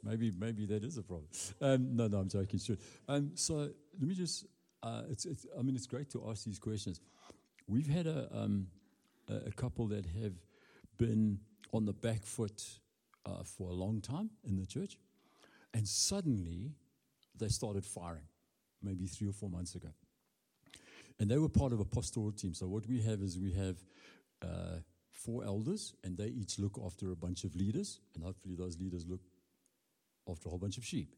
maybe, 0.04 0.30
maybe 0.38 0.66
that 0.66 0.84
is 0.84 0.96
a 0.96 1.02
problem. 1.02 1.26
Um, 1.60 1.96
no, 1.96 2.06
no, 2.06 2.18
I'm 2.18 2.28
joking. 2.28 2.60
Sure. 2.60 2.76
Um, 3.08 3.32
so 3.34 3.54
let 3.98 4.08
me 4.08 4.14
just. 4.14 4.46
Uh, 4.80 5.02
it's, 5.10 5.26
it's. 5.26 5.44
I 5.58 5.62
mean, 5.62 5.74
it's 5.74 5.86
great 5.88 6.08
to 6.10 6.24
ask 6.30 6.44
these 6.44 6.60
questions. 6.60 7.00
We've 7.66 7.88
had 7.88 8.06
a 8.06 8.28
um, 8.32 8.68
a 9.28 9.50
couple 9.52 9.88
that 9.88 10.06
have 10.22 10.34
been 10.98 11.40
on 11.72 11.84
the 11.84 11.92
back 11.92 12.24
foot 12.24 12.62
uh, 13.26 13.42
for 13.42 13.70
a 13.70 13.74
long 13.74 14.00
time 14.00 14.30
in 14.44 14.56
the 14.56 14.66
church, 14.66 14.98
and 15.74 15.86
suddenly 15.88 16.72
they 17.36 17.48
started 17.48 17.84
firing, 17.84 18.28
maybe 18.82 19.06
three 19.06 19.28
or 19.28 19.32
four 19.32 19.50
months 19.50 19.74
ago. 19.74 19.88
And 21.22 21.30
they 21.30 21.38
were 21.38 21.48
part 21.48 21.72
of 21.72 21.78
a 21.78 21.84
pastoral 21.84 22.32
team. 22.32 22.52
So 22.52 22.66
what 22.66 22.84
we 22.88 23.00
have 23.02 23.22
is 23.22 23.38
we 23.38 23.52
have 23.52 23.76
uh, 24.42 24.80
four 25.12 25.44
elders, 25.44 25.94
and 26.02 26.18
they 26.18 26.26
each 26.26 26.58
look 26.58 26.80
after 26.84 27.12
a 27.12 27.14
bunch 27.14 27.44
of 27.44 27.54
leaders, 27.54 28.00
and 28.16 28.24
hopefully 28.24 28.56
those 28.56 28.76
leaders 28.80 29.06
look 29.06 29.20
after 30.28 30.48
a 30.48 30.50
whole 30.50 30.58
bunch 30.58 30.78
of 30.78 30.84
sheep. 30.84 31.14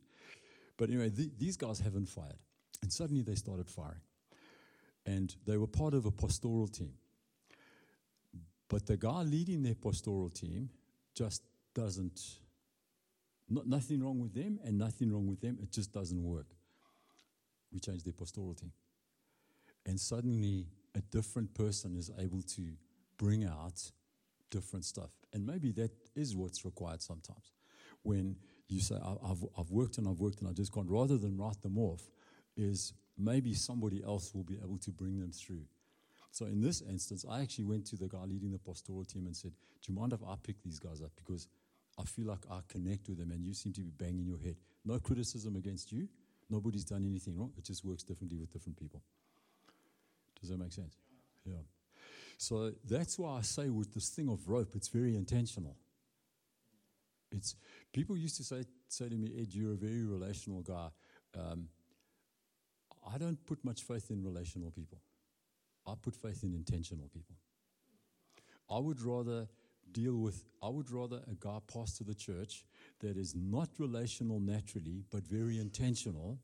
But 0.76 0.90
anyway, 0.90 1.09
the, 1.09 1.30
these 1.38 1.57
guys 1.57 1.78
haven't 1.78 2.11
fired, 2.11 2.36
and 2.82 2.92
suddenly 2.92 3.22
they 3.22 3.34
started 3.34 3.70
firing, 3.70 4.02
and 5.07 5.34
they 5.46 5.57
were 5.57 5.66
part 5.66 5.94
of 5.94 6.05
a 6.05 6.11
pastoral 6.11 6.68
team. 6.68 6.92
But 8.68 8.84
the 8.84 8.98
guy 8.98 9.22
leading 9.22 9.62
their 9.62 9.74
pastoral 9.74 10.28
team 10.28 10.68
just 11.14 11.42
doesn't. 11.74 12.20
Not, 13.48 13.66
nothing 13.66 14.02
wrong 14.02 14.20
with 14.20 14.34
them, 14.34 14.61
and 14.66 14.76
nothing 14.76 15.11
wrong 15.11 15.26
with 15.26 15.40
them. 15.40 15.57
It 15.62 15.72
just 15.72 15.94
doesn't 15.94 16.22
work. 16.22 16.48
We 17.72 17.80
changed 17.80 18.05
their 18.05 18.12
pastoral 18.12 18.52
team, 18.52 18.72
and 19.87 19.99
suddenly 19.99 20.66
a 20.95 21.01
different 21.01 21.55
person 21.55 21.97
is 21.97 22.11
able 22.18 22.43
to 22.43 22.62
bring 23.18 23.45
out 23.45 23.91
different 24.51 24.85
stuff. 24.85 25.11
And 25.32 25.45
maybe 25.47 25.72
that 25.72 25.91
is 26.14 26.37
what's 26.37 26.64
required 26.64 27.03
sometimes. 27.03 27.53
When 28.03 28.37
you 28.68 28.80
say, 28.80 28.97
I've, 28.97 29.45
I've 29.59 29.70
worked 29.70 29.99
and 29.99 30.07
I've 30.07 30.20
worked 30.20 30.41
and 30.41 30.49
I 30.49 30.53
just 30.53 30.72
can't, 30.72 30.89
rather 30.89 31.16
than 31.16 31.37
write 31.37 31.61
them 31.62 31.78
off, 31.78 32.03
is 32.57 32.93
maybe 33.18 33.55
somebody 33.55 34.03
else 34.05 34.35
will 34.35 34.45
be 34.45 34.59
able 34.62 34.78
to 34.78 34.91
bring 34.91 35.18
them 35.18 35.32
through. 35.32 35.64
So 36.30 36.47
in 36.47 36.61
this 36.61 36.82
instance, 36.82 37.24
I 37.28 37.41
actually 37.43 37.64
went 37.64 37.87
to 37.87 37.97
the 37.97 38.09
guy 38.09 38.24
leading 38.26 38.53
the 38.53 38.59
pastoral 38.59 39.05
team 39.05 39.26
and 39.26 39.37
said, 39.37 39.53
Do 39.82 39.93
you 39.93 39.99
mind 39.99 40.12
if 40.12 40.20
I 40.22 40.35
pick 40.43 40.62
these 40.62 40.78
guys 40.78 41.01
up? 41.01 41.12
Because 41.16 41.49
I 41.99 42.03
feel 42.03 42.26
like 42.26 42.45
I 42.51 42.61
connect 42.68 43.09
with 43.09 43.18
them 43.18 43.30
and 43.30 43.45
you 43.45 43.55
seem 43.55 43.72
to 43.74 43.80
be 43.80 43.91
banging 43.91 44.26
your 44.26 44.39
head. 44.39 44.57
No 44.85 44.99
criticism 44.99 45.57
against 45.57 45.93
you. 45.93 46.09
Nobody's 46.51 46.85
done 46.85 47.05
anything 47.05 47.39
wrong. 47.39 47.53
It 47.57 47.64
just 47.64 47.85
works 47.85 48.03
differently 48.03 48.37
with 48.37 48.53
different 48.53 48.76
people. 48.76 49.03
Does 50.45 50.51
that 50.51 50.62
make 50.62 50.72
sense? 50.72 50.99
Yeah. 51.47 51.62
So 52.36 52.72
that's 52.86 53.18
why 53.18 53.38
I 53.38 53.40
say 53.40 53.70
with 53.70 53.95
this 53.95 54.11
thing 54.11 54.28
of 54.28 54.47
rope, 54.47 54.72
it's 54.74 54.88
very 54.88 55.16
intentional. 55.16 55.76
It's 57.32 57.57
people 57.95 58.14
used 58.14 58.36
to 58.36 58.45
say 58.45 58.64
say 58.88 59.09
to 59.09 59.14
me, 59.14 59.32
Ed, 59.40 59.55
you're 59.55 59.72
a 59.72 59.76
very 59.76 60.05
relational 60.05 60.61
guy. 60.61 60.88
Um, 61.34 61.68
I 63.11 63.16
don't 63.16 63.42
put 63.47 63.64
much 63.64 63.82
faith 63.82 64.11
in 64.11 64.22
relational 64.22 64.70
people. 64.70 64.99
I 65.86 65.95
put 66.01 66.14
faith 66.14 66.42
in 66.42 66.53
intentional 66.53 67.09
people. 67.09 67.36
I 68.70 68.78
would 68.78 69.01
rather 69.01 69.49
deal 69.92 70.16
with, 70.16 70.45
I 70.62 70.68
would 70.68 70.90
rather 70.90 71.22
a 71.30 71.34
guy 71.40 71.59
pastor 71.72 72.05
the 72.05 72.14
church 72.14 72.66
that 73.01 73.16
is 73.16 73.34
not 73.34 73.70
relational 73.78 74.40
naturally, 74.40 75.05
but 75.11 75.26
very 75.26 75.59
intentional, 75.59 76.38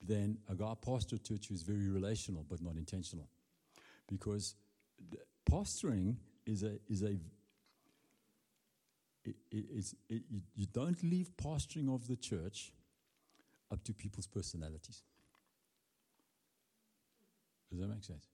than 0.00 0.38
a 0.48 0.54
guy 0.54 0.74
pastor 0.84 1.18
church 1.18 1.48
who's 1.48 1.62
very 1.62 1.88
relational, 1.88 2.44
but 2.48 2.62
not 2.62 2.76
intentional. 2.76 3.28
Because 4.08 4.54
pastoring 5.50 6.16
is 6.44 6.62
a, 6.62 6.78
is 6.88 7.02
a 7.02 7.16
it, 9.24 9.34
it, 9.50 9.94
it, 10.08 10.22
you 10.54 10.66
don't 10.72 11.02
leave 11.02 11.30
pastoring 11.36 11.92
of 11.92 12.06
the 12.06 12.16
church 12.16 12.72
up 13.72 13.82
to 13.84 13.92
people's 13.92 14.28
personalities. 14.28 15.02
Does 17.70 17.80
that 17.80 17.88
make 17.88 18.04
sense? 18.04 18.28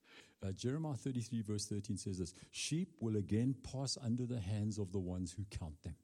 Uh, 0.45 0.53
Jeremiah 0.53 0.95
33, 0.95 1.43
verse 1.43 1.67
13 1.67 1.97
says 1.97 2.19
this 2.19 2.35
Sheep 2.51 2.89
will 3.01 3.17
again 3.17 3.55
pass 3.73 3.97
under 4.05 4.27
the 4.27 4.41
hands 4.41 4.79
of 4.79 4.93
the 4.93 4.99
ones 4.99 5.33
who 5.33 5.45
count 5.59 5.83
them. 5.83 5.95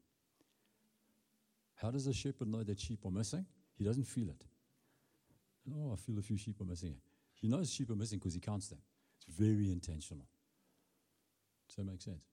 How 1.75 1.91
does 1.91 2.07
a 2.07 2.13
shepherd 2.13 2.47
know 2.47 2.63
that 2.63 2.79
sheep 2.79 3.05
are 3.05 3.11
missing? 3.11 3.45
He 3.77 3.83
doesn't 3.83 4.05
feel 4.05 4.29
it. 4.29 4.45
Oh, 5.75 5.93
I 5.93 5.95
feel 5.95 6.17
a 6.17 6.21
few 6.21 6.37
sheep 6.37 6.59
are 6.61 6.65
missing. 6.65 6.95
He 7.35 7.47
knows 7.47 7.71
sheep 7.71 7.89
are 7.89 7.95
missing 7.95 8.19
because 8.19 8.33
he 8.33 8.39
counts 8.39 8.67
them. 8.67 8.79
It's 9.17 9.37
very 9.37 9.71
intentional. 9.71 10.25
Does 11.67 11.75
that 11.77 11.85
make 11.85 12.01
sense? 12.01 12.23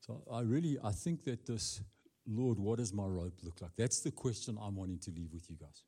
So 0.00 0.22
I 0.32 0.40
really, 0.40 0.78
I 0.82 0.92
think 0.92 1.24
that 1.24 1.46
this, 1.46 1.80
Lord, 2.26 2.58
what 2.58 2.78
does 2.78 2.92
my 2.92 3.04
rope 3.04 3.38
look 3.42 3.60
like? 3.60 3.72
That's 3.76 4.00
the 4.00 4.10
question 4.10 4.58
I'm 4.60 4.76
wanting 4.76 4.98
to 5.00 5.10
leave 5.10 5.32
with 5.32 5.48
you 5.50 5.56
guys. 5.56 5.84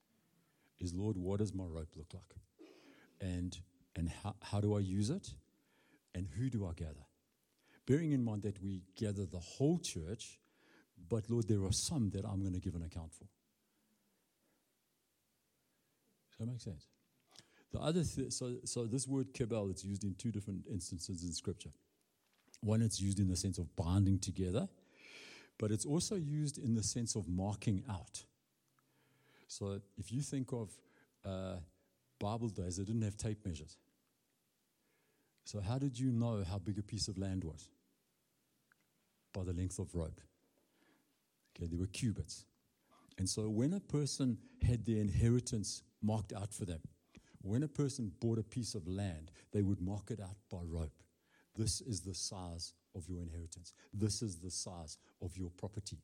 Is 0.78 0.94
Lord, 0.94 1.16
what 1.16 1.38
does 1.38 1.54
my 1.54 1.64
rope 1.64 1.90
look 1.96 2.12
like? 2.14 2.36
And 3.20 3.56
and 3.96 4.08
how, 4.08 4.34
how 4.42 4.60
do 4.60 4.76
I 4.76 4.80
use 4.80 5.10
it? 5.10 5.28
And 6.14 6.26
who 6.26 6.48
do 6.48 6.66
I 6.66 6.72
gather? 6.74 7.06
Bearing 7.86 8.12
in 8.12 8.24
mind 8.24 8.42
that 8.42 8.62
we 8.62 8.82
gather 8.96 9.26
the 9.26 9.38
whole 9.38 9.78
church, 9.78 10.38
but 11.08 11.28
Lord, 11.28 11.48
there 11.48 11.64
are 11.64 11.72
some 11.72 12.10
that 12.10 12.24
I'm 12.24 12.40
going 12.40 12.54
to 12.54 12.60
give 12.60 12.74
an 12.74 12.82
account 12.82 13.12
for. 13.12 13.26
Does 16.28 16.29
that 16.40 16.46
makes 16.46 16.64
sense? 16.64 16.88
The 17.72 17.78
other 17.78 18.02
th- 18.02 18.32
so, 18.32 18.56
so 18.64 18.84
this 18.84 19.06
word 19.06 19.32
kebel, 19.32 19.70
it's 19.70 19.84
used 19.84 20.02
in 20.02 20.14
two 20.14 20.32
different 20.32 20.64
instances 20.68 21.22
in 21.22 21.32
Scripture. 21.32 21.70
One, 22.62 22.82
it's 22.82 23.00
used 23.00 23.20
in 23.20 23.28
the 23.28 23.36
sense 23.36 23.58
of 23.58 23.74
binding 23.76 24.18
together, 24.18 24.68
but 25.58 25.70
it's 25.70 25.86
also 25.86 26.16
used 26.16 26.58
in 26.58 26.74
the 26.74 26.82
sense 26.82 27.14
of 27.14 27.28
marking 27.28 27.84
out. 27.88 28.24
So 29.46 29.80
if 29.98 30.12
you 30.12 30.20
think 30.20 30.52
of 30.52 30.70
uh, 31.24 31.56
Bible 32.18 32.48
days, 32.48 32.76
they 32.76 32.84
didn't 32.84 33.02
have 33.02 33.16
tape 33.16 33.46
measures. 33.46 33.76
So, 35.44 35.60
how 35.60 35.78
did 35.78 35.98
you 35.98 36.12
know 36.12 36.44
how 36.48 36.58
big 36.58 36.78
a 36.78 36.82
piece 36.82 37.08
of 37.08 37.18
land 37.18 37.42
was? 37.44 37.68
By 39.32 39.42
the 39.42 39.52
length 39.52 39.78
of 39.78 39.94
rope. 39.94 40.20
Okay, 41.56 41.66
there 41.66 41.78
were 41.78 41.86
cubits. 41.86 42.44
And 43.20 43.28
so, 43.28 43.50
when 43.50 43.74
a 43.74 43.80
person 43.80 44.38
had 44.66 44.86
their 44.86 44.96
inheritance 44.96 45.82
marked 46.00 46.32
out 46.32 46.54
for 46.54 46.64
them, 46.64 46.80
when 47.42 47.62
a 47.62 47.68
person 47.68 48.10
bought 48.18 48.38
a 48.38 48.42
piece 48.42 48.74
of 48.74 48.88
land, 48.88 49.30
they 49.52 49.60
would 49.60 49.78
mark 49.78 50.10
it 50.10 50.20
out 50.20 50.38
by 50.50 50.62
rope. 50.64 51.02
This 51.54 51.82
is 51.82 52.00
the 52.00 52.14
size 52.14 52.72
of 52.94 53.10
your 53.10 53.20
inheritance. 53.20 53.74
This 53.92 54.22
is 54.22 54.36
the 54.36 54.50
size 54.50 54.96
of 55.20 55.36
your 55.36 55.50
property. 55.50 55.98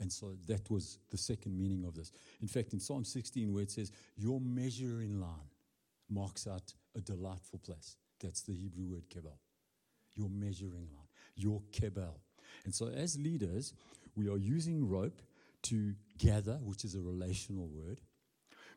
And 0.00 0.12
so 0.12 0.32
that 0.48 0.68
was 0.68 0.98
the 1.12 1.16
second 1.16 1.56
meaning 1.56 1.84
of 1.84 1.94
this. 1.94 2.10
In 2.42 2.48
fact, 2.48 2.72
in 2.72 2.80
Psalm 2.80 3.04
16, 3.04 3.54
where 3.54 3.62
it 3.62 3.70
says, 3.70 3.92
Your 4.16 4.40
measuring 4.40 5.20
line 5.20 5.52
marks 6.10 6.48
out 6.48 6.74
a 6.96 7.00
delightful 7.00 7.60
place. 7.60 7.98
That's 8.20 8.42
the 8.42 8.52
Hebrew 8.52 8.86
word 8.86 9.04
kebel. 9.10 9.38
Your 10.16 10.28
measuring 10.28 10.88
line, 10.92 11.06
your 11.36 11.62
kebel. 11.70 12.18
And 12.64 12.74
so, 12.74 12.88
as 12.88 13.16
leaders, 13.16 13.74
we 14.16 14.28
are 14.28 14.38
using 14.38 14.88
rope 14.88 15.22
to 15.68 15.94
gather, 16.18 16.58
which 16.62 16.84
is 16.84 16.94
a 16.94 17.00
relational 17.00 17.68
word, 17.68 18.00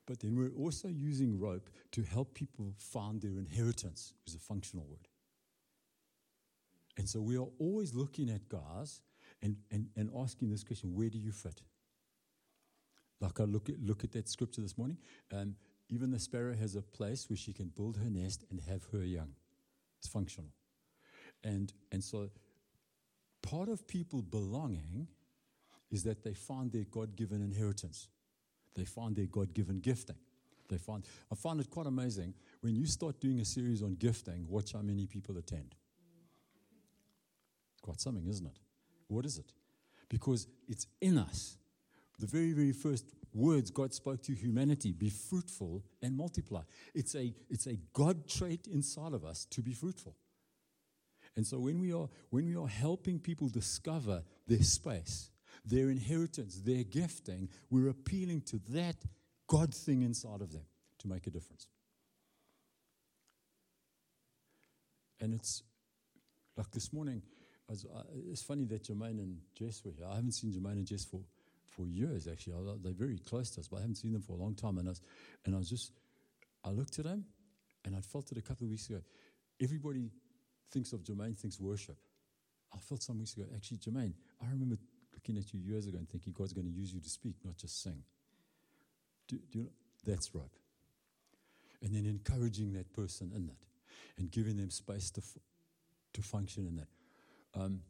but 0.06 0.20
then 0.20 0.36
we're 0.36 0.52
also 0.58 0.88
using 0.88 1.40
rope 1.40 1.70
to 1.92 2.04
help 2.04 2.34
people 2.34 2.74
find 2.78 3.22
their 3.22 3.38
inheritance, 3.38 4.14
which 4.20 4.34
is 4.34 4.36
a 4.36 4.44
functional 4.44 4.86
word. 4.90 5.08
And 6.98 7.08
so, 7.08 7.22
we 7.22 7.38
are 7.38 7.48
always 7.60 7.94
looking 7.94 8.30
at 8.30 8.50
guys 8.50 9.02
and, 9.42 9.56
and, 9.72 9.88
and 9.96 10.10
asking 10.18 10.50
this 10.50 10.64
question 10.64 10.94
where 10.94 11.10
do 11.10 11.18
you 11.18 11.32
fit? 11.32 11.62
Like 13.22 13.40
I 13.40 13.44
look 13.44 13.70
at, 13.70 13.80
look 13.82 14.04
at 14.04 14.12
that 14.14 14.30
scripture 14.30 14.62
this 14.62 14.78
morning. 14.78 14.98
Um, 15.34 15.56
even 15.90 16.12
the 16.12 16.20
sparrow 16.20 16.56
has 16.56 16.76
a 16.76 16.82
place 16.82 17.30
where 17.30 17.38
she 17.38 17.54
can 17.54 17.72
build 17.76 17.98
her 17.98 18.10
nest 18.10 18.46
and 18.50 18.62
have 18.62 18.86
her 18.92 19.04
young. 19.04 19.34
It's 20.00 20.08
functional. 20.08 20.52
And, 21.44 21.74
and 21.92 22.04
so 22.04 22.30
part 23.42 23.70
of 23.70 23.88
people 23.88 24.22
belonging 24.22 25.08
is 25.92 26.04
that 26.04 26.24
they 26.24 26.34
find 26.34 26.72
their 26.72 26.86
God 26.90 27.16
given 27.16 27.42
inheritance, 27.42 28.08
they 28.76 28.86
find 28.86 29.16
their 29.16 29.26
God 29.26 29.54
given 29.54 29.80
gifting. 29.80 30.16
They 30.70 30.78
find, 30.78 31.04
I 31.32 31.36
find 31.36 31.60
it 31.60 31.72
quite 31.72 31.88
amazing 31.88 32.36
when 32.62 32.76
you 32.76 32.86
start 32.86 33.20
doing 33.20 33.40
a 33.40 33.46
series 33.46 33.82
on 33.82 33.96
gifting, 33.96 34.46
watch 34.48 34.74
how 34.74 34.82
many 34.82 35.08
people 35.08 35.38
attend. 35.38 35.74
It's 37.74 37.82
quite 37.82 38.00
something, 38.00 38.28
isn't 38.28 38.46
it? 38.46 38.60
What 39.08 39.26
is 39.26 39.40
it? 39.40 39.52
Because 40.10 40.48
it's 40.68 40.86
in 41.02 41.18
us. 41.18 41.58
The 42.20 42.28
very, 42.28 42.52
very 42.52 42.72
first 42.72 43.06
words 43.34 43.72
God 43.72 43.94
spoke 43.94 44.22
to 44.24 44.34
humanity 44.34 44.92
be 44.92 45.10
fruitful 45.10 45.84
and 46.02 46.16
multiply. 46.16 46.62
It's 46.94 47.16
a, 47.16 47.34
it's 47.50 47.66
a 47.68 47.78
God 47.94 48.28
trait 48.28 48.68
inside 48.68 49.14
of 49.14 49.26
us 49.26 49.46
to 49.46 49.62
be 49.62 49.74
fruitful. 49.74 50.16
And 51.36 51.46
so 51.48 51.60
when 51.60 51.80
we 51.80 51.94
are 51.94 52.10
when 52.32 52.48
we 52.48 52.56
are 52.56 52.68
helping 52.68 53.20
people 53.20 53.48
discover 53.48 54.24
their 54.48 54.62
space, 54.64 55.30
their 55.66 55.90
inheritance, 55.90 56.62
their 56.64 56.84
gifting, 56.84 57.50
we're 57.70 57.90
appealing 57.90 58.42
to 58.48 58.60
that 58.70 58.96
God 59.48 59.74
thing 59.74 60.02
inside 60.04 60.42
of 60.42 60.52
them 60.52 60.66
to 61.00 61.08
make 61.08 61.28
a 61.28 61.30
difference. 61.30 61.68
and 65.20 65.34
it's 65.34 65.64
like 66.58 66.72
this 66.72 66.92
morning. 66.94 67.22
Uh, 67.70 68.02
it's 68.32 68.42
funny 68.42 68.66
that 68.66 68.84
Jermaine 68.84 69.20
and 69.20 69.38
Jess 69.56 69.84
were 69.86 69.92
here. 69.92 70.08
I 70.10 70.16
haven't 70.16 70.34
seen 70.34 70.52
Jermaine 70.52 70.74
and 70.74 70.88
Jess 70.88 71.06
for, 71.06 71.22
for 71.70 71.88
years, 71.88 72.28
actually. 72.28 72.54
I, 72.54 72.76
they're 72.82 72.94
very 72.94 73.20
close 73.20 73.52
to 73.52 73.60
us, 73.62 73.68
but 73.68 73.78
I 73.78 73.82
haven't 73.82 73.98
seen 73.98 74.14
them 74.14 74.24
for 74.24 74.34
a 74.34 74.38
long 74.38 74.56
time. 74.56 74.80
And 74.80 74.88
I 74.88 74.92
was, 74.92 75.02
and 75.46 75.56
I 75.56 75.60
was 75.60 75.70
just, 75.70 75.92
I 76.66 76.70
looked 76.70 76.98
at 76.98 77.06
them, 77.06 77.26
and 77.86 77.96
I 77.96 78.02
felt 78.02 78.32
it 78.32 78.38
a 78.38 78.42
couple 78.42 78.66
of 78.66 78.72
weeks 78.72 78.90
ago. 78.90 79.02
Everybody 79.62 80.10
thinks 80.72 80.94
of 80.94 81.04
Jermaine, 81.04 81.38
thinks 81.38 81.60
worship. 81.60 81.98
I 82.74 82.78
felt 82.78 83.04
some 83.04 83.20
weeks 83.20 83.36
ago, 83.36 83.46
actually, 83.56 83.78
Jermaine, 83.78 84.14
I 84.42 84.50
remember 84.50 84.78
looking 85.20 85.38
at 85.38 85.54
you 85.54 85.60
years 85.60 85.86
ago 85.86 85.98
and 85.98 86.08
thinking 86.08 86.34
God's 86.38 86.54
going 86.54 86.68
to 86.68 86.72
use 86.72 86.94
you 86.94 87.02
to 87.02 87.10
speak, 87.10 87.36
not 87.44 87.58
just 87.58 87.82
sing. 87.84 88.04
Do, 89.28 89.38
do 89.52 89.60
you? 89.60 89.70
That's 90.06 90.34
right. 90.34 90.44
And 91.82 91.94
then 91.94 92.06
encouraging 92.06 92.74
that 92.74 92.94
person 92.94 93.32
in 93.36 93.48
that 93.48 93.66
and 94.18 94.32
giving 94.32 94.56
them 94.56 94.70
space 94.70 95.12
to, 95.12 95.22
to 96.14 96.22
function 96.22 96.68
in 96.68 96.76
that. 96.78 96.88
Um, 97.54 97.82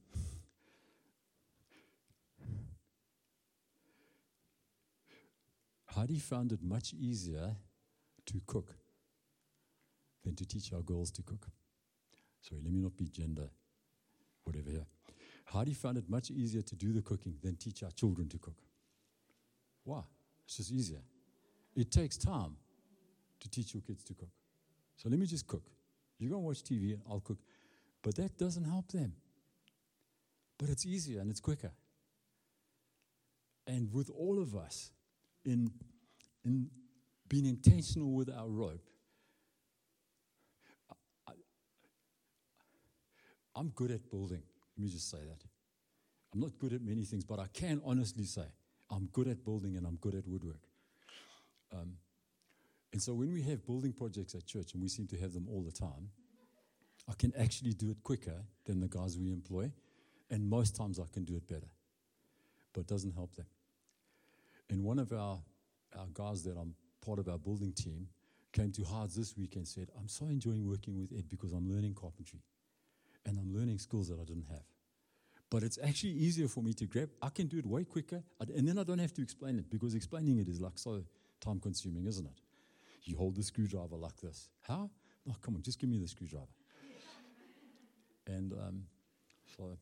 Heidi 5.86 6.18
found 6.18 6.52
it 6.52 6.64
much 6.64 6.94
easier 6.94 7.56
to 8.26 8.42
cook 8.48 8.74
than 10.24 10.36
to 10.36 10.46
teach 10.48 10.74
our 10.74 10.82
girls 10.82 11.12
to 11.12 11.22
cook. 11.22 11.48
Sorry, 12.42 12.62
let 12.64 12.72
me 12.72 12.80
not 12.80 12.98
be 12.98 13.08
gender, 13.08 13.50
whatever 14.44 14.70
here. 14.70 14.86
Heidi 15.50 15.74
found 15.74 15.98
it 15.98 16.08
much 16.08 16.30
easier 16.30 16.62
to 16.62 16.76
do 16.76 16.94
the 16.94 17.02
cooking 17.02 17.36
than 17.42 17.56
teach 17.56 17.82
our 17.82 17.92
children 17.92 18.30
to 18.30 18.38
cook. 18.38 18.62
Why? 19.84 20.02
It's 20.46 20.58
just 20.58 20.72
easier. 20.72 21.02
It 21.76 21.92
takes 21.92 22.18
time 22.18 22.56
to 23.40 23.50
teach 23.50 23.74
your 23.74 23.82
kids 23.82 24.04
to 24.06 24.14
cook. 24.14 24.30
So 24.96 25.10
let 25.10 25.18
me 25.18 25.26
just 25.26 25.48
cook. 25.48 25.64
You 26.20 26.30
go 26.30 26.36
and 26.36 26.46
watch 26.46 26.64
TV 26.64 26.94
and 26.94 27.02
I'll 27.10 27.22
cook. 27.22 27.40
But 28.04 28.16
that 28.16 28.38
doesn't 28.38 28.66
help 28.66 28.92
them. 28.92 29.14
But 30.58 30.70
it's 30.70 30.86
easier 30.86 31.22
and 31.22 31.32
it's 31.32 31.40
quicker. 31.40 31.72
And 33.66 33.92
with 33.94 34.10
all 34.10 34.42
of 34.42 34.56
us 34.56 34.92
in, 35.46 35.72
in 36.44 36.70
being 37.28 37.46
intentional 37.46 38.12
with 38.12 38.30
our 38.30 38.48
rope, 38.48 38.88
I, 41.28 41.32
I'm 43.56 43.70
good 43.70 43.92
at 43.92 44.10
building. 44.10 44.44
Let 44.80 44.86
me 44.86 44.92
just 44.92 45.12
say 45.12 45.18
that. 45.18 45.44
I'm 46.34 46.40
not 46.40 46.58
good 46.58 46.72
at 46.72 46.82
many 46.82 47.04
things, 47.04 47.26
but 47.26 47.38
I 47.38 47.48
can 47.52 47.82
honestly 47.84 48.24
say 48.24 48.46
I'm 48.90 49.10
good 49.12 49.28
at 49.28 49.44
building 49.44 49.76
and 49.76 49.86
I'm 49.86 49.98
good 49.98 50.16
at 50.16 50.26
woodwork. 50.26 50.62
Um, 51.74 51.98
and 52.94 53.02
so 53.02 53.14
when 53.14 53.34
we 53.34 53.42
have 53.42 53.66
building 53.66 53.92
projects 53.92 54.36
at 54.36 54.46
church, 54.46 54.74
and 54.74 54.82
we 54.82 54.88
seem 54.88 55.06
to 55.08 55.18
have 55.18 55.34
them 55.34 55.48
all 55.52 55.62
the 55.62 55.72
time, 55.74 56.10
I 57.10 57.14
can 57.18 57.34
actually 57.38 57.74
do 57.74 57.92
it 57.92 57.98
quicker 58.04 58.42
than 58.66 58.80
the 58.80 58.88
guys 58.88 59.18
we 59.18 59.34
employ. 59.34 59.70
And 60.32 60.50
most 60.50 60.78
times 60.78 60.98
I 60.98 61.12
can 61.14 61.26
do 61.26 61.36
it 61.36 61.46
better. 61.46 61.70
But 62.72 62.82
it 62.82 62.88
doesn't 62.88 63.14
help 63.16 63.36
them. 63.36 63.48
And 64.70 64.82
one 64.86 64.98
of 64.98 65.12
our, 65.12 65.40
our 65.98 66.08
guys 66.14 66.44
that 66.44 66.56
I'm 66.58 66.74
part 67.06 67.20
of 67.20 67.28
our 67.28 67.38
building 67.38 67.74
team 67.74 68.08
came 68.54 68.72
to 68.72 68.84
Heids 68.84 69.16
this 69.16 69.36
week 69.36 69.58
and 69.58 69.68
said, 69.68 69.90
I'm 70.00 70.08
so 70.08 70.28
enjoying 70.28 70.66
working 70.66 70.98
with 70.98 71.12
Ed 71.12 71.26
because 71.30 71.52
I'm 71.52 71.70
learning 71.70 71.96
carpentry. 71.96 72.40
And 73.30 73.38
I'm 73.38 73.54
learning 73.54 73.78
skills 73.78 74.10
that 74.10 74.20
I 74.20 74.24
didn't 74.24 74.48
have. 74.50 74.64
But 75.52 75.62
it's 75.62 75.78
actually 75.84 76.14
easier 76.14 76.48
for 76.48 76.64
me 76.64 76.74
to 76.74 76.86
grab. 76.86 77.10
I 77.22 77.30
can 77.30 77.46
do 77.48 77.60
it 77.60 77.66
way 77.66 77.84
quicker. 77.84 78.24
And 78.40 78.68
then 78.68 78.80
I 78.80 78.84
don't 78.84 79.00
have 79.00 79.14
to 79.14 79.22
explain 79.22 79.60
it 79.60 79.70
because 79.70 79.94
explaining 79.94 80.40
it 80.40 80.48
is 80.48 80.60
like 80.60 80.78
so 80.78 81.04
time 81.40 81.60
consuming, 81.60 82.08
isn't 82.08 82.26
it? 82.26 82.42
You 83.04 83.18
hold 83.18 83.36
the 83.36 83.44
screwdriver 83.44 83.96
like 83.96 84.18
this. 84.18 84.50
How? 84.62 84.90
Oh, 85.30 85.36
come 85.42 85.56
on, 85.56 85.62
just 85.62 85.80
give 85.80 85.90
me 85.90 86.00
the 86.00 86.08
screwdriver. 86.08 86.48
and 88.28 88.52
um, 88.54 88.84
so, 89.56 89.78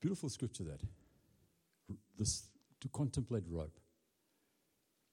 beautiful 0.00 0.28
scripture 0.28 0.64
that. 0.64 0.80
This 2.18 2.48
to 2.80 2.88
contemplate 2.88 3.44
rope. 3.48 3.78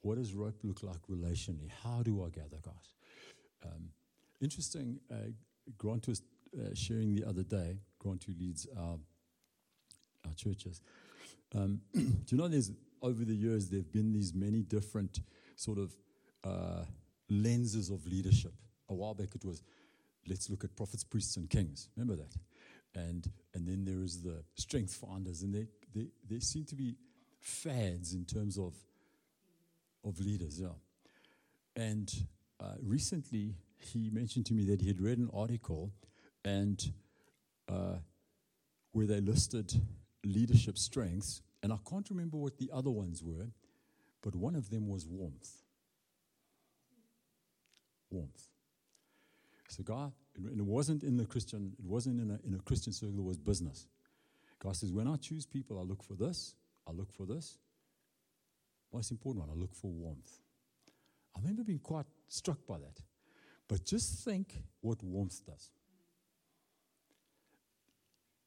What 0.02 0.18
does 0.18 0.34
rope 0.34 0.60
look 0.64 0.84
like 0.84 1.02
relationally? 1.10 1.70
How 1.84 2.02
do 2.04 2.24
I 2.24 2.30
gather, 2.30 2.58
guys? 2.62 2.94
Um, 3.64 3.90
interesting. 4.42 5.00
Uh, 5.12 5.32
Grant 5.78 6.08
was 6.08 6.22
uh, 6.58 6.74
sharing 6.74 7.16
the 7.16 7.28
other 7.28 7.44
day. 7.44 7.78
Grant 8.00 8.24
who 8.24 8.34
leads 8.40 8.68
our 8.78 8.98
our 10.26 10.34
churches. 10.36 10.82
Um, 11.56 11.82
do 11.94 12.02
you 12.30 12.38
know 12.38 12.48
there's 12.48 12.72
over 13.02 13.26
the 13.26 13.36
years 13.36 13.70
there 13.70 13.80
have 13.80 13.92
been 13.92 14.14
these 14.14 14.34
many 14.34 14.62
different 14.62 15.20
sort 15.56 15.78
of 15.78 15.94
uh, 16.44 16.86
lenses 17.30 17.90
of 17.90 18.06
leadership. 18.08 18.54
A 18.90 18.94
while 18.94 19.14
back 19.14 19.36
it 19.36 19.46
was, 19.46 19.62
let's 20.28 20.50
look 20.50 20.64
at 20.64 20.76
prophets, 20.76 21.04
priests, 21.04 21.36
and 21.36 21.50
kings. 21.50 21.90
Remember 21.96 22.16
that? 22.16 22.36
And, 22.96 23.30
and 23.54 23.68
then 23.68 23.86
there 23.86 24.04
is 24.04 24.22
the 24.22 24.44
strength 24.56 24.94
finders, 24.94 25.42
and 25.42 25.54
they, 25.54 25.68
they, 25.94 26.08
they 26.30 26.40
seem 26.40 26.64
to 26.66 26.76
be 26.76 26.96
fads 27.40 28.14
in 28.14 28.26
terms 28.26 28.58
of, 28.58 28.74
of 30.06 30.20
leaders. 30.20 30.60
Yeah. 30.62 30.68
And 31.76 32.12
uh, 32.60 32.76
recently, 32.82 33.56
he 33.78 34.10
mentioned 34.12 34.46
to 34.48 34.54
me 34.54 34.64
that 34.66 34.82
he 34.82 34.88
had 34.88 35.02
read 35.02 35.18
an 35.18 35.30
article 35.34 35.92
and 36.46 36.92
uh, 37.70 37.98
where 38.92 39.08
they 39.08 39.22
listed 39.22 39.74
leadership 40.24 40.78
strengths, 40.78 41.42
and 41.62 41.72
I 41.74 41.78
can't 41.90 42.10
remember 42.10 42.38
what 42.38 42.58
the 42.58 42.70
other 42.74 42.92
ones 42.92 43.24
were, 43.24 43.48
but 44.22 44.36
one 44.36 44.56
of 44.56 44.70
them 44.70 44.88
was 44.88 45.06
warmth 45.06 45.64
warmth. 48.14 48.48
So 49.68 49.84
guy, 49.84 50.10
and 50.38 50.60
it 50.60 50.66
wasn't 50.66 51.04
in 51.04 51.18
the 51.18 51.26
Christian, 51.26 51.74
it 51.80 51.86
wasn't 51.86 52.22
in 52.22 52.30
a, 52.30 52.48
in 52.48 52.54
a 52.54 52.60
Christian 52.60 52.94
circle, 52.94 53.18
it 53.18 53.24
was 53.24 53.38
business. 53.38 53.88
God 54.60 54.76
says, 54.76 54.92
when 54.92 55.08
I 55.08 55.16
choose 55.18 55.46
people, 55.46 55.80
I 55.80 55.82
look 55.82 56.04
for 56.04 56.14
this, 56.14 56.56
I 56.88 56.92
look 56.92 57.12
for 57.12 57.26
this. 57.26 57.58
Most 58.94 59.10
important 59.12 59.48
one, 59.48 59.58
I 59.58 59.60
look 59.60 59.74
for 59.74 59.90
warmth. 59.90 60.40
I 61.36 61.40
remember 61.40 61.64
being 61.64 61.80
quite 61.80 62.06
struck 62.28 62.60
by 62.68 62.78
that. 62.78 63.02
But 63.68 63.84
just 63.86 64.24
think 64.24 64.54
what 64.82 65.02
warmth 65.04 65.42
does. 65.46 65.72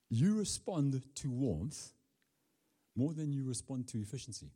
You 0.09 0.39
respond 0.39 1.03
to 1.17 1.31
warmth 1.31 1.93
more 2.95 3.13
than 3.13 3.33
you 3.33 3.45
respond 3.45 3.89
to 3.89 4.01
efficiency. 4.01 4.51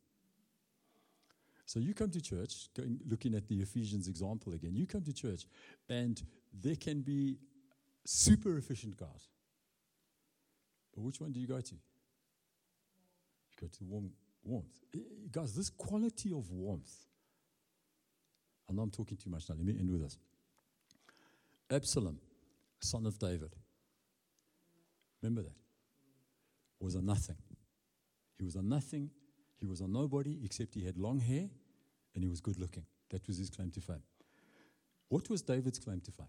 So 1.66 1.78
you 1.78 1.94
come 1.94 2.10
to 2.10 2.20
church, 2.20 2.68
going, 2.76 2.98
looking 3.08 3.34
at 3.34 3.46
the 3.46 3.60
Ephesians 3.60 4.08
example 4.08 4.54
again, 4.54 4.74
you 4.74 4.86
come 4.86 5.02
to 5.02 5.12
church 5.12 5.44
and 5.88 6.20
there 6.52 6.74
can 6.74 7.00
be 7.02 7.36
super 8.04 8.56
efficient 8.56 8.96
guys. 8.96 9.28
But 10.92 11.02
which 11.02 11.20
one 11.20 11.30
do 11.30 11.38
you 11.38 11.46
go 11.46 11.60
to? 11.60 11.74
You 11.74 11.80
go 13.60 13.66
to 13.68 13.84
warm, 13.84 14.10
warmth. 14.42 14.80
Eh, 14.94 14.98
guys, 15.30 15.54
this 15.54 15.70
quality 15.70 16.32
of 16.32 16.50
warmth, 16.50 16.90
I 18.68 18.72
know 18.72 18.82
I'm 18.82 18.90
talking 18.90 19.16
too 19.16 19.30
much 19.30 19.48
now, 19.48 19.54
let 19.56 19.64
me 19.64 19.76
end 19.78 19.90
with 19.90 20.02
this. 20.02 20.18
Absalom, 21.70 22.18
son 22.80 23.06
of 23.06 23.16
David, 23.18 23.54
remember 25.22 25.42
that? 25.42 25.56
Was 26.80 26.94
a 26.94 27.02
nothing. 27.02 27.36
He 28.38 28.44
was 28.44 28.56
a 28.56 28.62
nothing. 28.62 29.10
He 29.58 29.66
was 29.66 29.80
a 29.80 29.86
nobody 29.86 30.38
except 30.44 30.74
he 30.74 30.84
had 30.84 30.96
long 30.96 31.20
hair 31.20 31.48
and 32.14 32.24
he 32.24 32.28
was 32.28 32.40
good 32.40 32.58
looking. 32.58 32.84
That 33.10 33.26
was 33.26 33.36
his 33.36 33.50
claim 33.50 33.70
to 33.72 33.80
fame. 33.80 34.02
What 35.08 35.28
was 35.28 35.42
David's 35.42 35.78
claim 35.78 36.00
to 36.00 36.10
fame? 36.10 36.26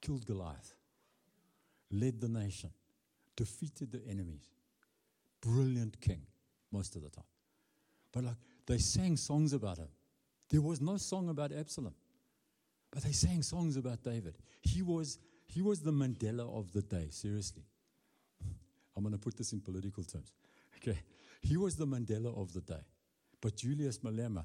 Killed 0.00 0.26
Goliath, 0.26 0.74
led 1.90 2.20
the 2.20 2.28
nation, 2.28 2.70
defeated 3.36 3.92
the 3.92 4.02
enemies. 4.08 4.48
Brilliant 5.40 6.00
king 6.00 6.22
most 6.72 6.96
of 6.96 7.02
the 7.02 7.10
time. 7.10 7.24
But 8.12 8.24
like 8.24 8.36
they 8.66 8.78
sang 8.78 9.16
songs 9.16 9.52
about 9.52 9.78
him. 9.78 9.88
There 10.48 10.60
was 10.60 10.80
no 10.80 10.96
song 10.96 11.28
about 11.28 11.52
Absalom. 11.52 11.94
But 12.90 13.02
they 13.02 13.12
sang 13.12 13.42
songs 13.42 13.76
about 13.76 14.02
David. 14.02 14.38
He 14.62 14.82
was 14.82 15.18
he 15.46 15.62
was 15.62 15.80
the 15.80 15.92
Mandela 15.92 16.48
of 16.58 16.72
the 16.72 16.82
day, 16.82 17.08
seriously. 17.10 17.62
I'm 18.96 19.02
going 19.02 19.14
to 19.14 19.18
put 19.18 19.36
this 19.36 19.52
in 19.52 19.60
political 19.60 20.02
terms. 20.04 20.32
Okay. 20.76 20.98
He 21.42 21.56
was 21.56 21.76
the 21.76 21.86
Mandela 21.86 22.36
of 22.36 22.52
the 22.52 22.60
day. 22.60 22.80
But 23.40 23.56
Julius 23.56 23.98
Malema 23.98 24.44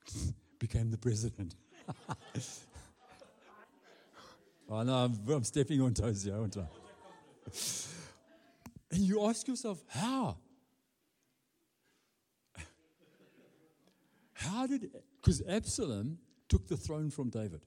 became 0.58 0.90
the 0.90 0.98
president. 0.98 1.54
oh, 4.68 4.82
no, 4.82 4.94
I'm, 4.94 5.18
I'm, 5.28 5.44
stepping 5.44 5.80
on 5.80 5.94
toes 5.94 6.24
here, 6.24 6.36
aren't 6.36 6.56
I? 6.56 6.66
and 8.90 9.00
you 9.00 9.24
ask 9.26 9.46
yourself, 9.48 9.82
how? 9.88 10.36
How 14.34 14.66
did, 14.66 14.90
because 15.16 15.42
Absalom 15.48 16.18
took 16.48 16.68
the 16.68 16.76
throne 16.76 17.10
from 17.10 17.30
David. 17.30 17.62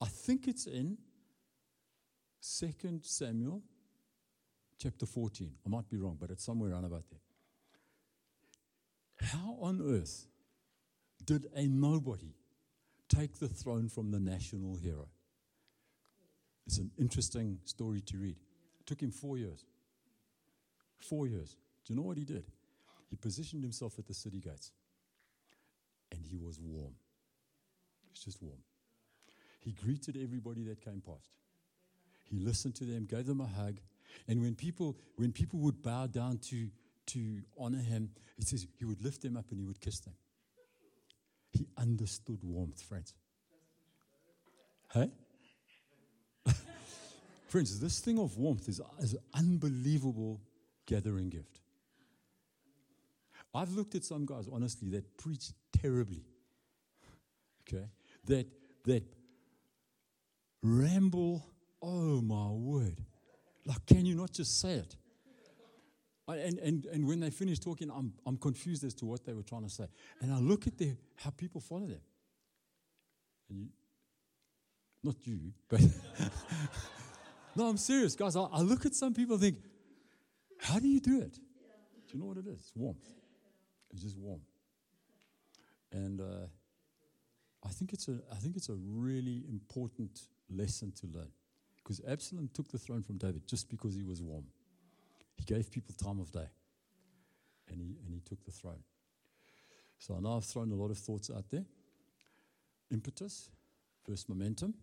I 0.00 0.06
think 0.06 0.46
it's 0.46 0.66
in 0.66 0.96
2 2.56 3.00
Samuel 3.02 3.62
chapter 4.78 5.04
14. 5.06 5.50
I 5.66 5.68
might 5.68 5.88
be 5.90 5.96
wrong, 5.98 6.16
but 6.18 6.30
it's 6.30 6.44
somewhere 6.44 6.70
around 6.70 6.84
about 6.84 7.04
there. 7.10 7.20
How 9.28 9.58
on 9.60 9.82
earth 9.82 10.26
did 11.24 11.46
a 11.54 11.66
nobody 11.66 12.32
take 13.08 13.38
the 13.38 13.48
throne 13.48 13.88
from 13.88 14.10
the 14.10 14.20
national 14.20 14.76
hero. 14.76 15.08
It's 16.66 16.78
an 16.78 16.90
interesting 16.98 17.58
story 17.64 18.00
to 18.02 18.16
read. 18.16 18.36
It 18.80 18.86
took 18.86 19.02
him 19.02 19.10
four 19.10 19.38
years. 19.38 19.64
Four 20.98 21.26
years. 21.26 21.56
Do 21.84 21.92
you 21.92 22.00
know 22.00 22.06
what 22.06 22.18
he 22.18 22.24
did? 22.24 22.44
He 23.08 23.16
positioned 23.16 23.62
himself 23.62 23.98
at 23.98 24.06
the 24.06 24.14
city 24.14 24.40
gates 24.40 24.72
and 26.12 26.20
he 26.24 26.38
was 26.38 26.60
warm. 26.60 26.94
It's 28.10 28.24
just 28.24 28.42
warm. 28.42 28.58
He 29.60 29.72
greeted 29.72 30.16
everybody 30.22 30.62
that 30.64 30.84
came 30.84 31.02
past. 31.04 31.30
He 32.30 32.38
listened 32.38 32.74
to 32.76 32.84
them, 32.84 33.06
gave 33.06 33.26
them 33.26 33.40
a 33.40 33.46
hug. 33.46 33.78
And 34.26 34.42
when 34.42 34.54
people, 34.54 34.96
when 35.16 35.32
people 35.32 35.60
would 35.60 35.82
bow 35.82 36.06
down 36.06 36.38
to, 36.48 36.68
to 37.06 37.40
honor 37.58 37.78
him, 37.78 38.10
he 38.36 38.44
says 38.44 38.66
he 38.78 38.84
would 38.84 39.02
lift 39.02 39.22
them 39.22 39.36
up 39.36 39.46
and 39.50 39.58
he 39.58 39.64
would 39.64 39.80
kiss 39.80 40.00
them. 40.00 40.14
He 41.52 41.66
understood 41.76 42.38
warmth, 42.42 42.82
friends. 42.82 43.14
Hey? 44.92 45.10
friends, 47.48 47.80
this 47.80 48.00
thing 48.00 48.18
of 48.18 48.36
warmth 48.36 48.68
is, 48.68 48.80
is 49.00 49.14
an 49.14 49.20
unbelievable 49.34 50.40
gathering 50.86 51.30
gift. 51.30 51.60
I've 53.54 53.72
looked 53.72 53.94
at 53.94 54.04
some 54.04 54.26
guys, 54.26 54.46
honestly, 54.52 54.90
that 54.90 55.16
preach 55.16 55.50
terribly. 55.72 56.22
Okay? 57.62 57.86
That, 58.26 58.46
that 58.84 59.04
ramble, 60.62 61.44
oh 61.82 62.20
my 62.20 62.50
word. 62.50 63.00
Like, 63.64 63.84
can 63.86 64.06
you 64.06 64.14
not 64.14 64.32
just 64.32 64.60
say 64.60 64.74
it? 64.74 64.96
And, 66.26 66.58
and, 66.58 66.84
and 66.86 67.06
when 67.06 67.20
they 67.20 67.30
finish 67.30 67.58
talking, 67.58 67.90
I'm, 67.90 68.12
I'm 68.26 68.36
confused 68.36 68.84
as 68.84 68.92
to 68.96 69.06
what 69.06 69.24
they 69.24 69.32
were 69.32 69.42
trying 69.42 69.62
to 69.62 69.70
say. 69.70 69.86
And 70.20 70.32
I 70.32 70.38
look 70.38 70.66
at 70.66 70.76
the, 70.76 70.94
how 71.16 71.30
people 71.30 71.60
follow 71.60 71.86
them. 71.86 72.00
And 73.48 73.58
you, 73.58 73.68
not 75.02 75.14
you, 75.26 75.52
but 75.68 75.80
no, 77.56 77.66
I'm 77.66 77.78
serious, 77.78 78.14
guys. 78.14 78.36
I, 78.36 78.42
I 78.42 78.60
look 78.60 78.84
at 78.84 78.94
some 78.94 79.14
people 79.14 79.34
and 79.34 79.42
think, 79.42 79.56
how 80.60 80.78
do 80.78 80.88
you 80.88 81.00
do 81.00 81.20
it? 81.20 81.34
Do 81.34 82.14
you 82.14 82.20
know 82.20 82.26
what 82.26 82.36
it 82.38 82.46
is? 82.46 82.60
It's 82.60 82.72
warmth. 82.74 83.08
It's 83.90 84.02
just 84.02 84.18
warm. 84.18 84.40
And 85.92 86.20
uh, 86.20 86.46
I 87.64 87.68
think 87.68 87.92
it's 87.92 88.08
a 88.08 88.18
I 88.30 88.36
think 88.36 88.56
it's 88.56 88.68
a 88.68 88.76
really 88.76 89.44
important 89.48 90.20
lesson 90.50 90.92
to 91.00 91.06
learn. 91.06 91.30
Because 91.88 92.02
Absalom 92.06 92.50
took 92.52 92.68
the 92.68 92.76
throne 92.76 93.02
from 93.02 93.16
David 93.16 93.46
just 93.46 93.70
because 93.70 93.94
he 93.94 94.02
was 94.02 94.20
warm. 94.20 94.44
He 95.36 95.44
gave 95.44 95.70
people 95.70 95.94
time 95.94 96.20
of 96.20 96.30
day. 96.30 96.44
And 97.70 97.80
he 97.80 97.96
and 98.04 98.12
he 98.12 98.20
took 98.20 98.44
the 98.44 98.50
throne. 98.50 98.82
So 99.98 100.14
I 100.14 100.20
know 100.20 100.36
I've 100.36 100.44
thrown 100.44 100.70
a 100.70 100.74
lot 100.74 100.90
of 100.90 100.98
thoughts 100.98 101.30
out 101.34 101.48
there. 101.50 101.64
Impetus, 102.90 103.48
first 104.04 104.28
momentum. 104.28 104.74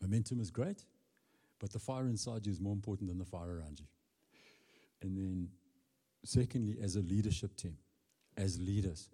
Momentum 0.00 0.38
is 0.38 0.52
great, 0.52 0.84
but 1.58 1.72
the 1.72 1.80
fire 1.80 2.06
inside 2.06 2.46
you 2.46 2.52
is 2.52 2.60
more 2.60 2.74
important 2.74 3.08
than 3.08 3.18
the 3.18 3.24
fire 3.24 3.56
around 3.56 3.80
you. 3.80 3.86
And 5.02 5.16
then, 5.16 5.48
secondly, 6.24 6.76
as 6.80 6.94
a 6.94 7.00
leadership 7.00 7.56
team, 7.56 7.76
as 8.36 8.60
leaders, 8.60 9.08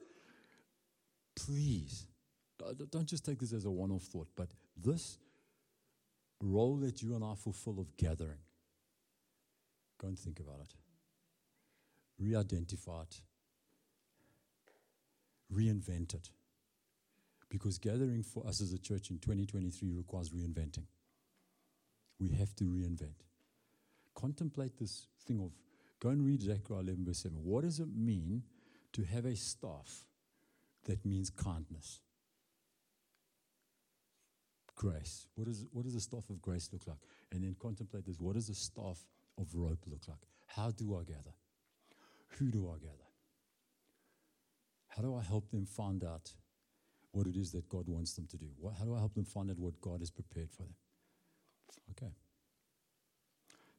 please 1.35 2.05
don't 2.91 3.07
just 3.07 3.24
take 3.24 3.39
this 3.39 3.55
as 3.55 3.64
a 3.64 3.70
one 3.70 3.91
off 3.91 4.03
thought, 4.03 4.28
but 4.37 4.51
this 4.76 5.18
role 6.41 6.76
that 6.76 7.03
you 7.03 7.14
and 7.14 7.24
I 7.24 7.35
fulfill 7.35 7.80
of 7.80 7.97
gathering, 7.97 8.39
go 10.01 10.09
and 10.09 10.18
think 10.18 10.41
about 10.41 10.61
it. 10.61 10.74
Re 12.18 12.37
identify 12.37 13.03
it, 13.03 13.20
reinvent 15.53 16.14
it. 16.14 16.30
Because 17.51 17.78
gathering 17.78 18.22
for 18.22 18.45
us 18.47 18.61
as 18.61 18.72
a 18.72 18.78
church 18.78 19.11
in 19.11 19.18
2023 19.18 19.93
requires 19.93 20.30
reinventing. 20.30 20.87
We 22.18 22.30
have 22.30 22.55
to 22.57 22.64
reinvent. 22.64 23.22
Contemplate 24.14 24.76
this 24.78 25.07
thing 25.26 25.41
of, 25.41 25.53
go 26.01 26.09
and 26.09 26.24
read 26.24 26.43
Zechariah 26.43 26.80
11, 26.80 27.05
verse 27.05 27.18
7. 27.18 27.39
What 27.45 27.62
does 27.62 27.80
it 27.80 27.89
mean 27.95 28.43
to 28.93 29.03
have 29.03 29.24
a 29.24 29.37
staff 29.37 30.05
that 30.87 31.05
means 31.05 31.30
kindness? 31.30 32.01
Grace. 34.77 35.27
What, 35.35 35.49
is, 35.49 35.66
what 35.72 35.85
does 35.85 35.95
the 35.95 36.01
staff 36.01 36.29
of 36.31 36.43
grace 36.43 36.68
look 36.72 36.87
like? 36.87 36.99
And 37.33 37.43
then 37.43 37.55
contemplate 37.61 38.07
this. 38.07 38.18
What 38.18 38.35
does 38.35 38.49
the 38.49 38.55
staff 38.55 38.99
of 39.39 39.55
rope 39.55 39.85
look 39.87 40.03
like? 40.09 40.18
How 40.47 40.70
do 40.70 40.97
I 40.97 41.05
gather? 41.05 41.35
Who 42.39 42.51
do 42.51 42.68
I 42.68 42.79
gather? 42.79 42.99
How 44.89 45.03
do 45.03 45.16
I 45.16 45.22
help 45.22 45.51
them 45.51 45.66
find 45.66 46.05
out 46.05 46.33
what 47.12 47.27
it 47.27 47.37
is 47.37 47.53
that 47.53 47.68
God 47.68 47.89
wants 47.89 48.14
them 48.14 48.27
to 48.31 48.37
do? 48.37 48.47
What, 48.59 48.75
how 48.79 48.85
do 48.85 48.95
I 48.95 48.99
help 48.99 49.14
them 49.14 49.25
find 49.25 49.51
out 49.51 49.59
what 49.59 49.81
God 49.81 50.01
has 50.01 50.11
prepared 50.11 50.51
for 50.51 50.62
them? 50.62 50.75
Okay. 51.91 52.12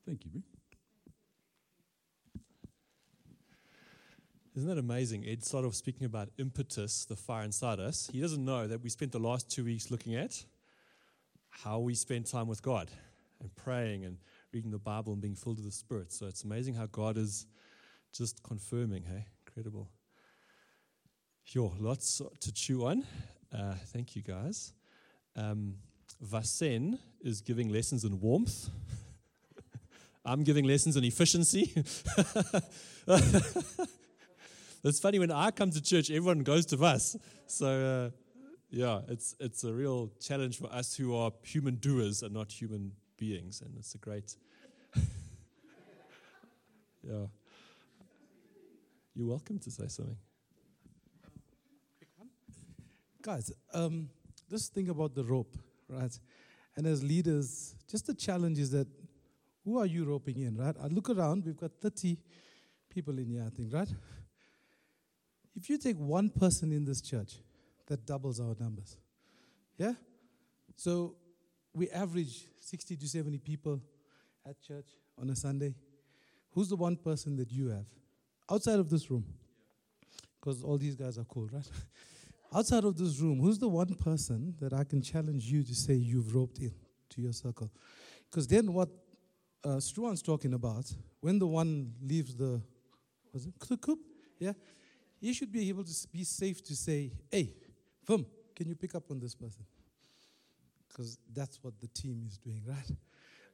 Thank 0.06 0.24
you, 0.26 0.32
Brie. 0.32 0.44
Isn't 4.56 4.70
that 4.70 4.78
amazing? 4.78 5.26
Ed 5.28 5.44
started 5.44 5.68
off 5.68 5.76
speaking 5.76 6.06
about 6.06 6.30
impetus, 6.38 7.04
the 7.04 7.18
fire 7.18 7.44
inside 7.44 7.80
us. 7.80 8.10
He 8.14 8.22
doesn't 8.22 8.44
know 8.44 8.68
that 8.68 8.82
we 8.82 8.90
spent 8.90 9.12
the 9.12 9.20
last 9.20 9.52
two 9.52 9.66
weeks 9.66 9.92
looking 9.92 10.16
at 10.16 10.46
how 11.64 11.80
we 11.80 11.96
spend 11.96 12.26
time 12.26 12.48
with 12.48 12.62
God 12.62 12.90
and 13.40 13.54
praying 13.56 14.06
and 14.06 14.18
reading 14.52 14.72
the 14.72 14.80
Bible 14.80 15.14
and 15.14 15.22
being 15.22 15.36
filled 15.36 15.58
with 15.58 15.66
the 15.66 15.72
Spirit. 15.72 16.12
So 16.12 16.28
it's 16.28 16.44
amazing 16.44 16.74
how 16.76 16.86
God 16.88 17.18
is 17.18 17.46
just 18.14 18.42
confirming, 18.44 19.04
hey? 19.04 19.26
Incredible. 19.48 19.90
Sure, 21.44 21.74
lots 21.80 22.22
to 22.40 22.54
chew 22.54 22.86
on. 22.86 23.04
Uh, 23.54 23.74
thank 23.88 24.16
you, 24.16 24.22
guys. 24.22 24.74
Um, 25.36 25.76
Vasen 26.24 26.98
is 27.22 27.42
giving 27.42 27.70
lessons 27.70 28.04
in 28.04 28.20
warmth. 28.20 28.70
I'm 30.26 30.44
giving 30.44 30.66
lessons 30.66 30.98
in 30.98 31.04
efficiency. 31.04 31.72
it's 34.84 35.00
funny 35.00 35.20
when 35.20 35.32
I 35.32 35.52
come 35.52 35.72
to 35.72 35.82
church, 35.82 36.10
everyone 36.10 36.40
goes 36.40 36.66
to 36.68 36.84
us. 36.84 37.16
So, 37.48 38.12
uh, 38.12 38.25
yeah, 38.70 39.02
it's, 39.08 39.36
it's 39.40 39.64
a 39.64 39.74
real 39.74 40.12
challenge 40.20 40.60
for 40.60 40.72
us 40.72 40.96
who 40.96 41.16
are 41.16 41.32
human 41.44 41.76
doers 41.76 42.24
and 42.24 42.34
not 42.34 42.52
human 42.52 42.92
beings. 43.18 43.62
And 43.62 43.76
it's 43.78 43.96
a 43.96 43.98
great. 43.98 44.36
yeah. 47.04 47.26
You're 49.16 49.28
welcome 49.28 49.60
to 49.60 49.72
say 49.72 49.88
something. 49.88 50.18
Guys, 53.22 53.52
um, 53.74 54.10
think 54.74 54.90
about 54.90 55.16
the 55.16 55.24
rope, 55.24 55.58
right? 55.90 56.20
And 56.76 56.86
as 56.86 57.02
leaders, 57.02 57.76
just 57.90 58.08
the 58.08 58.14
challenge 58.14 58.60
is 58.60 58.72
that 58.72 58.88
who 59.64 59.80
are 59.80 59.86
you 59.86 60.06
roping 60.06 60.40
in, 60.40 60.58
right? 60.58 60.76
I 60.82 60.88
look 60.88 61.10
around, 61.10 61.46
we've 61.46 61.58
got 61.58 61.72
30 61.82 62.18
people 62.90 63.18
in 63.18 63.30
here, 63.30 63.44
I 63.46 63.50
think, 63.50 63.74
right? 63.74 63.88
If 65.56 65.70
you 65.70 65.78
take 65.78 65.98
one 65.98 66.30
person 66.30 66.72
in 66.72 66.86
this 66.86 67.02
church, 67.02 67.36
that 67.88 68.06
doubles 68.06 68.40
our 68.40 68.56
numbers. 68.60 68.98
Yeah? 69.78 69.94
So 70.76 71.16
we 71.74 71.90
average 71.90 72.46
60 72.62 72.96
to 72.98 73.08
70 73.08 73.38
people 73.40 73.82
at 74.48 74.62
church 74.62 74.88
on 75.20 75.30
a 75.30 75.36
Sunday. 75.36 75.76
Who's 76.52 76.70
the 76.70 76.76
one 76.76 76.96
person 76.96 77.36
that 77.38 77.52
you 77.52 77.68
have 77.70 77.86
outside 78.50 78.80
of 78.80 78.90
this 78.90 79.10
room? 79.12 79.26
Because 80.40 80.64
all 80.64 80.78
these 80.78 80.96
guys 80.96 81.18
are 81.18 81.26
cool, 81.26 81.50
right? 81.52 81.68
outside 82.56 82.84
of 82.84 82.98
this 82.98 83.20
room, 83.20 83.40
who's 83.40 83.60
the 83.60 83.68
one 83.68 83.94
person 83.96 84.56
that 84.60 84.74
I 84.74 84.84
can 84.84 85.02
challenge 85.02 85.46
you 85.46 85.64
to 85.64 85.76
say 85.76 85.94
you've 85.94 86.34
roped 86.36 86.60
in 86.60 86.74
to 87.10 87.22
your 87.22 87.34
circle? 87.34 87.72
Because 88.30 88.48
then 88.48 88.74
what 88.74 88.90
uh, 89.64 89.80
Struan's 89.80 90.22
talking 90.22 90.54
about, 90.54 90.86
when 91.20 91.40
the 91.40 91.48
one 91.48 91.94
leaves 92.02 92.36
the, 92.36 92.62
was 93.34 93.48
it 93.48 93.54
coop? 93.60 94.00
Yeah, 94.40 94.54
you 95.20 95.34
should 95.34 95.52
be 95.52 95.70
able 95.70 95.84
to 95.84 95.94
be 96.12 96.24
safe 96.24 96.64
to 96.66 96.76
say, 96.76 97.12
hey, 97.32 97.54
Vim, 98.08 98.26
can 98.56 98.68
you 98.68 98.76
pick 98.76 98.96
up 98.96 99.10
on 99.12 99.20
this 99.20 99.36
person? 99.36 99.66
Because 100.88 101.18
that's 101.34 101.64
what 101.64 101.80
the 101.80 101.88
team 101.88 102.24
is 102.28 102.38
doing, 102.38 102.62
right? 102.68 102.92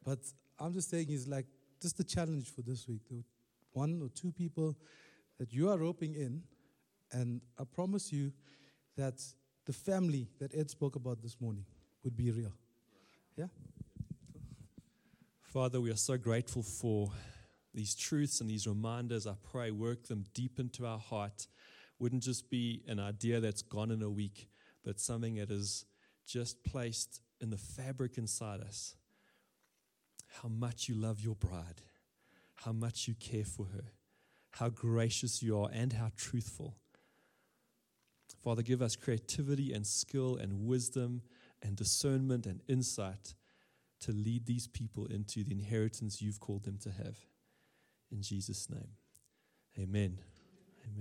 But 0.03 0.19
I'm 0.59 0.73
just 0.73 0.89
saying, 0.89 1.09
is 1.09 1.27
like 1.27 1.45
just 1.81 1.97
the 1.97 2.03
challenge 2.03 2.49
for 2.53 2.61
this 2.61 2.87
week. 2.87 3.01
The 3.09 3.23
one 3.73 4.01
or 4.03 4.09
two 4.09 4.31
people 4.31 4.75
that 5.39 5.53
you 5.53 5.69
are 5.69 5.77
roping 5.77 6.13
in, 6.13 6.43
and 7.11 7.41
I 7.59 7.63
promise 7.63 8.11
you 8.11 8.31
that 8.97 9.21
the 9.65 9.73
family 9.73 10.27
that 10.39 10.55
Ed 10.55 10.69
spoke 10.69 10.95
about 10.95 11.21
this 11.21 11.39
morning 11.39 11.65
would 12.03 12.15
be 12.15 12.31
real. 12.31 12.53
Yeah? 13.37 13.47
Father, 15.41 15.81
we 15.81 15.91
are 15.91 15.97
so 15.97 16.17
grateful 16.17 16.63
for 16.63 17.11
these 17.73 17.95
truths 17.95 18.41
and 18.41 18.49
these 18.49 18.67
reminders. 18.67 19.27
I 19.27 19.33
pray, 19.51 19.71
work 19.71 20.03
them 20.07 20.25
deep 20.33 20.59
into 20.59 20.85
our 20.85 20.99
heart. 20.99 21.47
Wouldn't 22.01 22.23
just 22.23 22.49
be 22.49 22.81
an 22.87 22.99
idea 22.99 23.39
that's 23.39 23.61
gone 23.61 23.91
in 23.91 24.01
a 24.01 24.09
week, 24.09 24.49
but 24.83 24.99
something 24.99 25.35
that 25.35 25.51
is 25.51 25.85
just 26.27 26.63
placed 26.63 27.21
in 27.39 27.51
the 27.51 27.59
fabric 27.59 28.17
inside 28.17 28.59
us. 28.59 28.95
How 30.41 30.49
much 30.49 30.89
you 30.89 30.95
love 30.95 31.21
your 31.21 31.35
bride, 31.35 31.83
how 32.55 32.71
much 32.71 33.07
you 33.07 33.13
care 33.13 33.45
for 33.45 33.67
her, 33.67 33.83
how 34.49 34.69
gracious 34.69 35.43
you 35.43 35.59
are, 35.59 35.69
and 35.71 35.93
how 35.93 36.09
truthful. 36.17 36.75
Father, 38.43 38.63
give 38.63 38.81
us 38.81 38.95
creativity 38.95 39.71
and 39.71 39.85
skill 39.85 40.37
and 40.37 40.65
wisdom 40.65 41.21
and 41.61 41.75
discernment 41.75 42.47
and 42.47 42.63
insight 42.67 43.35
to 43.99 44.11
lead 44.11 44.47
these 44.47 44.67
people 44.67 45.05
into 45.05 45.43
the 45.43 45.51
inheritance 45.51 46.19
you've 46.19 46.39
called 46.39 46.63
them 46.63 46.79
to 46.81 46.89
have. 46.89 47.19
In 48.11 48.23
Jesus' 48.23 48.71
name, 48.71 48.87
amen. 49.77 50.17